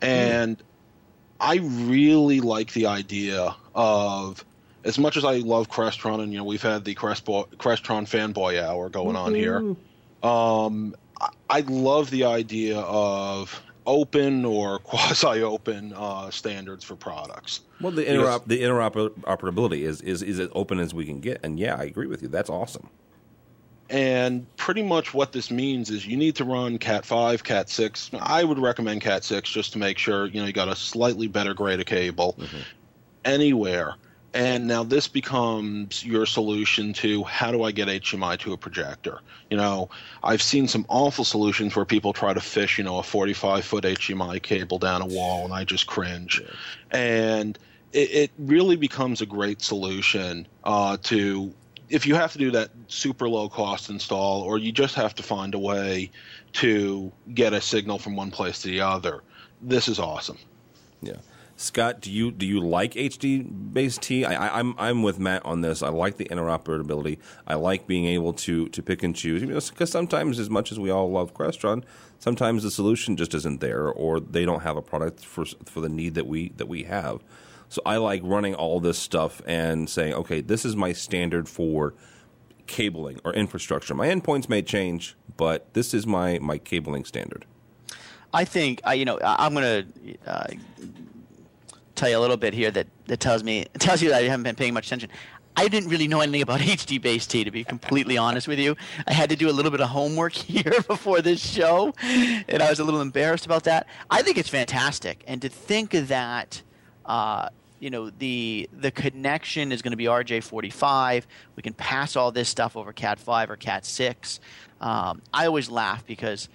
And 0.00 0.58
mm. 0.58 0.62
I 1.40 1.56
really 1.56 2.40
like 2.40 2.72
the 2.72 2.86
idea 2.86 3.54
of 3.74 4.44
as 4.84 4.98
much 4.98 5.16
as 5.16 5.24
I 5.24 5.36
love 5.36 5.68
Crestron, 5.70 6.22
and 6.22 6.32
you 6.32 6.38
know 6.38 6.44
we've 6.44 6.62
had 6.62 6.84
the 6.84 6.94
Crestbo- 6.94 7.48
Crestron 7.56 8.04
fanboy 8.08 8.62
hour 8.62 8.88
going 8.88 9.08
mm-hmm. 9.08 9.16
on 9.16 9.34
here. 9.34 9.60
Mm-hmm. 9.60 10.26
Um, 10.26 10.94
I-, 11.20 11.30
I 11.50 11.60
love 11.60 12.10
the 12.10 12.24
idea 12.24 12.78
of 12.78 13.62
open 13.86 14.44
or 14.44 14.78
quasi-open 14.80 15.92
uh, 15.96 16.30
standards 16.30 16.84
for 16.84 16.96
products. 16.96 17.60
Well, 17.80 17.92
the 17.92 18.04
interop- 18.04 18.46
the 18.46 18.62
interoperability 18.62 19.80
is, 19.82 20.00
is 20.02 20.22
is 20.22 20.38
as 20.38 20.48
open 20.52 20.78
as 20.78 20.94
we 20.94 21.04
can 21.04 21.20
get, 21.20 21.40
and 21.42 21.58
yeah, 21.58 21.76
I 21.76 21.84
agree 21.84 22.06
with 22.06 22.22
you. 22.22 22.28
That's 22.28 22.50
awesome. 22.50 22.88
And 23.90 24.46
pretty 24.56 24.82
much 24.82 25.12
what 25.12 25.32
this 25.32 25.50
means 25.50 25.90
is 25.90 26.06
you 26.06 26.16
need 26.16 26.34
to 26.36 26.44
run 26.44 26.78
Cat 26.78 27.04
five, 27.04 27.44
Cat 27.44 27.68
six. 27.68 28.10
I 28.20 28.42
would 28.42 28.58
recommend 28.58 29.02
Cat 29.02 29.24
six 29.24 29.50
just 29.50 29.72
to 29.72 29.78
make 29.78 29.98
sure 29.98 30.26
you 30.26 30.40
know 30.40 30.46
you 30.46 30.52
got 30.52 30.68
a 30.68 30.76
slightly 30.76 31.26
better 31.26 31.52
grade 31.52 31.80
of 31.80 31.86
cable 31.86 32.34
mm-hmm. 32.38 32.60
anywhere 33.24 33.96
and 34.34 34.66
now 34.66 34.82
this 34.82 35.08
becomes 35.08 36.04
your 36.04 36.24
solution 36.24 36.92
to 36.94 37.22
how 37.24 37.52
do 37.52 37.62
I 37.64 37.72
get 37.72 37.88
HDMI 37.88 38.38
to 38.40 38.52
a 38.52 38.56
projector? 38.56 39.20
You 39.50 39.58
know, 39.58 39.90
I've 40.22 40.40
seen 40.40 40.68
some 40.68 40.86
awful 40.88 41.24
solutions 41.24 41.76
where 41.76 41.84
people 41.84 42.12
try 42.14 42.32
to 42.32 42.40
fish, 42.40 42.78
you 42.78 42.84
know, 42.84 42.98
a 42.98 43.02
45 43.02 43.64
foot 43.64 43.84
HDMI 43.84 44.42
cable 44.42 44.78
down 44.78 45.02
a 45.02 45.06
wall, 45.06 45.44
and 45.44 45.52
I 45.52 45.64
just 45.64 45.86
cringe. 45.86 46.42
And 46.90 47.58
it, 47.92 48.10
it, 48.10 48.30
really 48.38 48.76
becomes 48.76 49.20
a 49.20 49.26
great 49.26 49.60
solution 49.60 50.46
uh, 50.64 50.96
to 51.02 51.52
if 51.90 52.06
you 52.06 52.14
have 52.14 52.32
to 52.32 52.38
do 52.38 52.50
that 52.52 52.70
super 52.88 53.28
low 53.28 53.50
cost 53.50 53.90
install, 53.90 54.40
or 54.40 54.56
you 54.56 54.72
just 54.72 54.94
have 54.94 55.14
to 55.16 55.22
find 55.22 55.54
a 55.54 55.58
way 55.58 56.10
to 56.52 57.12
get 57.34 57.52
a 57.52 57.60
signal 57.60 57.98
from 57.98 58.16
one 58.16 58.30
place 58.30 58.62
to 58.62 58.68
the 58.68 58.80
other. 58.80 59.22
This 59.60 59.88
is 59.88 59.98
awesome. 59.98 60.38
Yeah. 61.02 61.16
Scott, 61.56 62.00
do 62.00 62.10
you 62.10 62.32
do 62.32 62.46
you 62.46 62.60
like 62.60 62.94
HD 62.94 63.46
based 63.72 64.02
T? 64.02 64.24
I, 64.24 64.58
I'm 64.58 64.74
I'm 64.78 65.02
with 65.02 65.18
Matt 65.18 65.44
on 65.44 65.60
this. 65.60 65.82
I 65.82 65.90
like 65.90 66.16
the 66.16 66.24
interoperability. 66.24 67.18
I 67.46 67.54
like 67.54 67.86
being 67.86 68.06
able 68.06 68.32
to 68.34 68.68
to 68.68 68.82
pick 68.82 69.02
and 69.02 69.14
choose. 69.14 69.42
Because 69.42 69.70
you 69.70 69.74
know, 69.80 69.86
sometimes, 69.86 70.38
as 70.38 70.50
much 70.50 70.72
as 70.72 70.80
we 70.80 70.90
all 70.90 71.10
love 71.10 71.34
Crestron, 71.34 71.84
sometimes 72.18 72.62
the 72.62 72.70
solution 72.70 73.16
just 73.16 73.34
isn't 73.34 73.60
there, 73.60 73.86
or 73.88 74.18
they 74.18 74.44
don't 74.44 74.62
have 74.62 74.76
a 74.76 74.82
product 74.82 75.24
for 75.24 75.44
for 75.66 75.80
the 75.80 75.88
need 75.88 76.14
that 76.14 76.26
we 76.26 76.50
that 76.56 76.66
we 76.66 76.84
have. 76.84 77.22
So 77.68 77.80
I 77.86 77.96
like 77.96 78.20
running 78.24 78.54
all 78.54 78.80
this 78.80 78.98
stuff 78.98 79.40
and 79.46 79.88
saying, 79.88 80.12
okay, 80.14 80.42
this 80.42 80.64
is 80.64 80.76
my 80.76 80.92
standard 80.92 81.48
for 81.48 81.94
cabling 82.66 83.20
or 83.24 83.32
infrastructure. 83.32 83.94
My 83.94 84.08
endpoints 84.08 84.48
may 84.48 84.62
change, 84.62 85.16
but 85.36 85.72
this 85.74 85.94
is 85.94 86.06
my 86.06 86.38
my 86.38 86.58
cabling 86.58 87.04
standard. 87.04 87.46
I 88.34 88.44
think 88.44 88.80
I, 88.84 88.94
you 88.94 89.04
know 89.04 89.18
I'm 89.22 89.54
going 89.54 89.84
to 89.84 90.30
uh, 90.30 90.46
tell 91.94 92.08
you 92.08 92.18
a 92.18 92.20
little 92.20 92.36
bit 92.36 92.54
here 92.54 92.70
that, 92.70 92.86
that 93.06 93.20
tells 93.20 93.42
me 93.42 93.66
tells 93.78 94.02
you 94.02 94.10
that 94.10 94.22
I 94.22 94.26
haven't 94.26 94.44
been 94.44 94.56
paying 94.56 94.74
much 94.74 94.86
attention. 94.86 95.10
I 95.54 95.68
didn't 95.68 95.90
really 95.90 96.08
know 96.08 96.20
anything 96.20 96.42
about 96.42 96.60
HDBaseT, 96.60 97.44
to 97.44 97.50
be 97.50 97.62
completely 97.64 98.16
honest 98.16 98.48
with 98.48 98.58
you. 98.58 98.74
I 99.06 99.12
had 99.12 99.28
to 99.30 99.36
do 99.36 99.50
a 99.50 99.52
little 99.52 99.70
bit 99.70 99.80
of 99.80 99.90
homework 99.90 100.32
here 100.32 100.80
before 100.86 101.20
this 101.20 101.40
show, 101.40 101.92
and 102.02 102.62
I 102.62 102.70
was 102.70 102.80
a 102.80 102.84
little 102.84 103.00
embarrassed 103.00 103.46
about 103.46 103.64
that. 103.64 103.86
I 104.10 104.22
think 104.22 104.38
it's 104.38 104.48
fantastic, 104.48 105.24
and 105.26 105.40
to 105.42 105.48
think 105.48 105.90
that. 105.90 106.62
Uh, 107.04 107.48
you 107.80 107.90
know 107.90 108.10
the 108.10 108.70
the 108.72 108.92
connection 108.92 109.72
is 109.72 109.82
going 109.82 109.90
to 109.90 109.96
be 109.96 110.04
RJ45. 110.04 111.24
We 111.56 111.64
can 111.64 111.72
pass 111.72 112.14
all 112.14 112.30
this 112.30 112.48
stuff 112.48 112.76
over 112.76 112.92
Cat5 112.92 113.50
or 113.50 113.56
Cat6. 113.56 114.38
Um, 114.80 115.20
I 115.34 115.46
always 115.46 115.68
laugh 115.68 116.06
because 116.06 116.48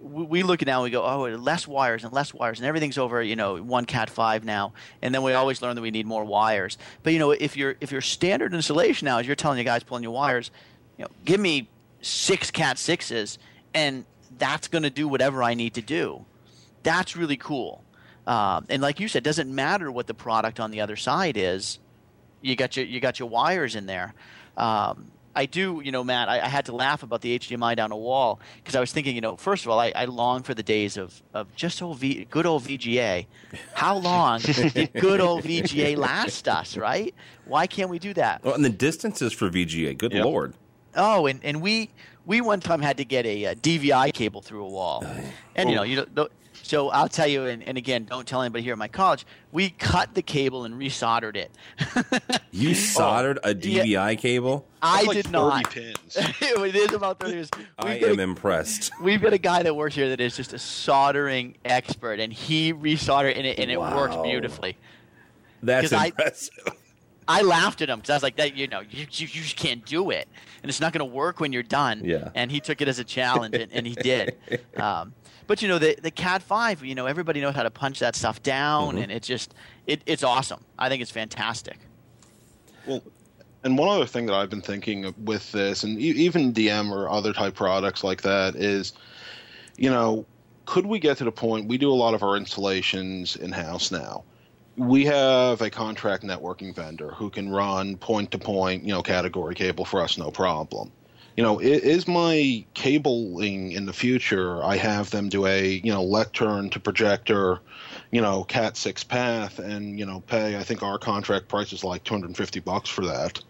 we 0.00 0.42
look 0.42 0.62
at 0.62 0.66
now 0.66 0.82
and 0.82 0.84
we 0.84 0.90
go, 0.90 1.02
oh, 1.02 1.28
less 1.36 1.66
wires 1.66 2.04
and 2.04 2.12
less 2.12 2.32
wires, 2.32 2.58
and 2.58 2.66
everything's 2.66 2.98
over, 2.98 3.22
you 3.22 3.36
know, 3.36 3.56
one 3.56 3.84
Cat 3.84 4.10
five 4.10 4.44
now, 4.44 4.72
and 5.02 5.14
then 5.14 5.22
we 5.22 5.32
always 5.32 5.60
learn 5.62 5.74
that 5.76 5.82
we 5.82 5.90
need 5.90 6.06
more 6.06 6.24
wires. 6.24 6.78
But 7.02 7.12
you 7.12 7.18
know, 7.18 7.30
if 7.32 7.56
your 7.56 7.76
if 7.80 7.90
your 7.90 8.00
standard 8.00 8.54
installation 8.54 9.06
now 9.06 9.18
is 9.18 9.26
you're 9.26 9.36
telling 9.36 9.58
your 9.58 9.64
guys 9.64 9.82
pulling 9.82 10.02
your 10.02 10.12
wires, 10.12 10.50
you 10.96 11.04
know, 11.04 11.10
give 11.24 11.40
me 11.40 11.68
six 12.00 12.50
Cat 12.50 12.78
sixes, 12.78 13.38
and 13.74 14.04
that's 14.38 14.68
going 14.68 14.84
to 14.84 14.90
do 14.90 15.08
whatever 15.08 15.42
I 15.42 15.54
need 15.54 15.74
to 15.74 15.82
do. 15.82 16.24
That's 16.82 17.16
really 17.16 17.36
cool. 17.36 17.84
Uh, 18.26 18.60
and 18.68 18.82
like 18.82 19.00
you 19.00 19.08
said, 19.08 19.22
doesn't 19.24 19.52
matter 19.52 19.90
what 19.90 20.06
the 20.06 20.14
product 20.14 20.60
on 20.60 20.70
the 20.70 20.80
other 20.80 20.96
side 20.96 21.36
is. 21.36 21.78
You 22.40 22.54
got 22.56 22.76
your 22.76 22.86
you 22.86 23.00
got 23.00 23.18
your 23.18 23.28
wires 23.28 23.74
in 23.74 23.86
there. 23.86 24.14
Um, 24.56 25.10
I 25.34 25.46
do, 25.46 25.80
you 25.84 25.92
know, 25.92 26.02
Matt, 26.02 26.28
I, 26.28 26.40
I, 26.40 26.48
had 26.48 26.66
to 26.66 26.74
laugh 26.74 27.02
about 27.02 27.20
the 27.20 27.38
HDMI 27.38 27.76
down 27.76 27.92
a 27.92 27.96
wall 27.96 28.40
because 28.56 28.74
I 28.74 28.80
was 28.80 28.92
thinking, 28.92 29.14
you 29.14 29.20
know, 29.20 29.36
first 29.36 29.64
of 29.64 29.70
all, 29.70 29.78
I, 29.78 29.92
I 29.94 30.06
long 30.06 30.42
for 30.42 30.54
the 30.54 30.62
days 30.62 30.96
of, 30.96 31.22
of 31.32 31.54
just 31.54 31.80
old 31.80 31.98
v, 31.98 32.26
good 32.30 32.46
old 32.46 32.64
VGA. 32.64 33.26
How 33.74 33.96
long 33.96 34.40
did 34.40 34.92
good 35.00 35.20
old 35.20 35.44
VGA 35.44 35.96
last 35.96 36.48
us, 36.48 36.76
right? 36.76 37.14
Why 37.44 37.66
can't 37.66 37.90
we 37.90 37.98
do 37.98 38.14
that? 38.14 38.42
Well, 38.42 38.54
and 38.54 38.64
the 38.64 38.70
distances 38.70 39.32
for 39.32 39.48
VGA, 39.48 39.96
good 39.96 40.12
yep. 40.12 40.24
lord. 40.24 40.54
Oh, 40.96 41.26
and, 41.26 41.40
and 41.44 41.62
we 41.62 41.90
we 42.26 42.40
one 42.40 42.60
time 42.60 42.82
had 42.82 42.96
to 42.98 43.04
get 43.04 43.24
a, 43.24 43.44
a 43.44 43.54
DVI 43.54 44.12
cable 44.12 44.42
through 44.42 44.64
a 44.64 44.68
wall, 44.68 45.04
and 45.54 45.70
you 45.70 45.76
oh. 45.76 45.78
know, 45.78 45.82
you 45.82 46.06
know, 46.14 46.28
so 46.68 46.90
I'll 46.90 47.08
tell 47.08 47.26
you, 47.26 47.46
and, 47.46 47.62
and, 47.66 47.78
again, 47.78 48.04
don't 48.04 48.28
tell 48.28 48.42
anybody 48.42 48.62
here 48.62 48.74
at 48.74 48.78
my 48.78 48.88
college, 48.88 49.24
we 49.52 49.70
cut 49.70 50.14
the 50.14 50.20
cable 50.20 50.66
and 50.66 50.74
resoldered 50.74 51.34
it. 51.34 51.50
you 52.50 52.74
soldered 52.74 53.38
oh, 53.42 53.52
a 53.52 53.54
DVI 53.54 53.86
yeah, 53.86 54.14
cable? 54.16 54.66
I 54.82 55.04
like 55.04 55.16
did 55.16 55.30
not. 55.30 55.70
Pins. 55.70 55.96
it 56.14 56.76
is 56.76 56.92
about 56.92 57.20
30 57.20 57.32
pins. 57.32 57.50
I 57.78 57.96
am 57.96 58.18
a, 58.18 58.22
impressed. 58.22 58.92
We've 59.02 59.22
got 59.22 59.32
a 59.32 59.38
guy 59.38 59.62
that 59.62 59.74
works 59.74 59.94
here 59.94 60.10
that 60.10 60.20
is 60.20 60.36
just 60.36 60.52
a 60.52 60.58
soldering 60.58 61.56
expert, 61.64 62.20
and 62.20 62.30
he 62.30 62.74
resoldered 62.74 63.38
and 63.38 63.46
it, 63.46 63.58
and 63.58 63.70
it 63.70 63.80
wow. 63.80 63.96
works 63.96 64.16
beautifully. 64.16 64.76
That's 65.62 65.90
impressive. 65.90 66.52
I, 67.26 67.40
I 67.40 67.42
laughed 67.42 67.80
at 67.80 67.88
him 67.88 67.98
because 68.00 68.10
I 68.10 68.14
was 68.16 68.22
like, 68.22 68.36
"That 68.36 68.56
you 68.56 68.68
know, 68.68 68.80
you, 68.80 69.06
you, 69.10 69.26
you 69.26 69.42
just 69.42 69.56
can't 69.56 69.84
do 69.86 70.10
it, 70.10 70.28
and 70.62 70.68
it's 70.68 70.80
not 70.80 70.92
going 70.92 71.00
to 71.00 71.14
work 71.16 71.40
when 71.40 71.52
you're 71.52 71.62
done." 71.62 72.02
Yeah. 72.04 72.30
And 72.34 72.50
he 72.50 72.60
took 72.60 72.82
it 72.82 72.88
as 72.88 72.98
a 72.98 73.04
challenge, 73.04 73.54
and, 73.54 73.72
and 73.72 73.86
he 73.86 73.94
did. 73.94 74.36
Um, 74.76 75.14
but 75.48 75.62
you 75.62 75.66
know 75.66 75.78
the 75.80 75.96
the 76.00 76.12
Cat 76.12 76.42
Five, 76.42 76.84
you 76.84 76.94
know 76.94 77.06
everybody 77.06 77.40
knows 77.40 77.56
how 77.56 77.64
to 77.64 77.70
punch 77.70 77.98
that 77.98 78.14
stuff 78.14 78.40
down, 78.44 78.90
mm-hmm. 78.90 78.98
and 78.98 79.10
it's 79.10 79.26
just 79.26 79.54
it, 79.88 80.02
it's 80.06 80.22
awesome. 80.22 80.64
I 80.78 80.88
think 80.88 81.02
it's 81.02 81.10
fantastic. 81.10 81.78
Well, 82.86 83.02
and 83.64 83.76
one 83.76 83.88
other 83.88 84.06
thing 84.06 84.26
that 84.26 84.34
I've 84.34 84.50
been 84.50 84.62
thinking 84.62 85.12
with 85.24 85.50
this, 85.50 85.82
and 85.82 85.98
even 85.98 86.52
DM 86.52 86.92
or 86.92 87.08
other 87.08 87.32
type 87.32 87.56
products 87.56 88.04
like 88.04 88.22
that, 88.22 88.54
is, 88.54 88.92
you 89.76 89.90
know, 89.90 90.24
could 90.64 90.86
we 90.86 91.00
get 91.00 91.18
to 91.18 91.24
the 91.24 91.32
point 91.32 91.66
we 91.66 91.76
do 91.76 91.90
a 91.90 91.94
lot 91.94 92.14
of 92.14 92.22
our 92.22 92.36
installations 92.36 93.34
in 93.34 93.50
house 93.50 93.90
now? 93.90 94.22
We 94.76 95.04
have 95.06 95.60
a 95.60 95.70
contract 95.70 96.22
networking 96.22 96.72
vendor 96.72 97.10
who 97.10 97.30
can 97.30 97.48
run 97.48 97.96
point 97.96 98.30
to 98.30 98.38
point, 98.38 98.84
you 98.84 98.92
know, 98.92 99.02
category 99.02 99.56
cable 99.56 99.84
for 99.84 100.00
us, 100.00 100.16
no 100.16 100.30
problem 100.30 100.92
you 101.38 101.44
know, 101.44 101.60
is 101.60 102.08
my 102.08 102.64
cabling 102.74 103.70
in 103.70 103.86
the 103.86 103.92
future? 103.92 104.60
I 104.64 104.76
have 104.76 105.10
them 105.10 105.28
do 105.28 105.46
a 105.46 105.80
you 105.84 105.92
know 105.92 106.02
lectern 106.02 106.68
to 106.70 106.80
projector, 106.80 107.60
you 108.10 108.20
know, 108.20 108.42
Cat 108.42 108.76
six 108.76 109.04
path, 109.04 109.60
and 109.60 109.96
you 109.96 110.04
know, 110.04 110.18
pay. 110.26 110.58
I 110.58 110.64
think 110.64 110.82
our 110.82 110.98
contract 110.98 111.46
price 111.46 111.72
is 111.72 111.84
like 111.84 112.02
two 112.02 112.14
hundred 112.14 112.26
and 112.26 112.36
fifty 112.36 112.58
bucks 112.58 112.90
for 112.90 113.06
that, 113.06 113.40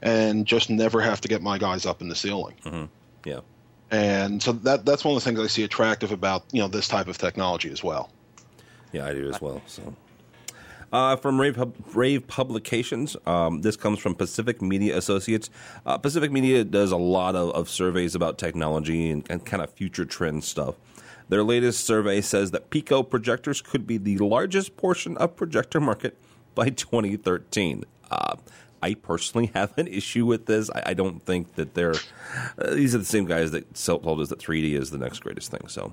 and 0.00 0.46
just 0.46 0.70
never 0.70 1.02
have 1.02 1.20
to 1.20 1.28
get 1.28 1.42
my 1.42 1.58
guys 1.58 1.84
up 1.84 2.00
in 2.00 2.08
the 2.08 2.14
ceiling. 2.14 2.54
Mm-hmm. 2.64 2.84
Yeah, 3.28 3.40
and 3.90 4.42
so 4.42 4.52
that 4.52 4.86
that's 4.86 5.04
one 5.04 5.14
of 5.14 5.22
the 5.22 5.28
things 5.28 5.38
I 5.38 5.46
see 5.46 5.64
attractive 5.64 6.12
about 6.12 6.44
you 6.50 6.62
know 6.62 6.68
this 6.68 6.88
type 6.88 7.08
of 7.08 7.18
technology 7.18 7.70
as 7.70 7.84
well. 7.84 8.08
Yeah, 8.92 9.04
I 9.04 9.12
do 9.12 9.28
as 9.28 9.42
well. 9.42 9.60
So 9.66 9.94
uh, 10.94 11.16
from 11.16 11.40
Rave, 11.40 11.60
Rave 11.92 12.26
Publications. 12.28 13.16
Um, 13.26 13.62
this 13.62 13.76
comes 13.76 13.98
from 13.98 14.14
Pacific 14.14 14.62
Media 14.62 14.96
Associates. 14.96 15.50
Uh, 15.84 15.98
Pacific 15.98 16.30
Media 16.30 16.62
does 16.62 16.92
a 16.92 16.96
lot 16.96 17.34
of, 17.34 17.50
of 17.50 17.68
surveys 17.68 18.14
about 18.14 18.38
technology 18.38 19.10
and, 19.10 19.26
and 19.28 19.44
kind 19.44 19.60
of 19.60 19.70
future 19.72 20.04
trend 20.04 20.44
stuff. 20.44 20.76
Their 21.28 21.42
latest 21.42 21.84
survey 21.84 22.20
says 22.20 22.52
that 22.52 22.70
Pico 22.70 23.02
projectors 23.02 23.60
could 23.60 23.88
be 23.88 23.98
the 23.98 24.18
largest 24.18 24.76
portion 24.76 25.16
of 25.16 25.34
projector 25.34 25.80
market 25.80 26.16
by 26.54 26.68
2013. 26.70 27.84
Uh, 28.08 28.36
I 28.80 28.94
personally 28.94 29.46
have 29.54 29.76
an 29.76 29.88
issue 29.88 30.26
with 30.26 30.46
this. 30.46 30.70
I, 30.70 30.82
I 30.86 30.94
don't 30.94 31.20
think 31.24 31.56
that 31.56 31.74
they're. 31.74 31.94
Uh, 32.56 32.70
these 32.70 32.94
are 32.94 32.98
the 32.98 33.04
same 33.04 33.24
guys 33.24 33.50
that 33.50 33.74
told 33.74 34.20
us 34.20 34.28
that 34.28 34.38
3D 34.38 34.78
is 34.78 34.92
the 34.92 34.98
next 34.98 35.20
greatest 35.20 35.50
thing. 35.50 35.66
So, 35.66 35.92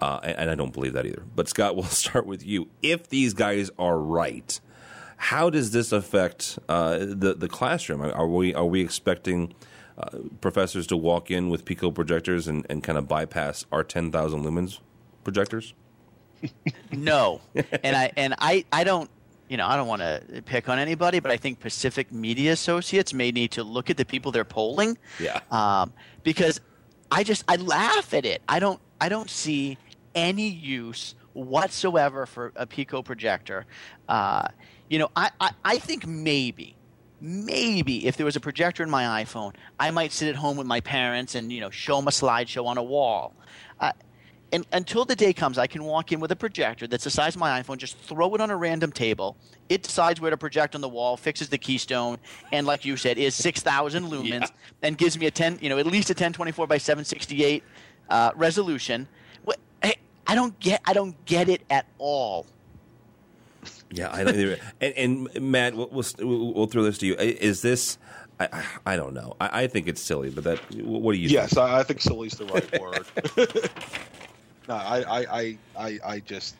uh, 0.00 0.20
and, 0.22 0.38
and 0.38 0.50
I 0.50 0.54
don't 0.54 0.72
believe 0.72 0.94
that 0.94 1.06
either. 1.06 1.22
But 1.34 1.48
Scott, 1.48 1.76
we'll 1.76 1.84
start 1.84 2.26
with 2.26 2.44
you. 2.44 2.68
If 2.82 3.08
these 3.08 3.34
guys 3.34 3.70
are 3.78 3.98
right, 3.98 4.58
how 5.16 5.50
does 5.50 5.72
this 5.72 5.92
affect 5.92 6.58
uh, 6.68 6.98
the 6.98 7.34
the 7.34 7.48
classroom? 7.48 8.02
Are 8.02 8.26
we 8.26 8.54
are 8.54 8.64
we 8.64 8.80
expecting 8.80 9.54
uh, 9.98 10.18
professors 10.40 10.86
to 10.88 10.96
walk 10.96 11.30
in 11.30 11.50
with 11.50 11.64
Pico 11.64 11.90
projectors 11.90 12.48
and, 12.48 12.66
and 12.70 12.82
kind 12.82 12.96
of 12.96 13.06
bypass 13.06 13.66
our 13.70 13.84
10,000 13.84 14.42
lumens 14.42 14.78
projectors? 15.24 15.74
no, 16.92 17.42
and 17.84 17.94
I 17.94 18.10
and 18.16 18.34
I 18.38 18.64
I 18.72 18.84
don't 18.84 19.10
you 19.50 19.58
know 19.58 19.66
I 19.66 19.76
don't 19.76 19.88
want 19.88 20.00
to 20.00 20.42
pick 20.46 20.70
on 20.70 20.78
anybody, 20.78 21.20
but 21.20 21.30
I 21.30 21.36
think 21.36 21.60
Pacific 21.60 22.10
Media 22.10 22.52
Associates 22.52 23.12
may 23.12 23.30
need 23.30 23.50
to 23.52 23.62
look 23.62 23.90
at 23.90 23.98
the 23.98 24.06
people 24.06 24.32
they're 24.32 24.44
polling. 24.44 24.96
Yeah. 25.18 25.40
Um, 25.50 25.92
because 26.22 26.62
I 27.10 27.24
just 27.24 27.44
I 27.46 27.56
laugh 27.56 28.14
at 28.14 28.24
it. 28.24 28.40
I 28.48 28.58
don't 28.58 28.80
I 29.00 29.10
don't 29.10 29.28
see 29.28 29.76
any 30.14 30.48
use 30.48 31.14
whatsoever 31.32 32.26
for 32.26 32.52
a 32.56 32.66
Pico 32.66 33.02
projector. 33.02 33.66
Uh, 34.08 34.48
you 34.88 34.98
know, 34.98 35.10
I, 35.14 35.30
I, 35.40 35.50
I 35.64 35.78
think 35.78 36.06
maybe 36.06 36.76
maybe 37.20 38.06
if 38.06 38.16
there 38.16 38.24
was 38.24 38.36
a 38.36 38.40
projector 38.40 38.82
in 38.82 38.90
my 38.90 39.22
iPhone, 39.22 39.54
I 39.78 39.90
might 39.90 40.12
sit 40.12 40.28
at 40.28 40.36
home 40.36 40.56
with 40.56 40.66
my 40.66 40.80
parents 40.80 41.34
and 41.34 41.52
you 41.52 41.60
know 41.60 41.70
show 41.70 41.96
them 41.96 42.08
a 42.08 42.10
slideshow 42.10 42.66
on 42.66 42.78
a 42.78 42.82
wall. 42.82 43.34
Uh, 43.78 43.92
and 44.52 44.66
until 44.72 45.04
the 45.04 45.14
day 45.14 45.32
comes, 45.32 45.58
I 45.58 45.68
can 45.68 45.84
walk 45.84 46.10
in 46.10 46.18
with 46.18 46.32
a 46.32 46.36
projector 46.36 46.88
that's 46.88 47.04
the 47.04 47.10
size 47.10 47.36
of 47.36 47.40
my 47.40 47.62
iPhone, 47.62 47.76
just 47.76 47.96
throw 47.98 48.34
it 48.34 48.40
on 48.40 48.50
a 48.50 48.56
random 48.56 48.90
table. 48.90 49.36
It 49.68 49.84
decides 49.84 50.20
where 50.20 50.30
to 50.30 50.36
project 50.36 50.74
on 50.74 50.80
the 50.80 50.88
wall, 50.88 51.16
fixes 51.16 51.48
the 51.48 51.58
keystone, 51.58 52.18
and 52.50 52.66
like 52.66 52.84
you 52.84 52.96
said, 52.96 53.16
is 53.18 53.34
six 53.34 53.60
thousand 53.60 54.04
lumens, 54.06 54.40
yeah. 54.40 54.46
and 54.82 54.98
gives 54.98 55.18
me 55.18 55.26
a 55.26 55.30
ten, 55.30 55.58
you 55.60 55.68
know, 55.68 55.78
at 55.78 55.86
least 55.86 56.10
a 56.10 56.14
ten 56.14 56.32
twenty 56.32 56.52
four 56.52 56.66
by 56.66 56.78
seven 56.78 57.04
sixty 57.04 57.44
eight 57.44 57.62
uh, 58.08 58.32
resolution. 58.34 59.06
Hey, 60.30 60.32
I 60.32 60.34
don't 60.36 60.58
get, 60.60 60.80
I 60.84 60.92
don't 60.92 61.24
get 61.24 61.48
it 61.48 61.62
at 61.70 61.86
all. 61.98 62.46
Yeah, 63.90 64.12
I 64.12 64.22
don't 64.22 64.36
either. 64.36 64.58
and, 64.80 65.28
and 65.34 65.50
Matt, 65.50 65.74
we'll, 65.74 65.88
we'll, 65.90 66.52
we'll 66.54 66.66
throw 66.66 66.84
this 66.84 66.98
to 66.98 67.06
you. 67.06 67.14
Is 67.16 67.62
this? 67.62 67.98
I, 68.38 68.64
I 68.86 68.96
don't 68.96 69.12
know. 69.12 69.36
I, 69.40 69.62
I, 69.62 69.66
think 69.66 69.88
it's 69.88 70.00
silly, 70.00 70.30
but 70.30 70.44
that. 70.44 70.58
What 70.82 71.12
do 71.12 71.18
you? 71.18 71.28
Yes, 71.28 71.54
think? 71.54 71.60
I, 71.60 71.80
I 71.80 71.82
think 71.82 72.00
silly 72.00 72.28
is 72.28 72.34
the 72.34 72.46
right 72.46 72.80
word. 72.80 73.06
no, 74.68 74.74
I, 74.74 75.20
I, 75.20 75.58
I, 75.76 75.98
I 76.04 76.20
just. 76.20 76.54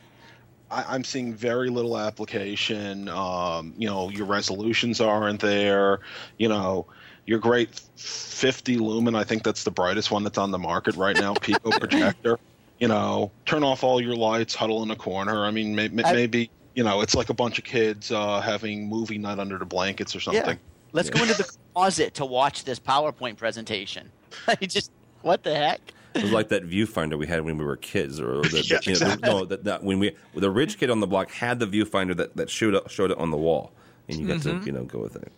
I, 0.70 0.94
am 0.94 1.04
seeing 1.04 1.32
very 1.32 1.70
little 1.70 1.96
application. 1.96 3.08
Um, 3.08 3.72
you 3.78 3.88
know, 3.88 4.10
your 4.10 4.26
resolutions 4.26 5.00
aren't 5.00 5.40
there. 5.40 6.00
You 6.38 6.48
know, 6.48 6.86
your 7.24 7.38
great 7.38 7.80
50 7.96 8.76
lumen. 8.76 9.14
I 9.14 9.24
think 9.24 9.42
that's 9.42 9.64
the 9.64 9.70
brightest 9.70 10.10
one 10.10 10.22
that's 10.22 10.38
on 10.38 10.50
the 10.50 10.58
market 10.58 10.96
right 10.96 11.16
now. 11.16 11.34
Pico 11.34 11.70
projector. 11.70 12.38
You 12.81 12.89
know, 12.89 13.31
turn 13.45 13.62
off 13.62 13.85
all 13.85 14.01
your 14.01 14.16
lights, 14.16 14.55
huddle 14.55 14.83
in 14.83 14.91
a 14.91 14.97
corner. 14.97 15.45
I 15.45 15.51
mean, 15.51 15.74
may, 15.74 15.89
maybe 15.89 16.51
you 16.74 16.85
know, 16.85 17.01
it's 17.01 17.14
like 17.14 17.28
a 17.28 17.35
bunch 17.35 17.59
of 17.59 17.64
kids 17.64 18.11
uh, 18.11 18.41
having 18.41 18.89
movie 18.89 19.18
night 19.18 19.39
under 19.39 19.59
the 19.59 19.66
blankets 19.66 20.14
or 20.14 20.20
something. 20.20 20.45
Yeah. 20.45 20.93
Let's 20.93 21.09
yeah. 21.09 21.16
go 21.16 21.22
into 21.24 21.37
the 21.37 21.57
closet 21.74 22.14
to 22.14 22.24
watch 22.24 22.64
this 22.64 22.78
PowerPoint 22.78 23.37
presentation. 23.37 24.11
just 24.62 24.91
what 25.22 25.43
the 25.43 25.55
heck? 25.55 25.81
It 26.14 26.22
was 26.22 26.33
like 26.33 26.49
that 26.49 26.68
viewfinder 26.68 27.16
we 27.16 27.26
had 27.26 27.43
when 27.43 27.57
we 27.57 27.64
were 27.64 27.76
kids, 27.76 28.18
or 28.18 28.43
the, 28.43 28.64
yeah, 28.68 28.78
you 28.83 28.99
know, 28.99 29.12
exactly. 29.12 29.28
no, 29.28 29.45
that, 29.45 29.64
that, 29.64 29.85
when 29.85 30.01
we 30.01 30.16
the 30.35 30.51
rich 30.51 30.78
kid 30.78 30.91
on 30.91 31.01
the 31.01 31.07
block 31.07 31.31
had 31.31 31.61
the 31.61 31.66
viewfinder 31.66 32.16
that, 32.16 32.37
that 32.37 32.51
showed 32.51 32.74
up, 32.74 32.91
showed 32.91 33.12
it 33.12 33.18
on 33.18 33.31
the 33.31 33.37
wall, 33.37 33.72
and 34.09 34.18
you 34.18 34.26
got 34.26 34.39
mm-hmm. 34.39 34.61
to 34.61 34.66
you 34.66 34.72
know 34.72 34.85
go 34.85 34.99
with 34.99 35.14
it. 35.16 35.31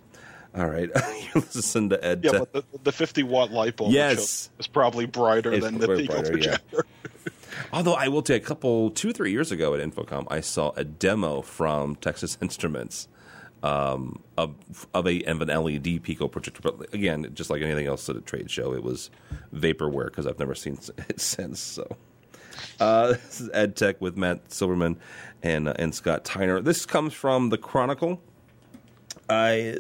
All 0.54 0.66
right, 0.66 0.88
you 1.34 1.40
listen 1.40 1.90
to 1.90 2.02
Ed. 2.02 2.20
Yeah, 2.24 2.38
but 2.38 2.52
the, 2.52 2.64
the 2.84 2.92
fifty 2.92 3.22
watt 3.22 3.50
light 3.50 3.76
bulb 3.76 3.92
yes. 3.92 4.48
is 4.58 4.66
probably 4.66 5.04
brighter 5.04 5.52
it's 5.52 5.64
than 5.64 5.78
the 5.78 5.88
Pico 5.88 6.22
projector. 6.22 6.86
Yeah. 7.04 7.10
Although 7.72 7.94
I 7.94 8.08
will 8.08 8.22
you, 8.28 8.34
a 8.34 8.40
couple, 8.40 8.90
two, 8.90 9.12
three 9.12 9.30
years 9.30 9.50
ago 9.50 9.74
at 9.74 9.80
InfoComm, 9.80 10.26
I 10.30 10.40
saw 10.40 10.72
a 10.76 10.84
demo 10.84 11.40
from 11.40 11.96
Texas 11.96 12.36
Instruments 12.42 13.08
um, 13.62 14.22
of, 14.36 14.54
of, 14.92 15.06
a 15.06 15.22
of 15.24 15.40
an 15.40 15.48
LED 15.48 16.02
Pico 16.02 16.28
projector. 16.28 16.60
But 16.62 16.92
again, 16.92 17.30
just 17.34 17.48
like 17.48 17.62
anything 17.62 17.86
else 17.86 18.08
at 18.08 18.16
a 18.16 18.20
trade 18.20 18.50
show, 18.50 18.74
it 18.74 18.82
was 18.82 19.10
vaporware 19.54 20.06
because 20.06 20.26
I've 20.26 20.38
never 20.38 20.54
seen 20.54 20.78
it 21.08 21.20
since. 21.20 21.60
So. 21.60 21.96
Uh, 22.78 23.08
this 23.12 23.40
is 23.40 23.50
Ed 23.54 23.76
Tech 23.76 24.00
with 24.00 24.16
Matt 24.16 24.52
Silverman 24.52 24.98
and 25.42 25.68
uh, 25.68 25.74
and 25.78 25.94
Scott 25.94 26.24
Tiner. 26.24 26.60
This 26.60 26.84
comes 26.84 27.14
from 27.14 27.48
the 27.48 27.58
Chronicle. 27.58 28.20
I 29.28 29.76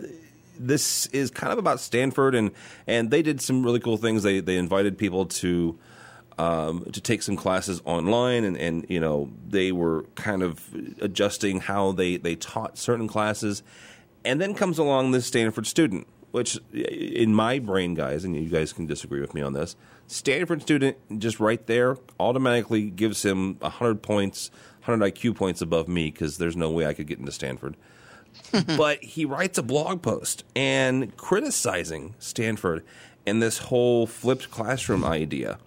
this 0.58 1.06
is 1.06 1.30
kind 1.30 1.52
of 1.52 1.58
about 1.58 1.80
Stanford 1.80 2.34
and 2.34 2.52
and 2.86 3.10
they 3.10 3.22
did 3.22 3.40
some 3.40 3.62
really 3.62 3.80
cool 3.80 3.96
things. 3.96 4.22
They 4.22 4.40
they 4.40 4.56
invited 4.56 4.96
people 4.96 5.26
to 5.26 5.78
um, 6.42 6.84
to 6.90 7.00
take 7.00 7.22
some 7.22 7.36
classes 7.36 7.80
online, 7.84 8.42
and, 8.42 8.56
and 8.56 8.84
you 8.88 8.98
know 8.98 9.30
they 9.48 9.70
were 9.70 10.04
kind 10.16 10.42
of 10.42 10.60
adjusting 11.00 11.60
how 11.60 11.92
they 11.92 12.16
they 12.16 12.34
taught 12.34 12.76
certain 12.76 13.06
classes, 13.06 13.62
and 14.24 14.40
then 14.40 14.52
comes 14.52 14.76
along 14.76 15.12
this 15.12 15.24
Stanford 15.24 15.68
student, 15.68 16.08
which 16.32 16.58
in 16.72 17.32
my 17.32 17.60
brain, 17.60 17.94
guys, 17.94 18.24
and 18.24 18.34
you 18.34 18.48
guys 18.48 18.72
can 18.72 18.86
disagree 18.86 19.20
with 19.20 19.34
me 19.34 19.40
on 19.40 19.52
this. 19.52 19.76
Stanford 20.08 20.62
student 20.62 20.96
just 21.20 21.38
right 21.38 21.64
there 21.68 21.96
automatically 22.18 22.90
gives 22.90 23.24
him 23.24 23.54
100 23.60 24.02
points, 24.02 24.50
100 24.84 25.14
IQ 25.14 25.36
points 25.36 25.62
above 25.62 25.86
me 25.86 26.10
because 26.10 26.38
there's 26.38 26.56
no 26.56 26.72
way 26.72 26.86
I 26.86 26.92
could 26.92 27.06
get 27.06 27.20
into 27.20 27.30
Stanford. 27.30 27.76
but 28.76 29.04
he 29.04 29.24
writes 29.24 29.58
a 29.58 29.62
blog 29.62 30.02
post 30.02 30.42
and 30.56 31.16
criticizing 31.16 32.16
Stanford 32.18 32.82
and 33.26 33.40
this 33.40 33.58
whole 33.58 34.06
flipped 34.06 34.50
classroom 34.50 35.04
idea 35.04 35.58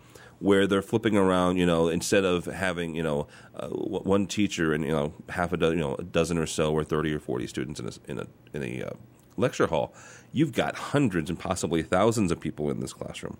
where 0.45 0.67
they're 0.67 0.83
flipping 0.83 1.17
around, 1.17 1.57
you 1.57 1.65
know, 1.65 1.87
instead 1.87 2.23
of 2.23 2.45
having, 2.45 2.93
you 2.93 3.01
know, 3.01 3.25
uh, 3.55 3.67
one 3.67 4.27
teacher 4.27 4.73
and, 4.73 4.83
you 4.83 4.91
know, 4.91 5.11
half 5.29 5.51
a 5.51 5.57
dozen, 5.57 5.79
you 5.79 5.83
know, 5.83 5.95
a 5.95 6.03
dozen 6.03 6.37
or 6.37 6.45
so 6.45 6.71
or 6.71 6.83
30 6.83 7.11
or 7.15 7.19
40 7.19 7.47
students 7.47 7.79
in 7.79 7.87
a, 7.87 7.91
in 8.07 8.19
a, 8.19 8.27
in 8.53 8.63
a 8.63 8.85
uh, 8.85 8.91
lecture 9.37 9.65
hall, 9.65 9.91
you've 10.31 10.53
got 10.53 10.75
hundreds 10.75 11.31
and 11.31 11.39
possibly 11.39 11.81
thousands 11.81 12.31
of 12.31 12.39
people 12.39 12.69
in 12.69 12.79
this 12.79 12.93
classroom. 12.93 13.39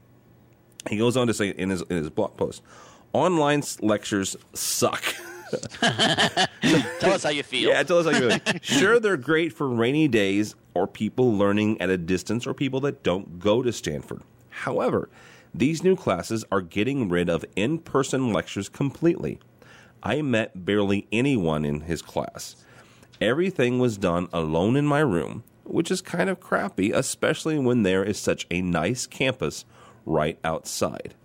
He 0.89 0.97
goes 0.97 1.15
on 1.15 1.27
to 1.27 1.33
say 1.35 1.49
in 1.49 1.69
his, 1.69 1.83
in 1.83 1.97
his 1.97 2.09
blog 2.09 2.37
post, 2.37 2.63
online 3.13 3.61
lectures 3.81 4.35
suck. 4.53 5.03
tell 5.79 7.13
us 7.13 7.21
how 7.21 7.29
you 7.29 7.43
feel. 7.43 7.69
Yeah, 7.69 7.83
tell 7.83 7.99
us 7.99 8.05
how 8.05 8.19
you 8.19 8.39
feel. 8.39 8.59
sure, 8.63 8.99
they're 8.99 9.15
great 9.15 9.53
for 9.53 9.69
rainy 9.69 10.07
days 10.07 10.55
or 10.73 10.87
people 10.87 11.37
learning 11.37 11.79
at 11.79 11.91
a 11.91 11.99
distance 11.99 12.47
or 12.47 12.55
people 12.55 12.79
that 12.79 13.03
don't 13.03 13.37
go 13.37 13.61
to 13.61 13.71
Stanford. 13.71 14.23
However, 14.49 15.07
these 15.57 15.83
new 15.83 15.95
classes 15.95 16.43
are 16.51 16.61
getting 16.61 17.07
rid 17.07 17.29
of 17.29 17.45
in 17.55 17.79
person 17.79 18.33
lectures 18.33 18.67
completely. 18.67 19.39
I 20.03 20.21
met 20.21 20.65
barely 20.65 21.07
anyone 21.11 21.63
in 21.63 21.81
his 21.81 22.01
class. 22.01 22.57
Everything 23.21 23.79
was 23.79 23.97
done 23.97 24.27
alone 24.33 24.75
in 24.75 24.85
my 24.85 24.99
room, 24.99 25.43
which 25.63 25.89
is 25.89 26.01
kind 26.01 26.29
of 26.29 26.41
crappy, 26.41 26.91
especially 26.91 27.57
when 27.57 27.83
there 27.83 28.03
is 28.03 28.19
such 28.19 28.45
a 28.51 28.61
nice 28.61 29.07
campus 29.07 29.63
right 30.05 30.37
outside. 30.43 31.15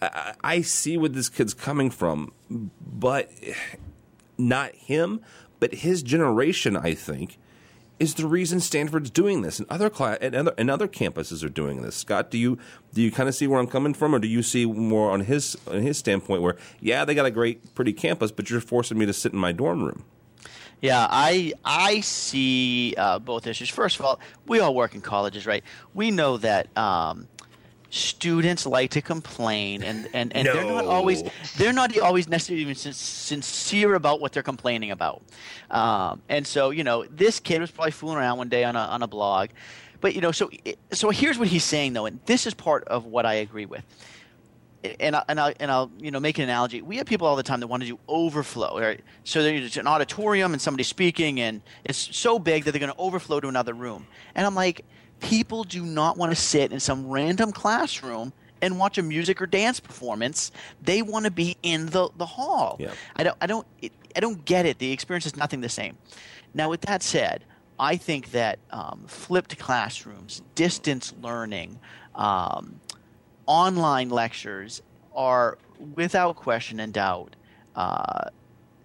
I, 0.00 0.34
I 0.44 0.60
see 0.60 0.96
where 0.96 1.08
this 1.08 1.28
kid's 1.28 1.52
coming 1.52 1.90
from, 1.90 2.32
but 2.48 3.30
not 4.38 4.76
him, 4.76 5.20
but 5.58 5.74
his 5.74 6.04
generation, 6.04 6.76
I 6.76 6.94
think, 6.94 7.36
is 7.98 8.14
the 8.14 8.26
reason 8.26 8.60
Stanford's 8.60 9.10
doing 9.10 9.42
this, 9.42 9.58
and 9.58 9.68
other 9.70 9.88
class 9.88 10.18
and 10.20 10.34
other 10.34 10.54
and 10.58 10.70
other 10.70 10.88
campuses 10.88 11.42
are 11.44 11.48
doing 11.48 11.82
this. 11.82 11.96
Scott, 11.96 12.30
do 12.30 12.38
you 12.38 12.58
do 12.92 13.02
you 13.02 13.10
kind 13.10 13.28
of 13.28 13.34
see 13.34 13.46
where 13.46 13.58
I'm 13.58 13.66
coming 13.66 13.94
from, 13.94 14.14
or 14.14 14.18
do 14.18 14.28
you 14.28 14.42
see 14.42 14.66
more 14.66 15.10
on 15.10 15.20
his 15.20 15.56
on 15.66 15.80
his 15.80 15.98
standpoint 15.98 16.42
where 16.42 16.56
yeah, 16.80 17.04
they 17.04 17.14
got 17.14 17.26
a 17.26 17.30
great, 17.30 17.74
pretty 17.74 17.92
campus, 17.92 18.30
but 18.30 18.50
you're 18.50 18.60
forcing 18.60 18.98
me 18.98 19.06
to 19.06 19.12
sit 19.12 19.32
in 19.32 19.38
my 19.38 19.52
dorm 19.52 19.82
room? 19.82 20.04
Yeah, 20.82 21.06
I 21.08 21.54
I 21.64 22.00
see 22.00 22.94
uh, 22.98 23.18
both 23.18 23.46
issues. 23.46 23.70
First 23.70 23.98
of 23.98 24.04
all, 24.04 24.20
we 24.46 24.60
all 24.60 24.74
work 24.74 24.94
in 24.94 25.00
colleges, 25.00 25.46
right? 25.46 25.64
We 25.94 26.10
know 26.10 26.36
that 26.36 26.76
um, 26.76 27.28
students 27.96 28.66
like 28.66 28.90
to 28.90 29.00
complain 29.00 29.82
and, 29.82 30.08
and, 30.12 30.34
and 30.34 30.46
no. 30.46 30.52
they're 30.52 30.64
not 30.64 30.84
always 30.84 31.22
they're 31.56 31.72
not 31.72 31.98
always 31.98 32.28
necessarily 32.28 32.62
even 32.62 32.74
sincere 32.74 33.94
about 33.94 34.20
what 34.20 34.32
they're 34.32 34.42
complaining 34.42 34.90
about 34.90 35.22
um, 35.70 36.20
and 36.28 36.46
so 36.46 36.70
you 36.70 36.84
know 36.84 37.04
this 37.10 37.40
kid 37.40 37.60
was 37.60 37.70
probably 37.70 37.90
fooling 37.90 38.18
around 38.18 38.38
one 38.38 38.48
day 38.48 38.64
on 38.64 38.76
a, 38.76 38.80
on 38.80 39.02
a 39.02 39.08
blog 39.08 39.48
but 40.00 40.14
you 40.14 40.20
know 40.20 40.32
so 40.32 40.50
so 40.92 41.10
here's 41.10 41.38
what 41.38 41.48
he's 41.48 41.64
saying 41.64 41.92
though 41.92 42.06
and 42.06 42.20
this 42.26 42.46
is 42.46 42.54
part 42.54 42.84
of 42.84 43.06
what 43.06 43.24
I 43.24 43.34
agree 43.34 43.66
with 43.66 43.84
and 45.00 45.16
I, 45.16 45.24
and 45.28 45.40
I 45.40 45.54
and 45.58 45.70
I'll 45.70 45.90
you 45.98 46.10
know 46.10 46.20
make 46.20 46.38
an 46.38 46.44
analogy. 46.44 46.82
We 46.82 46.96
have 46.98 47.06
people 47.06 47.26
all 47.26 47.36
the 47.36 47.42
time 47.42 47.60
that 47.60 47.66
want 47.66 47.82
to 47.82 47.88
do 47.88 47.98
overflow. 48.08 48.78
Right? 48.78 49.00
So 49.24 49.42
there's 49.42 49.76
an 49.76 49.86
auditorium 49.86 50.52
and 50.52 50.62
somebody's 50.62 50.86
speaking, 50.86 51.40
and 51.40 51.62
it's 51.84 52.16
so 52.16 52.38
big 52.38 52.64
that 52.64 52.72
they're 52.72 52.80
going 52.80 52.92
to 52.92 52.98
overflow 52.98 53.40
to 53.40 53.48
another 53.48 53.74
room. 53.74 54.06
And 54.34 54.46
I'm 54.46 54.54
like, 54.54 54.84
people 55.20 55.64
do 55.64 55.84
not 55.84 56.16
want 56.16 56.32
to 56.32 56.36
sit 56.36 56.72
in 56.72 56.80
some 56.80 57.08
random 57.08 57.52
classroom 57.52 58.32
and 58.62 58.78
watch 58.78 58.98
a 58.98 59.02
music 59.02 59.40
or 59.40 59.46
dance 59.46 59.80
performance. 59.80 60.50
They 60.82 61.02
want 61.02 61.24
to 61.24 61.30
be 61.30 61.56
in 61.62 61.86
the, 61.86 62.08
the 62.16 62.26
hall. 62.26 62.76
Yeah. 62.78 62.92
I 63.16 63.22
don't 63.24 63.36
I 63.40 63.46
don't 63.46 63.66
I 64.16 64.20
don't 64.20 64.44
get 64.44 64.66
it. 64.66 64.78
The 64.78 64.92
experience 64.92 65.26
is 65.26 65.36
nothing 65.36 65.60
the 65.60 65.68
same. 65.68 65.96
Now 66.54 66.70
with 66.70 66.80
that 66.82 67.02
said, 67.02 67.44
I 67.78 67.96
think 67.96 68.30
that 68.30 68.58
um, 68.70 69.04
flipped 69.06 69.58
classrooms, 69.58 70.42
distance 70.54 71.12
learning, 71.20 71.78
um, 72.14 72.80
online 73.44 74.08
lectures 74.08 74.82
are 75.14 75.58
without 75.94 76.36
question 76.36 76.80
and 76.80 76.92
doubt 76.92 77.36
uh, 77.74 78.30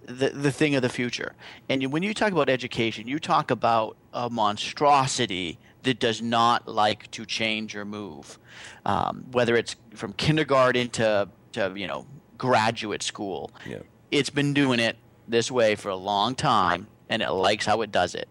the 0.05 0.29
the 0.29 0.51
thing 0.51 0.75
of 0.75 0.81
the 0.81 0.89
future. 0.89 1.33
And 1.69 1.91
when 1.91 2.03
you 2.03 2.13
talk 2.13 2.33
about 2.33 2.49
education, 2.49 3.07
you 3.07 3.19
talk 3.19 3.51
about 3.51 3.95
a 4.13 4.29
monstrosity 4.29 5.57
that 5.83 5.99
does 5.99 6.21
not 6.21 6.67
like 6.67 7.09
to 7.11 7.25
change 7.25 7.75
or 7.75 7.85
move, 7.85 8.37
um, 8.85 9.25
whether 9.31 9.55
it's 9.55 9.75
from 9.95 10.13
kindergarten 10.13 10.89
to 10.89 11.27
to 11.53 11.73
you 11.75 11.87
know 11.87 12.05
graduate 12.37 13.03
school. 13.03 13.51
Yeah. 13.67 13.79
It's 14.09 14.29
been 14.29 14.53
doing 14.53 14.79
it 14.79 14.97
this 15.27 15.49
way 15.51 15.75
for 15.75 15.89
a 15.89 15.95
long 15.95 16.35
time, 16.35 16.87
and 17.09 17.21
it 17.21 17.29
likes 17.29 17.65
how 17.65 17.81
it 17.81 17.91
does 17.91 18.15
it. 18.15 18.27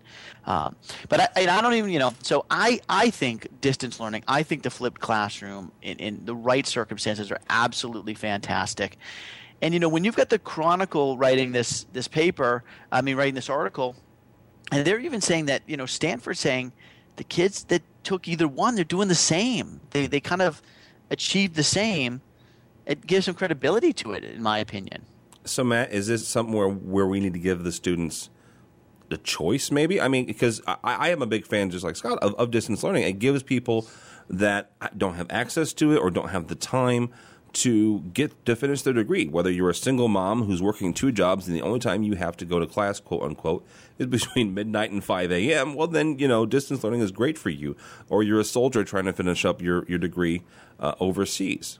Um, 0.46 0.74
but 1.08 1.20
I, 1.20 1.28
I 1.36 1.60
don't 1.60 1.74
even, 1.74 1.90
you 1.90 1.98
know, 1.98 2.12
so 2.22 2.44
I, 2.50 2.80
I 2.88 3.10
think 3.10 3.60
distance 3.60 4.00
learning, 4.00 4.24
I 4.26 4.42
think 4.42 4.62
the 4.62 4.70
flipped 4.70 5.00
classroom 5.00 5.70
in, 5.82 5.98
in 5.98 6.24
the 6.24 6.34
right 6.34 6.66
circumstances 6.66 7.30
are 7.30 7.40
absolutely 7.48 8.14
fantastic. 8.14 8.96
And, 9.62 9.74
you 9.74 9.80
know, 9.80 9.88
when 9.88 10.04
you've 10.04 10.16
got 10.16 10.30
the 10.30 10.38
Chronicle 10.38 11.18
writing 11.18 11.52
this, 11.52 11.84
this 11.92 12.08
paper, 12.08 12.64
I 12.90 13.02
mean, 13.02 13.16
writing 13.16 13.34
this 13.34 13.50
article, 13.50 13.96
and 14.72 14.86
they're 14.86 15.00
even 15.00 15.20
saying 15.20 15.46
that, 15.46 15.62
you 15.66 15.76
know, 15.76 15.86
Stanford 15.86 16.38
saying 16.38 16.72
the 17.20 17.24
kids 17.24 17.64
that 17.64 17.82
took 18.02 18.26
either 18.26 18.48
one, 18.48 18.76
they're 18.76 18.82
doing 18.82 19.08
the 19.08 19.14
same. 19.14 19.78
They, 19.90 20.06
they 20.06 20.20
kind 20.20 20.40
of 20.40 20.62
achieved 21.10 21.54
the 21.54 21.62
same. 21.62 22.22
It 22.86 23.06
gives 23.06 23.26
some 23.26 23.34
credibility 23.34 23.92
to 23.92 24.14
it, 24.14 24.24
in 24.24 24.42
my 24.42 24.56
opinion. 24.56 25.04
So, 25.44 25.62
Matt, 25.62 25.92
is 25.92 26.06
this 26.06 26.26
somewhere 26.26 26.66
where 26.66 27.06
we 27.06 27.20
need 27.20 27.34
to 27.34 27.38
give 27.38 27.62
the 27.62 27.72
students 27.72 28.30
the 29.10 29.18
choice, 29.18 29.70
maybe? 29.70 30.00
I 30.00 30.08
mean, 30.08 30.24
because 30.24 30.62
I, 30.66 30.78
I 30.82 31.08
am 31.10 31.20
a 31.20 31.26
big 31.26 31.46
fan, 31.46 31.68
just 31.68 31.84
like 31.84 31.94
Scott, 31.94 32.18
of, 32.22 32.34
of 32.36 32.50
distance 32.50 32.82
learning. 32.82 33.02
It 33.02 33.18
gives 33.18 33.42
people 33.42 33.86
that 34.30 34.70
don't 34.96 35.16
have 35.16 35.26
access 35.28 35.74
to 35.74 35.92
it 35.92 35.98
or 35.98 36.10
don't 36.10 36.30
have 36.30 36.48
the 36.48 36.54
time 36.54 37.10
to 37.52 38.00
get 38.12 38.44
to 38.46 38.54
finish 38.54 38.82
their 38.82 38.92
degree. 38.92 39.26
Whether 39.26 39.50
you're 39.50 39.70
a 39.70 39.74
single 39.74 40.08
mom 40.08 40.44
who's 40.44 40.62
working 40.62 40.94
two 40.94 41.12
jobs 41.12 41.46
and 41.46 41.56
the 41.56 41.62
only 41.62 41.80
time 41.80 42.02
you 42.02 42.14
have 42.14 42.36
to 42.38 42.44
go 42.44 42.58
to 42.58 42.66
class, 42.66 43.00
quote 43.00 43.22
unquote, 43.22 43.66
is 43.98 44.06
between 44.08 44.54
midnight 44.54 44.90
and 44.90 45.02
5 45.02 45.32
a.m., 45.32 45.74
well, 45.74 45.88
then, 45.88 46.18
you 46.18 46.28
know, 46.28 46.46
distance 46.46 46.84
learning 46.84 47.00
is 47.00 47.12
great 47.12 47.38
for 47.38 47.50
you. 47.50 47.76
Or 48.08 48.22
you're 48.22 48.40
a 48.40 48.44
soldier 48.44 48.84
trying 48.84 49.06
to 49.06 49.12
finish 49.12 49.44
up 49.44 49.60
your, 49.60 49.84
your 49.86 49.98
degree 49.98 50.42
uh, 50.78 50.94
overseas. 51.00 51.78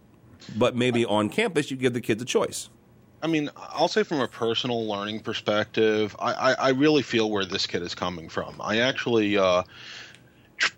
But 0.56 0.74
maybe 0.74 1.04
on 1.04 1.28
campus, 1.28 1.70
you 1.70 1.76
give 1.76 1.92
the 1.92 2.00
kids 2.00 2.22
a 2.22 2.26
choice. 2.26 2.68
I 3.22 3.26
mean, 3.26 3.50
I'll 3.56 3.88
say 3.88 4.02
from 4.02 4.20
a 4.20 4.28
personal 4.28 4.86
learning 4.86 5.20
perspective, 5.20 6.16
I, 6.18 6.32
I, 6.32 6.52
I 6.52 6.68
really 6.70 7.02
feel 7.02 7.30
where 7.30 7.44
this 7.44 7.66
kid 7.66 7.82
is 7.82 7.94
coming 7.94 8.30
from. 8.30 8.56
I 8.60 8.78
actually 8.78 9.36
uh, 9.36 9.62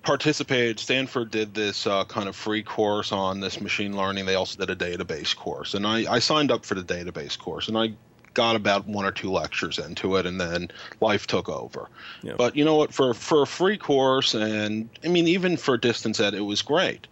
participated. 0.02 0.78
Stanford 0.78 1.30
did 1.30 1.54
this 1.54 1.86
uh, 1.86 2.04
kind 2.04 2.28
of 2.28 2.36
free 2.36 2.62
course 2.62 3.12
on 3.12 3.40
this 3.40 3.60
machine 3.60 3.96
learning. 3.96 4.26
They 4.26 4.34
also 4.34 4.64
did 4.64 4.70
a 4.70 4.76
database 4.76 5.34
course, 5.34 5.74
and 5.74 5.86
I, 5.86 6.10
I 6.10 6.18
signed 6.18 6.50
up 6.50 6.64
for 6.64 6.74
the 6.74 6.82
database 6.82 7.38
course, 7.38 7.68
and 7.68 7.76
I 7.76 7.92
got 8.34 8.56
about 8.56 8.86
one 8.86 9.04
or 9.04 9.10
two 9.10 9.30
lectures 9.30 9.78
into 9.78 10.16
it, 10.16 10.26
and 10.26 10.40
then 10.40 10.70
life 11.00 11.26
took 11.26 11.48
over. 11.48 11.88
Yep. 12.22 12.36
But 12.36 12.56
you 12.56 12.64
know 12.64 12.76
what? 12.76 12.92
For 12.92 13.14
for 13.14 13.42
a 13.42 13.46
free 13.46 13.76
course, 13.76 14.34
and 14.34 14.88
I 15.04 15.08
mean, 15.08 15.28
even 15.28 15.56
for 15.56 15.76
distance 15.76 16.20
ed, 16.20 16.34
it 16.34 16.40
was 16.40 16.62
great. 16.62 17.06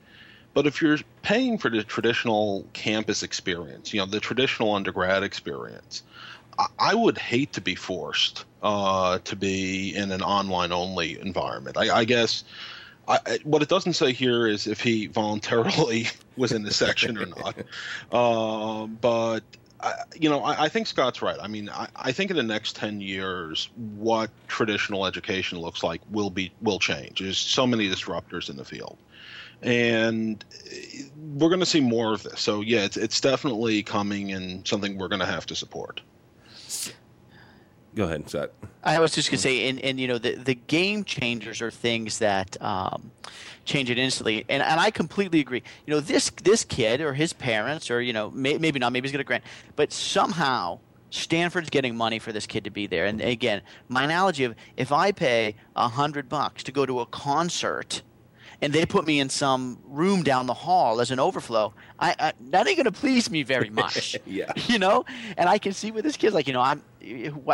But 0.52 0.66
if 0.66 0.82
you're 0.82 0.98
paying 1.22 1.58
for 1.58 1.70
the 1.70 1.84
traditional 1.84 2.66
campus 2.72 3.22
experience, 3.22 3.94
you 3.94 4.00
know, 4.00 4.06
the 4.06 4.18
traditional 4.18 4.74
undergrad 4.74 5.22
experience, 5.22 6.02
I, 6.58 6.66
I 6.78 6.94
would 6.94 7.18
hate 7.18 7.52
to 7.52 7.60
be 7.60 7.76
forced 7.76 8.44
uh, 8.62 9.18
to 9.20 9.36
be 9.36 9.94
in 9.94 10.11
an 10.12 10.22
online 10.22 10.72
only 10.72 11.18
environment. 11.20 11.76
I, 11.76 11.98
I 11.98 12.04
guess. 12.04 12.44
I, 13.08 13.40
what 13.42 13.61
it 13.61 13.68
doesn't 13.68 13.94
say 13.94 14.12
here 14.12 14.46
is 14.46 14.68
if 14.68 14.80
he 14.80 15.08
voluntarily 15.08 16.06
was 16.36 16.52
in 16.52 16.62
the 16.62 16.70
section 16.70 17.18
or 17.18 17.26
not. 17.26 17.56
Uh, 18.12 18.86
but 18.86 19.42
I, 19.80 19.94
you 20.18 20.28
know, 20.28 20.42
I, 20.42 20.64
I, 20.64 20.68
think 20.68 20.86
Scott's 20.86 21.22
right. 21.22 21.38
I 21.40 21.48
mean, 21.48 21.70
I, 21.70 21.88
I, 21.96 22.12
think 22.12 22.30
in 22.30 22.36
the 22.36 22.42
next 22.42 22.76
ten 22.76 23.00
years, 23.00 23.68
what 23.96 24.30
traditional 24.46 25.06
education 25.06 25.58
looks 25.58 25.82
like 25.82 26.00
will 26.11 26.30
be 26.30 26.52
will 26.61 26.78
change. 26.78 27.20
There's 27.20 27.38
so 27.38 27.66
many 27.66 27.88
disruptors 27.88 28.50
in 28.50 28.56
the 28.56 28.64
field, 28.64 28.98
and 29.62 30.44
we're 31.34 31.48
going 31.48 31.61
to 31.61 31.66
see 31.66 31.80
more 31.80 32.12
of 32.12 32.22
this. 32.22 32.40
So 32.40 32.61
yeah, 32.61 32.84
it's 32.84 32.96
it's 32.96 33.20
definitely 33.20 33.82
coming 33.82 34.32
and 34.32 34.66
something 34.66 34.98
we're 34.98 35.08
going 35.08 35.20
to 35.20 35.26
have 35.26 35.46
to 35.46 35.56
support. 35.56 36.00
Go 37.95 38.05
ahead, 38.05 38.28
Scott. 38.28 38.53
I 38.84 39.01
was 39.01 39.12
just 39.12 39.30
going 39.30 39.38
to 39.38 39.43
say, 39.43 39.68
and, 39.68 39.80
and 39.80 39.99
you 39.99 40.07
know, 40.07 40.18
the, 40.18 40.36
the 40.36 40.55
game 40.55 41.05
changers 41.05 41.61
are 41.61 41.70
things 41.70 42.18
that 42.20 42.61
um, 42.62 43.11
change 43.64 43.91
it 43.91 43.99
instantly, 43.99 44.45
and 44.49 44.62
and 44.62 44.80
I 44.80 44.91
completely 44.91 45.41
agree. 45.41 45.62
You 45.86 45.95
know, 45.95 46.01
this 46.01 46.30
this 46.30 46.64
kid 46.64 47.01
or 47.01 47.14
his 47.14 47.32
parents, 47.32 47.91
or 47.91 48.01
you 48.01 48.12
know, 48.12 48.30
may, 48.30 48.59
maybe 48.59 48.78
not, 48.78 48.93
maybe 48.93 49.09
he's 49.09 49.12
going 49.12 49.18
to 49.18 49.26
grant, 49.26 49.45
but 49.76 49.93
somehow 49.93 50.78
Stanford's 51.11 51.70
getting 51.70 51.97
money 51.97 52.18
for 52.18 52.32
this 52.32 52.47
kid 52.47 52.64
to 52.64 52.70
be 52.70 52.86
there. 52.86 53.07
And 53.07 53.20
again, 53.20 53.62
my 53.88 54.05
analogy 54.05 54.45
of 54.45 54.55
if 54.76 54.93
I 54.93 55.12
pay 55.12 55.57
a 55.74 55.88
hundred 55.88 56.28
bucks 56.28 56.62
to 56.64 56.72
go 56.72 56.86
to 56.86 57.01
a 57.01 57.07
concert 57.07 58.03
and 58.62 58.72
they 58.72 58.84
put 58.84 59.06
me 59.06 59.20
in 59.20 59.28
some 59.28 59.78
room 59.84 60.22
down 60.22 60.46
the 60.46 60.54
hall 60.54 61.00
as 61.00 61.11
an 61.11 61.18
overflow, 61.18 61.72
I, 61.98 62.14
I 62.18 62.32
that 62.50 62.66
ain't 62.66 62.76
gonna 62.76 62.92
please 62.92 63.30
me 63.30 63.42
very 63.42 63.70
much. 63.82 64.16
yeah, 64.26 64.52
you 64.66 64.78
know. 64.78 65.04
And 65.36 65.48
I 65.48 65.58
can 65.58 65.72
see 65.72 65.90
with 65.90 66.04
this 66.04 66.16
kid's 66.16 66.34
like, 66.34 66.46
you 66.46 66.52
know, 66.52 66.61
I'm. 66.61 66.82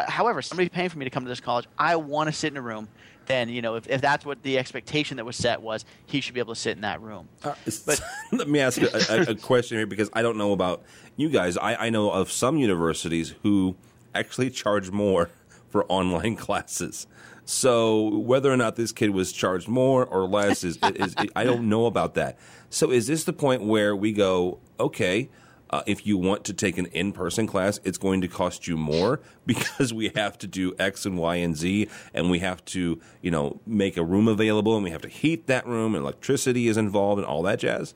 However, 0.08 0.42
somebody's 0.42 0.70
paying 0.70 0.88
for 0.88 0.98
me 0.98 1.04
to 1.04 1.10
come 1.10 1.24
to 1.24 1.28
this 1.28 1.40
college. 1.40 1.66
I 1.78 1.96
want 1.96 2.28
to 2.28 2.32
sit 2.32 2.52
in 2.52 2.56
a 2.56 2.62
room. 2.62 2.88
Then 3.26 3.48
you 3.48 3.62
know, 3.62 3.74
if, 3.74 3.88
if 3.88 4.00
that's 4.00 4.24
what 4.24 4.42
the 4.42 4.58
expectation 4.58 5.16
that 5.16 5.24
was 5.24 5.36
set 5.36 5.60
was, 5.60 5.84
he 6.06 6.20
should 6.20 6.34
be 6.34 6.40
able 6.40 6.54
to 6.54 6.60
sit 6.60 6.76
in 6.76 6.82
that 6.82 7.00
room. 7.00 7.28
Uh, 7.42 7.54
but 7.84 8.00
let 8.32 8.48
me 8.48 8.60
ask 8.60 8.80
a, 8.80 8.88
a, 9.10 9.32
a, 9.32 9.34
question 9.34 9.78
here 9.78 9.86
because 9.86 10.10
I 10.12 10.22
don't 10.22 10.36
know 10.36 10.52
about 10.52 10.84
you 11.16 11.28
guys. 11.28 11.56
I, 11.56 11.86
I 11.86 11.90
know 11.90 12.10
of 12.10 12.30
some 12.30 12.56
universities 12.56 13.34
who 13.42 13.76
actually 14.14 14.50
charge 14.50 14.90
more 14.90 15.30
for 15.68 15.84
online 15.86 16.36
classes. 16.36 17.06
So 17.46 18.08
whether 18.18 18.52
or 18.52 18.56
not 18.56 18.74
this 18.74 18.90
kid 18.90 19.10
was 19.10 19.30
charged 19.30 19.68
more 19.68 20.04
or 20.04 20.26
less 20.26 20.64
is, 20.64 20.78
is, 20.82 21.14
is 21.20 21.30
I 21.36 21.44
don't 21.44 21.68
know 21.68 21.86
about 21.86 22.14
that. 22.14 22.38
So 22.70 22.90
is 22.90 23.06
this 23.06 23.22
the 23.22 23.32
point 23.32 23.62
where 23.62 23.94
we 23.94 24.12
go, 24.12 24.58
okay, 24.80 25.30
uh, 25.70 25.82
if 25.86 26.04
you 26.04 26.18
want 26.18 26.44
to 26.44 26.52
take 26.52 26.76
an 26.76 26.86
in-person 26.86 27.46
class, 27.46 27.78
it's 27.84 27.98
going 27.98 28.20
to 28.20 28.28
cost 28.28 28.66
you 28.66 28.76
more 28.76 29.20
because 29.46 29.94
we 29.94 30.10
have 30.16 30.36
to 30.38 30.48
do 30.48 30.74
X 30.78 31.06
and 31.06 31.16
Y 31.16 31.36
and 31.36 31.56
Z, 31.56 31.88
and 32.12 32.30
we 32.30 32.40
have 32.40 32.64
to, 32.66 33.00
you 33.22 33.30
know, 33.30 33.60
make 33.64 33.96
a 33.96 34.04
room 34.04 34.26
available, 34.26 34.74
and 34.74 34.82
we 34.82 34.90
have 34.90 35.02
to 35.02 35.08
heat 35.08 35.46
that 35.46 35.66
room, 35.66 35.94
and 35.94 36.02
electricity 36.02 36.66
is 36.66 36.76
involved, 36.76 37.20
and 37.20 37.26
all 37.26 37.42
that 37.42 37.60
jazz. 37.60 37.94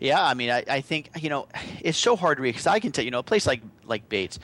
Yeah, 0.00 0.24
I 0.24 0.34
mean, 0.34 0.50
I, 0.50 0.64
I 0.68 0.80
think 0.80 1.10
you 1.20 1.28
know, 1.28 1.48
it's 1.80 1.98
so 1.98 2.14
hard 2.14 2.38
to 2.38 2.42
read 2.42 2.52
because 2.52 2.66
I 2.66 2.78
can 2.78 2.92
tell 2.92 3.04
you 3.04 3.10
know, 3.10 3.18
a 3.18 3.24
place 3.24 3.46
like 3.46 3.62
like 3.84 4.08
Bates, 4.08 4.38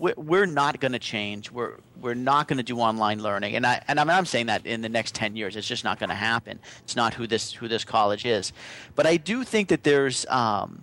we're 0.00 0.46
not 0.46 0.80
going 0.80 0.92
to 0.92 0.98
change. 0.98 1.50
We're 1.50 1.76
we're 2.00 2.14
not 2.14 2.48
going 2.48 2.56
to 2.56 2.62
do 2.62 2.78
online 2.78 3.22
learning, 3.22 3.54
and 3.54 3.66
I 3.66 3.82
and 3.86 4.00
I'm, 4.00 4.24
saying 4.24 4.46
that 4.46 4.66
in 4.66 4.80
the 4.80 4.88
next 4.88 5.14
ten 5.14 5.36
years, 5.36 5.56
it's 5.56 5.66
just 5.66 5.84
not 5.84 5.98
going 5.98 6.08
to 6.08 6.16
happen. 6.16 6.58
It's 6.82 6.96
not 6.96 7.14
who 7.14 7.26
this 7.26 7.52
who 7.52 7.68
this 7.68 7.84
college 7.84 8.24
is, 8.24 8.52
but 8.94 9.06
I 9.06 9.16
do 9.16 9.44
think 9.44 9.68
that 9.68 9.84
there's. 9.84 10.26
Um, 10.26 10.82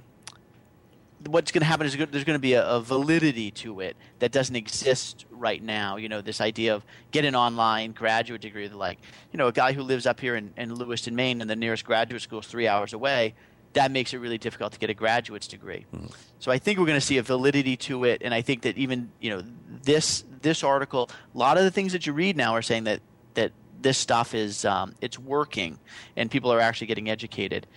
what's 1.26 1.52
going 1.52 1.62
to 1.62 1.66
happen 1.66 1.86
is 1.86 1.98
there's 1.98 2.24
going 2.24 2.36
to 2.36 2.40
be 2.40 2.54
a, 2.54 2.66
a, 2.66 2.80
validity 2.80 3.50
to 3.50 3.80
it 3.82 3.98
that 4.20 4.32
doesn't 4.32 4.56
exist 4.56 5.26
right 5.32 5.62
now. 5.62 5.98
You 5.98 6.08
know, 6.08 6.22
this 6.22 6.40
idea 6.40 6.76
of 6.76 6.86
get 7.12 7.26
an 7.26 7.36
online 7.36 7.92
graduate 7.92 8.40
degree, 8.40 8.70
like, 8.70 9.00
you 9.34 9.38
know, 9.38 9.48
a 9.48 9.52
guy 9.52 9.74
who 9.74 9.82
lives 9.82 10.06
up 10.06 10.20
here 10.20 10.36
in, 10.36 10.54
in 10.56 10.76
Lewiston, 10.76 11.16
Maine, 11.16 11.42
and 11.42 11.50
the 11.50 11.56
nearest 11.56 11.84
graduate 11.84 12.22
school 12.22 12.40
is 12.40 12.48
three 12.48 12.68
hours 12.68 12.94
away 12.94 13.34
that 13.74 13.92
makes 13.92 14.14
it 14.14 14.18
really 14.18 14.38
difficult 14.38 14.74
to 14.74 14.80
get 14.80 14.90
a 14.90 14.94
graduate's 14.94 15.48
degree. 15.48 15.86
Mm-hmm. 15.94 16.08
So 16.40 16.52
I 16.52 16.58
think 16.58 16.80
we're 16.80 16.86
going 16.86 17.00
to 17.00 17.06
see 17.06 17.18
a 17.18 17.24
validity 17.24 17.78
to 17.78 18.04
it, 18.06 18.22
and 18.24 18.34
I 18.34 18.42
think 18.42 18.64
that 18.64 18.78
even 18.78 19.12
you 19.20 19.30
know 19.30 19.44
this 19.84 20.24
this 20.42 20.64
article, 20.64 21.10
a 21.34 21.38
lot 21.38 21.58
of 21.58 21.64
the 21.64 21.72
things 21.72 21.94
that 21.94 22.06
you 22.06 22.14
read 22.14 22.38
now 22.38 22.54
are 22.54 22.62
saying 22.62 22.86
that 22.86 23.02
that 23.34 23.52
this 23.82 23.98
stuff 23.98 24.34
is 24.34 24.66
um, 24.66 24.96
it's 25.02 25.20
working, 25.20 25.80
and 26.16 26.30
people 26.30 26.52
are 26.52 26.60
actually 26.60 26.88
getting 26.88 27.10
educated. 27.10 27.68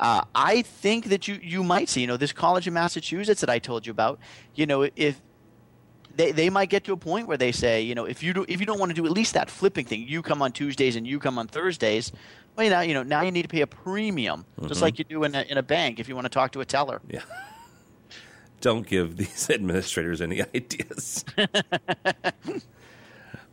Uh, 0.00 0.22
I 0.34 0.62
think 0.62 1.06
that 1.06 1.26
you 1.26 1.38
you 1.42 1.64
might 1.64 1.88
see 1.88 2.02
you 2.02 2.06
know 2.06 2.16
this 2.16 2.32
college 2.32 2.66
in 2.66 2.74
Massachusetts 2.74 3.40
that 3.40 3.50
I 3.50 3.58
told 3.58 3.86
you 3.86 3.90
about. 3.90 4.20
You 4.54 4.66
know 4.66 4.88
if 4.96 5.20
they, 6.18 6.32
they 6.32 6.50
might 6.50 6.68
get 6.68 6.82
to 6.84 6.92
a 6.92 6.96
point 6.96 7.28
where 7.28 7.36
they 7.36 7.52
say, 7.52 7.80
you 7.80 7.94
know, 7.94 8.04
if 8.04 8.24
you 8.24 8.34
do, 8.34 8.44
if 8.48 8.58
you 8.58 8.66
don't 8.66 8.80
want 8.80 8.90
to 8.90 8.94
do 8.94 9.06
at 9.06 9.12
least 9.12 9.34
that 9.34 9.48
flipping 9.48 9.86
thing, 9.86 10.04
you 10.06 10.20
come 10.20 10.42
on 10.42 10.50
Tuesdays 10.50 10.96
and 10.96 11.06
you 11.06 11.20
come 11.20 11.38
on 11.38 11.46
Thursdays. 11.46 12.10
Well, 12.56 12.68
now 12.68 12.80
you 12.80 12.92
know 12.92 13.04
now 13.04 13.22
you 13.22 13.30
need 13.30 13.42
to 13.42 13.48
pay 13.48 13.60
a 13.60 13.68
premium, 13.68 14.44
mm-hmm. 14.58 14.66
just 14.66 14.82
like 14.82 14.98
you 14.98 15.04
do 15.04 15.22
in 15.22 15.36
a, 15.36 15.42
in 15.42 15.58
a 15.58 15.62
bank 15.62 16.00
if 16.00 16.08
you 16.08 16.16
want 16.16 16.24
to 16.24 16.30
talk 16.30 16.50
to 16.52 16.60
a 16.60 16.64
teller. 16.64 17.00
Yeah. 17.08 17.20
Don't 18.60 18.84
give 18.84 19.16
these 19.16 19.48
administrators 19.54 20.20
any 20.20 20.42
ideas. 20.42 21.24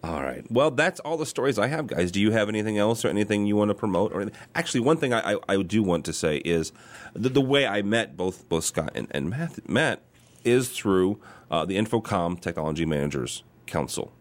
all 0.04 0.24
right. 0.24 0.44
Well, 0.52 0.72
that's 0.72 1.00
all 1.02 1.18
the 1.18 1.28
stories 1.28 1.60
I 1.60 1.68
have, 1.68 1.86
guys. 1.86 2.12
Do 2.12 2.20
you 2.20 2.32
have 2.32 2.50
anything 2.50 2.80
else 2.80 3.06
or 3.06 3.10
anything 3.10 3.46
you 3.46 3.56
want 3.56 3.70
to 3.70 3.76
promote? 3.76 4.12
Or 4.12 4.22
anything? 4.22 4.40
actually, 4.56 4.80
one 4.80 4.98
thing 4.98 5.14
I, 5.14 5.34
I, 5.34 5.38
I, 5.50 5.62
do 5.62 5.84
want 5.84 6.04
to 6.06 6.14
say 6.14 6.38
is 6.38 6.72
the, 7.14 7.30
the 7.30 7.42
way 7.42 7.68
I 7.68 7.84
met 7.84 8.18
both 8.18 8.50
both 8.50 8.64
Scott 8.64 8.94
and, 8.96 9.08
and 9.12 9.30
Matt, 9.30 9.70
Matt 9.70 10.02
is 10.44 10.70
through 10.70 11.20
uh, 11.52 11.66
the 11.66 11.78
InfoComm 11.78 12.40
Technology 12.40 12.86
Managers 12.86 13.44
Council. 13.66 14.12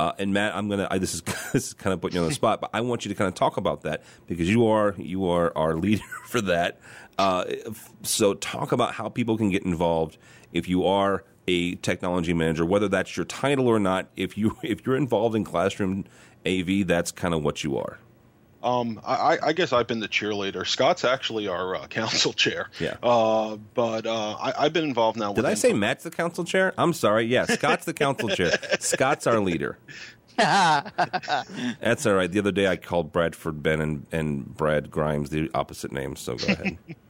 Uh, 0.00 0.12
and 0.18 0.32
Matt, 0.32 0.56
I'm 0.56 0.68
gonna. 0.70 0.88
I, 0.90 0.96
this 0.96 1.12
is 1.12 1.20
this 1.52 1.68
is 1.68 1.74
kind 1.74 1.92
of 1.92 2.00
putting 2.00 2.16
you 2.16 2.22
on 2.22 2.28
the 2.28 2.34
spot, 2.34 2.62
but 2.62 2.70
I 2.72 2.80
want 2.80 3.04
you 3.04 3.10
to 3.10 3.14
kind 3.14 3.28
of 3.28 3.34
talk 3.34 3.58
about 3.58 3.82
that 3.82 4.02
because 4.26 4.48
you 4.48 4.66
are 4.66 4.94
you 4.96 5.28
are 5.28 5.56
our 5.56 5.74
leader 5.76 6.02
for 6.26 6.40
that. 6.40 6.80
Uh, 7.18 7.44
so 8.02 8.32
talk 8.32 8.72
about 8.72 8.94
how 8.94 9.10
people 9.10 9.36
can 9.36 9.50
get 9.50 9.62
involved 9.64 10.16
if 10.52 10.68
you 10.68 10.86
are 10.86 11.22
a 11.46 11.74
technology 11.76 12.32
manager, 12.32 12.64
whether 12.64 12.88
that's 12.88 13.14
your 13.14 13.26
title 13.26 13.68
or 13.68 13.78
not. 13.78 14.08
If 14.16 14.38
you 14.38 14.56
if 14.62 14.86
you're 14.86 14.96
involved 14.96 15.36
in 15.36 15.44
classroom 15.44 16.06
AV, 16.46 16.86
that's 16.86 17.12
kind 17.12 17.34
of 17.34 17.44
what 17.44 17.62
you 17.62 17.76
are. 17.76 17.98
Um, 18.62 19.00
I, 19.06 19.38
I, 19.42 19.52
guess 19.54 19.72
I've 19.72 19.86
been 19.86 20.00
the 20.00 20.08
cheerleader. 20.08 20.66
Scott's 20.66 21.04
actually 21.04 21.48
our 21.48 21.76
uh, 21.76 21.86
council 21.88 22.32
chair. 22.32 22.68
Yeah. 22.78 22.96
Uh, 23.02 23.56
but 23.74 24.06
uh, 24.06 24.36
I, 24.38 24.64
have 24.64 24.72
been 24.72 24.84
involved 24.84 25.18
now. 25.18 25.32
Did 25.32 25.46
I 25.46 25.54
say 25.54 25.72
Matt's 25.72 26.04
the 26.04 26.10
council 26.10 26.44
chair? 26.44 26.74
I'm 26.76 26.92
sorry. 26.92 27.24
Yeah, 27.24 27.46
Scott's 27.46 27.86
the 27.86 27.94
council 27.94 28.28
chair. 28.28 28.52
Scott's 28.78 29.26
our 29.26 29.40
leader. 29.40 29.78
That's 30.36 32.06
all 32.06 32.14
right. 32.14 32.30
The 32.30 32.38
other 32.38 32.52
day 32.52 32.66
I 32.66 32.76
called 32.76 33.12
Bradford 33.12 33.62
Benn 33.62 33.80
and, 33.80 34.06
and 34.12 34.56
Brad 34.56 34.90
Grimes 34.90 35.30
the 35.30 35.50
opposite 35.54 35.92
names. 35.92 36.20
So 36.20 36.36
go 36.36 36.52
ahead. 36.52 36.78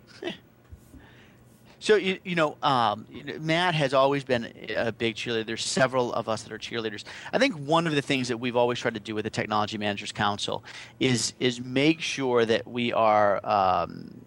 So 1.81 1.97
you, 1.97 2.19
you 2.25 2.35
know, 2.35 2.59
um, 2.63 3.07
Matt 3.41 3.75
has 3.75 3.95
always 3.95 4.23
been 4.23 4.53
a 4.77 4.93
big 4.93 5.17
cheerleader. 5.17 5.47
There's 5.47 5.65
several 5.65 6.13
of 6.13 6.29
us 6.29 6.43
that 6.43 6.53
are 6.53 6.59
cheerleaders. 6.59 7.05
I 7.33 7.39
think 7.39 7.55
one 7.57 7.87
of 7.87 7.95
the 7.95 8.03
things 8.03 8.29
that 8.29 8.37
we've 8.37 8.55
always 8.55 8.79
tried 8.79 8.95
to 8.95 9.01
do 9.01 9.15
with 9.15 9.25
the 9.25 9.31
Technology 9.31 9.79
Managers 9.79 10.13
Council 10.13 10.63
is 11.01 11.33
is 11.41 11.59
make 11.61 12.03
sure 12.03 12.45
that 12.45 12.69
we 12.69 12.93
are 12.93 13.41
um, 13.45 14.21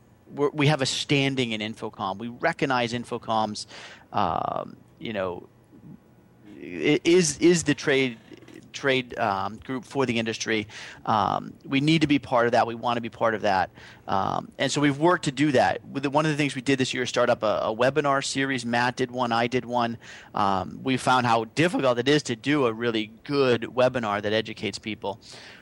we 0.54 0.66
have 0.66 0.82
a 0.82 0.86
standing 0.88 1.52
in 1.52 1.62
InfoComm. 1.62 2.18
We 2.18 2.30
recognize 2.30 2.92
InfoComm's, 2.92 3.68
um, 4.12 4.76
you 4.98 5.14
know, 5.14 5.48
is 6.60 7.38
is 7.38 7.64
the 7.64 7.76
trade 7.76 8.18
trade 8.74 9.18
um, 9.18 9.58
group 9.58 9.86
for 9.86 10.06
the 10.06 10.20
industry. 10.20 10.68
Um, 11.06 11.54
we 11.66 11.80
need 11.80 12.02
to 12.02 12.08
be 12.08 12.20
part 12.20 12.46
of 12.46 12.52
that. 12.52 12.68
We 12.68 12.76
want 12.76 12.98
to 12.98 13.02
be 13.02 13.10
part 13.10 13.36
of 13.36 13.42
that. 13.44 13.70
Um, 14.08 14.52
and 14.58 14.72
so 14.72 14.82
we've 14.82 14.98
worked 14.98 15.26
to 15.26 15.32
do 15.32 15.52
that. 15.54 15.86
One 15.86 16.26
of 16.26 16.32
the 16.32 16.38
things 16.38 16.56
we 16.56 16.62
did 16.62 16.80
this 16.80 16.94
year 16.94 17.04
is 17.04 17.10
start 17.10 17.30
up 17.30 17.44
a, 17.44 17.60
a 17.64 17.76
webinar 17.76 18.24
series. 18.24 18.66
Matt 18.66 18.96
did 18.96 19.12
one, 19.12 19.32
I 19.32 19.48
did 19.48 19.66
one. 19.66 19.98
Um, 20.36 20.80
we 20.84 20.98
found 20.98 21.26
how 21.26 21.46
difficult 21.46 21.98
it 22.00 22.08
is 22.08 22.24
to 22.24 22.36
do 22.36 22.66
a 22.66 22.74
really 22.74 23.12
good 23.24 23.62
webinar 23.62 24.22
that 24.22 24.34
educates 24.34 24.80
people. 24.80 25.20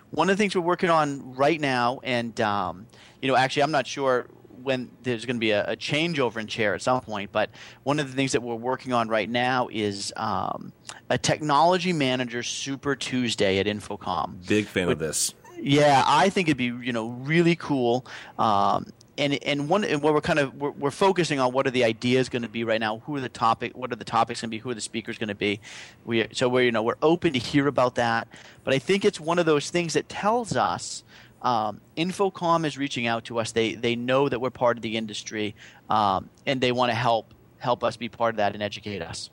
One 0.09 0.30
of 0.30 0.38
the 0.38 0.41
things 0.41 0.55
we're 0.55 0.62
working 0.62 0.89
on 0.89 1.36
right 1.36 1.59
now, 1.59 1.99
and 2.03 2.39
um, 2.41 2.88
you 3.22 3.28
know, 3.30 3.36
actually, 3.36 3.64
I'm 3.64 3.72
not 3.72 3.88
sure 3.88 4.28
when 4.64 4.89
there's 5.03 5.26
going 5.26 5.38
to 5.38 5.39
be 5.39 5.51
a, 5.51 5.72
a, 5.72 5.76
changeover 5.76 6.38
in 6.38 6.47
chair 6.47 6.74
at 6.74 6.82
some 6.82 7.01
point. 7.01 7.32
But 7.32 7.49
one 7.84 7.99
of 7.99 8.07
the 8.07 8.14
things 8.14 8.32
that 8.34 8.41
we're 8.41 8.55
working 8.55 8.93
on 8.93 9.07
right 9.07 9.30
now 9.30 9.70
is 9.72 10.14
um, 10.16 10.72
a 11.09 11.18
technology 11.18 11.93
manager 11.93 12.43
Super 12.43 12.95
Tuesday 12.95 13.59
at 13.59 13.66
InfoComm. 13.66 14.47
Big 14.47 14.66
fan 14.66 14.89
of 14.89 14.99
this. 14.99 15.34
Yeah, 15.59 16.03
I 16.05 16.30
think 16.30 16.47
it'd 16.47 16.57
be 16.57 16.66
you 16.66 16.93
know 16.93 17.09
really 17.09 17.55
cool. 17.55 18.05
Um, 18.39 18.88
and 19.18 19.38
and 19.43 19.70
one 19.70 19.84
and 19.84 20.01
what 20.01 20.14
we're 20.14 20.22
kind 20.22 20.39
of 20.39 20.55
we're, 20.55 20.72
we're 20.72 20.91
focusing 20.91 21.39
on 21.39 21.51
what 21.51 21.68
are 21.68 21.72
the 21.72 21.84
ideas 21.84 22.30
going 22.30 22.41
to 22.41 22.49
be 22.49 22.64
right 22.64 22.80
now 22.80 22.99
who 22.99 23.16
are 23.16 23.20
the 23.20 23.30
topic 23.30 23.78
what 23.78 23.91
are 23.91 23.95
the 23.95 24.05
topics 24.05 24.41
going 24.41 24.49
to 24.49 24.51
be 24.51 24.57
who 24.57 24.70
are 24.70 24.74
the 24.74 24.82
speakers 24.82 25.18
going 25.18 25.28
to 25.28 25.36
be 25.36 25.59
we 26.05 26.28
so 26.32 26.49
we're 26.49 26.64
you 26.64 26.72
know 26.72 26.82
we're 26.82 26.95
open 27.01 27.34
to 27.34 27.39
hear 27.39 27.68
about 27.68 27.95
that 27.95 28.28
but 28.64 28.74
i 28.74 28.80
think 28.80 29.03
it's 29.03 29.20
one 29.20 29.38
of 29.38 29.45
those 29.45 29.70
things 29.70 29.93
that 29.93 30.07
tells 30.07 30.55
us 30.55 31.03
um, 31.42 31.82
InfoComm 31.98 32.66
is 32.66 32.78
reaching 32.78 33.08
out 33.08 33.26
to 33.26 33.39
us. 33.39 33.52
They 33.52 33.76
they 33.76 33.96
know 33.96 34.30
that 34.30 34.39
we're 34.39 34.50
part 34.52 34.78
of 34.78 34.84
the 34.84 34.98
industry, 34.98 35.56
um, 35.89 36.30
and 36.46 36.62
they 36.62 36.72
want 36.72 36.92
to 36.92 36.96
help 36.96 37.34
help 37.58 37.84
us 37.84 37.98
be 37.98 38.10
part 38.10 38.34
of 38.34 38.38
that 38.38 38.54
and 38.54 38.64
educate 38.64 39.02
us. 39.02 39.30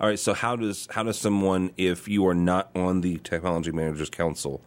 All 0.00 0.08
right. 0.08 0.18
So 0.18 0.32
how 0.34 0.56
does 0.56 0.88
how 0.90 1.02
does 1.02 1.18
someone, 1.18 1.72
if 1.76 2.08
you 2.08 2.26
are 2.26 2.34
not 2.34 2.70
on 2.74 3.00
the 3.00 3.18
Technology 3.18 3.72
Managers 3.72 4.10
Council, 4.10 4.60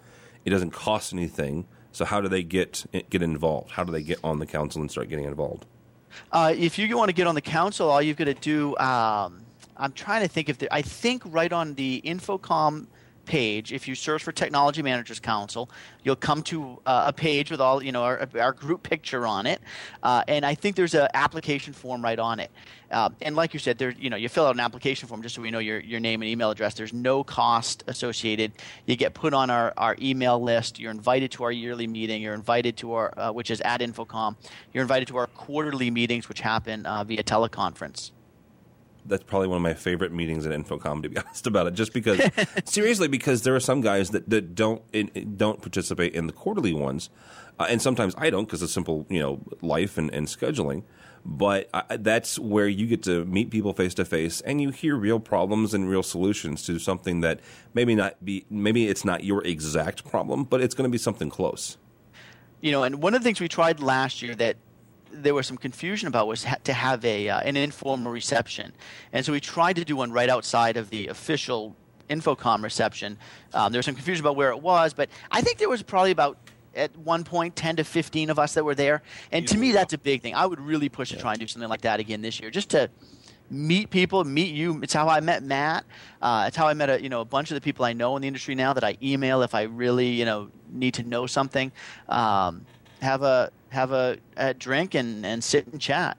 it 0.44 0.50
doesn't 0.50 0.72
cost 0.72 1.14
anything. 1.14 1.66
So 1.92 2.06
how 2.06 2.22
do 2.22 2.28
they 2.28 2.44
get 2.44 2.86
get 3.10 3.22
involved? 3.22 3.72
How 3.72 3.84
do 3.84 3.92
they 3.92 4.04
get 4.04 4.20
on 4.24 4.40
the 4.40 4.46
council 4.46 4.82
and 4.82 4.90
start 4.90 5.10
getting 5.10 5.26
involved? 5.26 5.66
Uh, 6.32 6.54
if 6.58 6.78
you 6.78 6.98
want 6.98 7.10
to 7.10 7.14
get 7.14 7.28
on 7.28 7.36
the 7.36 7.42
council, 7.42 7.90
all 7.90 8.02
you've 8.02 8.18
got 8.18 8.26
to 8.26 8.34
do. 8.34 8.76
Um, 8.78 9.46
I'm 9.78 9.94
trying 9.94 10.22
to 10.22 10.28
think 10.28 10.50
if 10.50 10.58
there, 10.58 10.70
I 10.72 10.82
think 10.82 11.24
right 11.26 11.52
on 11.52 11.74
the 11.76 12.02
InfoComm 12.06 12.88
page, 13.26 13.72
if 13.72 13.88
you 13.88 13.96
search 13.96 14.24
for 14.24 14.32
Technology 14.32 14.82
Managers 14.82 15.20
Council, 15.20 15.70
you'll 16.04 16.16
come 16.16 16.42
to 16.44 16.80
uh, 16.86 17.06
a 17.08 17.14
page 17.14 17.52
with 17.52 17.62
all 17.62 17.84
you 17.84 17.92
know 17.92 18.04
our, 18.04 18.28
our 18.40 18.52
group 18.52 18.84
picture 18.84 19.26
on 19.26 19.46
it, 19.46 19.62
uh, 20.04 20.24
and 20.28 20.46
I 20.46 20.56
think 20.56 20.76
there's 20.76 20.94
an 20.94 21.08
application 21.14 21.74
form 21.74 22.04
right 22.04 22.20
on 22.20 22.40
it. 22.40 22.52
Uh, 22.92 23.10
and 23.22 23.36
like 23.36 23.54
you 23.54 23.60
said, 23.60 23.78
there 23.78 23.92
you 23.92 24.10
know 24.10 24.18
you 24.18 24.30
fill 24.30 24.46
out 24.46 24.56
an 24.56 24.60
application 24.60 25.08
form 25.08 25.22
just 25.22 25.36
so 25.36 25.42
we 25.42 25.52
know 25.52 25.60
your, 25.60 25.80
your 25.80 26.00
name 26.00 26.22
and 26.22 26.30
email 26.30 26.52
address. 26.52 26.74
There's 26.74 26.94
no 26.94 27.24
cost 27.24 27.84
associated. 27.88 28.52
You 28.86 28.96
get 28.96 29.14
put 29.14 29.34
on 29.34 29.50
our, 29.50 29.74
our 29.78 29.96
email 30.02 30.42
list. 30.42 30.80
You're 30.80 30.92
invited 30.92 31.32
to 31.32 31.44
our 31.44 31.52
yearly 31.52 31.88
meeting. 31.88 32.22
You're 32.22 32.34
invited 32.34 32.78
to 32.78 32.94
our 32.94 33.14
uh, 33.18 33.32
which 33.32 33.52
is 33.52 33.62
at 33.62 33.82
InfoComm. 33.82 34.36
You're 34.74 34.84
invited 34.84 35.08
to 35.10 35.18
our 35.18 35.28
quarterly 35.28 35.92
meetings, 35.92 36.28
which 36.28 36.42
happen 36.42 36.86
uh, 36.86 37.04
via 37.04 37.24
teleconference 37.24 38.12
that's 39.06 39.24
probably 39.24 39.48
one 39.48 39.58
of 39.58 39.62
my 39.62 39.74
favorite 39.74 40.12
meetings 40.12 40.46
at 40.46 40.52
InfoComm 40.52 41.04
to 41.04 41.10
be 41.10 41.18
honest 41.26 41.48
about 41.48 41.68
it. 41.68 41.74
Just 41.74 41.94
because, 41.94 42.22
seriously, 42.66 43.08
because 43.08 43.44
there 43.44 43.56
are 43.56 43.60
some 43.60 43.82
guys 43.82 44.12
that, 44.12 44.30
that 44.30 44.56
don't 44.56 44.82
in, 44.92 45.36
don't 45.38 45.62
participate 45.62 46.14
in 46.14 46.28
the 46.28 46.34
quarterly 46.34 46.74
ones, 46.74 47.10
uh, 47.60 47.68
and 47.70 47.82
sometimes 47.82 48.14
I 48.18 48.30
don't 48.30 48.46
because 48.46 48.62
of 48.62 48.70
simple 48.70 49.06
you 49.10 49.20
know 49.20 49.42
life 49.62 49.98
and, 49.98 50.14
and 50.14 50.28
scheduling. 50.28 50.84
But 51.24 51.70
I, 51.72 51.98
that's 51.98 52.40
where 52.40 52.68
you 52.68 52.88
get 52.88 53.04
to 53.04 53.26
meet 53.26 53.52
people 53.52 53.74
face 53.74 53.94
to 53.96 54.06
face, 54.06 54.42
and 54.42 54.60
you 54.60 54.72
hear 54.72 54.96
real 54.96 55.20
problems 55.20 55.74
and 55.74 55.88
real 55.88 56.02
solutions 56.02 56.66
to 56.66 56.80
something 56.80 57.22
that 57.22 57.42
maybe 57.76 57.94
not 57.94 58.24
be 58.26 58.46
maybe 58.50 58.88
it's 58.88 59.06
not 59.06 59.24
your 59.24 59.46
exact 59.46 60.04
problem, 60.10 60.46
but 60.46 60.62
it's 60.62 60.74
going 60.74 60.90
to 60.90 60.92
be 60.92 60.98
something 60.98 61.30
close. 61.30 61.78
You 62.62 62.72
know, 62.72 62.84
and 62.84 63.02
one 63.02 63.14
of 63.14 63.22
the 63.22 63.24
things 63.24 63.40
we 63.40 63.48
tried 63.48 63.80
last 63.80 64.22
year 64.22 64.36
that 64.36 64.58
there 65.12 65.34
was 65.34 65.48
some 65.48 65.58
confusion 65.58 66.08
about 66.08 66.28
was 66.28 66.44
ha- 66.44 66.58
to 66.64 66.74
have 66.74 67.04
a 67.06 67.30
uh, 67.30 67.40
an 67.42 67.58
informal 67.58 68.12
reception, 68.12 68.74
and 69.14 69.26
so 69.26 69.32
we 69.32 69.40
tried 69.40 69.76
to 69.76 69.86
do 69.86 69.96
one 69.96 70.12
right 70.12 70.30
outside 70.30 70.78
of 70.78 70.90
the 70.90 71.08
official 71.08 71.76
InfoComm 72.10 72.64
reception. 72.64 73.18
Um, 73.54 73.72
there 73.72 73.80
was 73.80 73.86
some 73.86 73.96
confusion 73.96 74.24
about 74.24 74.36
where 74.36 74.52
it 74.52 74.62
was, 74.62 74.94
but 74.94 75.10
I 75.32 75.42
think 75.42 75.58
there 75.58 75.70
was 75.70 75.82
probably 75.82 76.12
about 76.12 76.38
at 76.76 76.96
one 76.98 77.24
point 77.24 77.56
10 77.56 77.78
to 77.78 77.84
15 77.84 78.30
of 78.30 78.40
us 78.40 78.54
that 78.54 78.64
were 78.64 78.76
there, 78.76 79.02
and 79.32 79.48
to 79.48 79.58
me 79.58 79.72
that's 79.72 79.94
a 79.94 79.98
big 79.98 80.22
thing. 80.22 80.36
I 80.36 80.46
would 80.46 80.60
really 80.60 80.90
push 80.90 81.12
yeah. 81.12 81.18
to 81.18 81.22
try 81.22 81.32
and 81.34 81.40
do 81.40 81.48
something 81.48 81.70
like 81.70 81.82
that 81.82 82.00
again 82.00 82.22
this 82.22 82.40
year, 82.40 82.50
just 82.50 82.70
to 82.70 82.90
meet 83.50 83.90
people, 83.90 84.24
meet 84.24 84.56
you. 84.56 84.80
It's 84.82 84.94
how 84.94 85.10
I 85.10 85.20
met 85.20 85.44
Matt. 85.44 85.84
Uh, 86.22 86.46
it's 86.48 86.56
how 86.56 86.68
I 86.68 86.74
met 86.74 86.90
a 86.90 87.02
you 87.02 87.10
know 87.10 87.22
a 87.22 87.26
bunch 87.26 87.52
of 87.52 87.56
the 87.56 87.62
people 87.62 87.86
I 87.86 87.94
know 87.94 88.16
in 88.16 88.22
the 88.22 88.28
industry 88.28 88.56
now 88.56 88.74
that 88.74 88.84
I 88.84 88.98
email 89.04 89.42
if 89.42 89.54
I 89.54 89.64
really 89.64 90.08
you 90.08 90.26
know 90.26 90.50
need 90.72 90.94
to 90.96 91.04
know 91.04 91.28
something. 91.28 91.72
Um, 92.10 92.66
have 93.02 93.24
a 93.24 93.52
have 93.72 93.92
a, 93.94 94.18
a 94.38 94.54
drink 94.54 94.94
and, 94.96 95.26
and 95.26 95.44
sit 95.44 95.66
and 95.68 95.80
chat. 95.80 96.18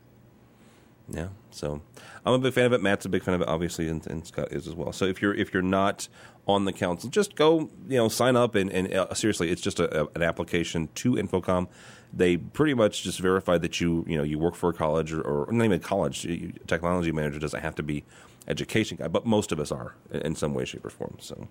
Yeah, 1.09 1.29
so 1.51 1.83
I'm 2.25 2.35
a 2.35 2.39
big 2.39 2.55
fan 2.55 2.67
of 2.67 2.73
it. 2.73 2.83
Matt's 2.83 3.05
a 3.05 3.09
big 3.09 3.23
fan 3.23 3.35
of 3.35 3.43
it, 3.43 3.49
obviously, 3.49 3.89
and, 3.89 4.05
and 4.07 4.27
Scott 4.27 4.53
is 4.53 4.67
as 4.67 4.75
well. 4.75 4.93
So 4.93 5.05
if 5.05 5.21
you're 5.21 5.35
if 5.35 5.53
you're 5.53 5.63
not 5.63 6.09
on 6.49 6.65
the 6.65 6.73
council, 6.73 7.11
just 7.11 7.37
go 7.37 7.71
you 7.89 7.99
know 7.99 8.09
sign 8.09 8.37
up 8.37 8.55
and, 8.55 8.71
and 8.71 8.93
uh, 8.93 9.13
seriously, 9.15 9.51
it's 9.51 9.61
just 9.61 9.81
a, 9.81 10.03
a, 10.03 10.09
an 10.15 10.23
application 10.23 10.89
to 10.97 11.13
InfoComm. 11.13 11.69
They 12.13 12.37
pretty 12.37 12.75
much 12.75 13.03
just 13.03 13.21
verify 13.21 13.59
that 13.59 13.81
you 13.81 14.05
you 14.09 14.17
know 14.17 14.23
you 14.23 14.39
work 14.39 14.55
for 14.55 14.71
a 14.71 14.75
college 14.75 15.13
or, 15.13 15.21
or 15.21 15.53
not 15.53 15.65
even 15.65 15.81
college. 15.81 16.23
Technology 16.67 17.13
manager 17.13 17.39
doesn't 17.39 17.61
have 17.61 17.75
to 17.75 17.83
be 17.83 18.05
education 18.49 18.97
guy, 18.97 19.09
but 19.09 19.27
most 19.27 19.53
of 19.53 19.61
us 19.61 19.71
are 19.71 19.95
in 20.11 20.35
some 20.35 20.55
way, 20.55 20.65
shape, 20.65 20.87
or 20.87 20.91
form. 20.91 21.17
So 21.21 21.49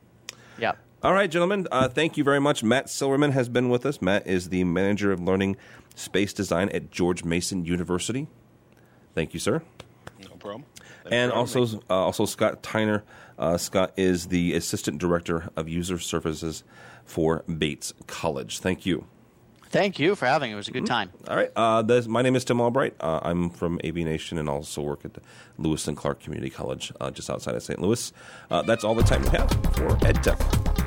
yeah. 0.58 0.74
All 1.04 1.14
right, 1.14 1.30
gentlemen. 1.30 1.68
Uh, 1.72 1.88
thank 1.88 2.16
you 2.16 2.24
very 2.24 2.40
much. 2.40 2.64
Matt 2.64 2.90
Silverman 2.90 3.32
has 3.32 3.50
been 3.50 3.70
with 3.70 3.86
us. 3.86 4.02
Matt 4.02 4.28
is 4.28 4.50
the 4.50 4.64
manager 4.64 5.12
of 5.12 5.20
learning 5.20 5.58
space 5.96 6.32
design 6.32 6.70
at 6.70 6.92
George 6.92 7.24
Mason 7.24 7.66
University. 7.66 8.28
Thank 9.16 9.34
you, 9.34 9.40
sir. 9.40 9.64
No 10.22 10.36
problem. 10.38 10.66
and 11.10 11.32
also, 11.32 11.66
uh, 11.90 11.94
also 11.94 12.26
Scott 12.26 12.62
Tiner. 12.62 13.04
Uh, 13.40 13.58
Scott 13.58 13.94
is 13.98 14.28
the 14.28 14.54
assistant 14.54 15.00
director 15.00 15.50
of 15.56 15.68
user 15.68 15.98
services 15.98 16.64
for 17.04 17.44
Bates 17.44 17.94
College. 18.06 18.60
Thank 18.60 18.86
you. 18.86 19.06
Thank 19.72 20.00
you 20.00 20.16
for 20.16 20.26
having 20.26 20.50
me. 20.50 20.54
It 20.54 20.58
was 20.58 20.68
a 20.68 20.72
good 20.72 20.86
time. 20.86 21.12
All 21.30 21.36
right. 21.36 21.52
Uh, 21.56 22.02
my 22.08 22.22
name 22.22 22.36
is 22.36 22.44
Tim 22.44 22.60
Albright. 22.60 22.94
Uh, 23.00 23.22
I'm 23.24 23.50
from 23.50 23.80
AVNation 23.80 24.38
and 24.38 24.50
also 24.50 24.82
work 24.82 25.06
at 25.06 25.12
Lewis 25.58 25.88
and 25.88 25.96
Clark 25.96 26.20
Community 26.20 26.50
College 26.50 26.92
uh, 27.00 27.10
just 27.10 27.30
outside 27.30 27.56
of 27.56 27.64
St. 27.64 27.82
Louis. 27.82 28.12
Uh, 28.50 28.62
that's 28.64 28.84
all 28.84 28.96
the 28.96 29.04
time 29.04 29.22
we 29.24 29.30
have 29.30 29.50
for 29.50 29.88
EdTech. 30.02 30.81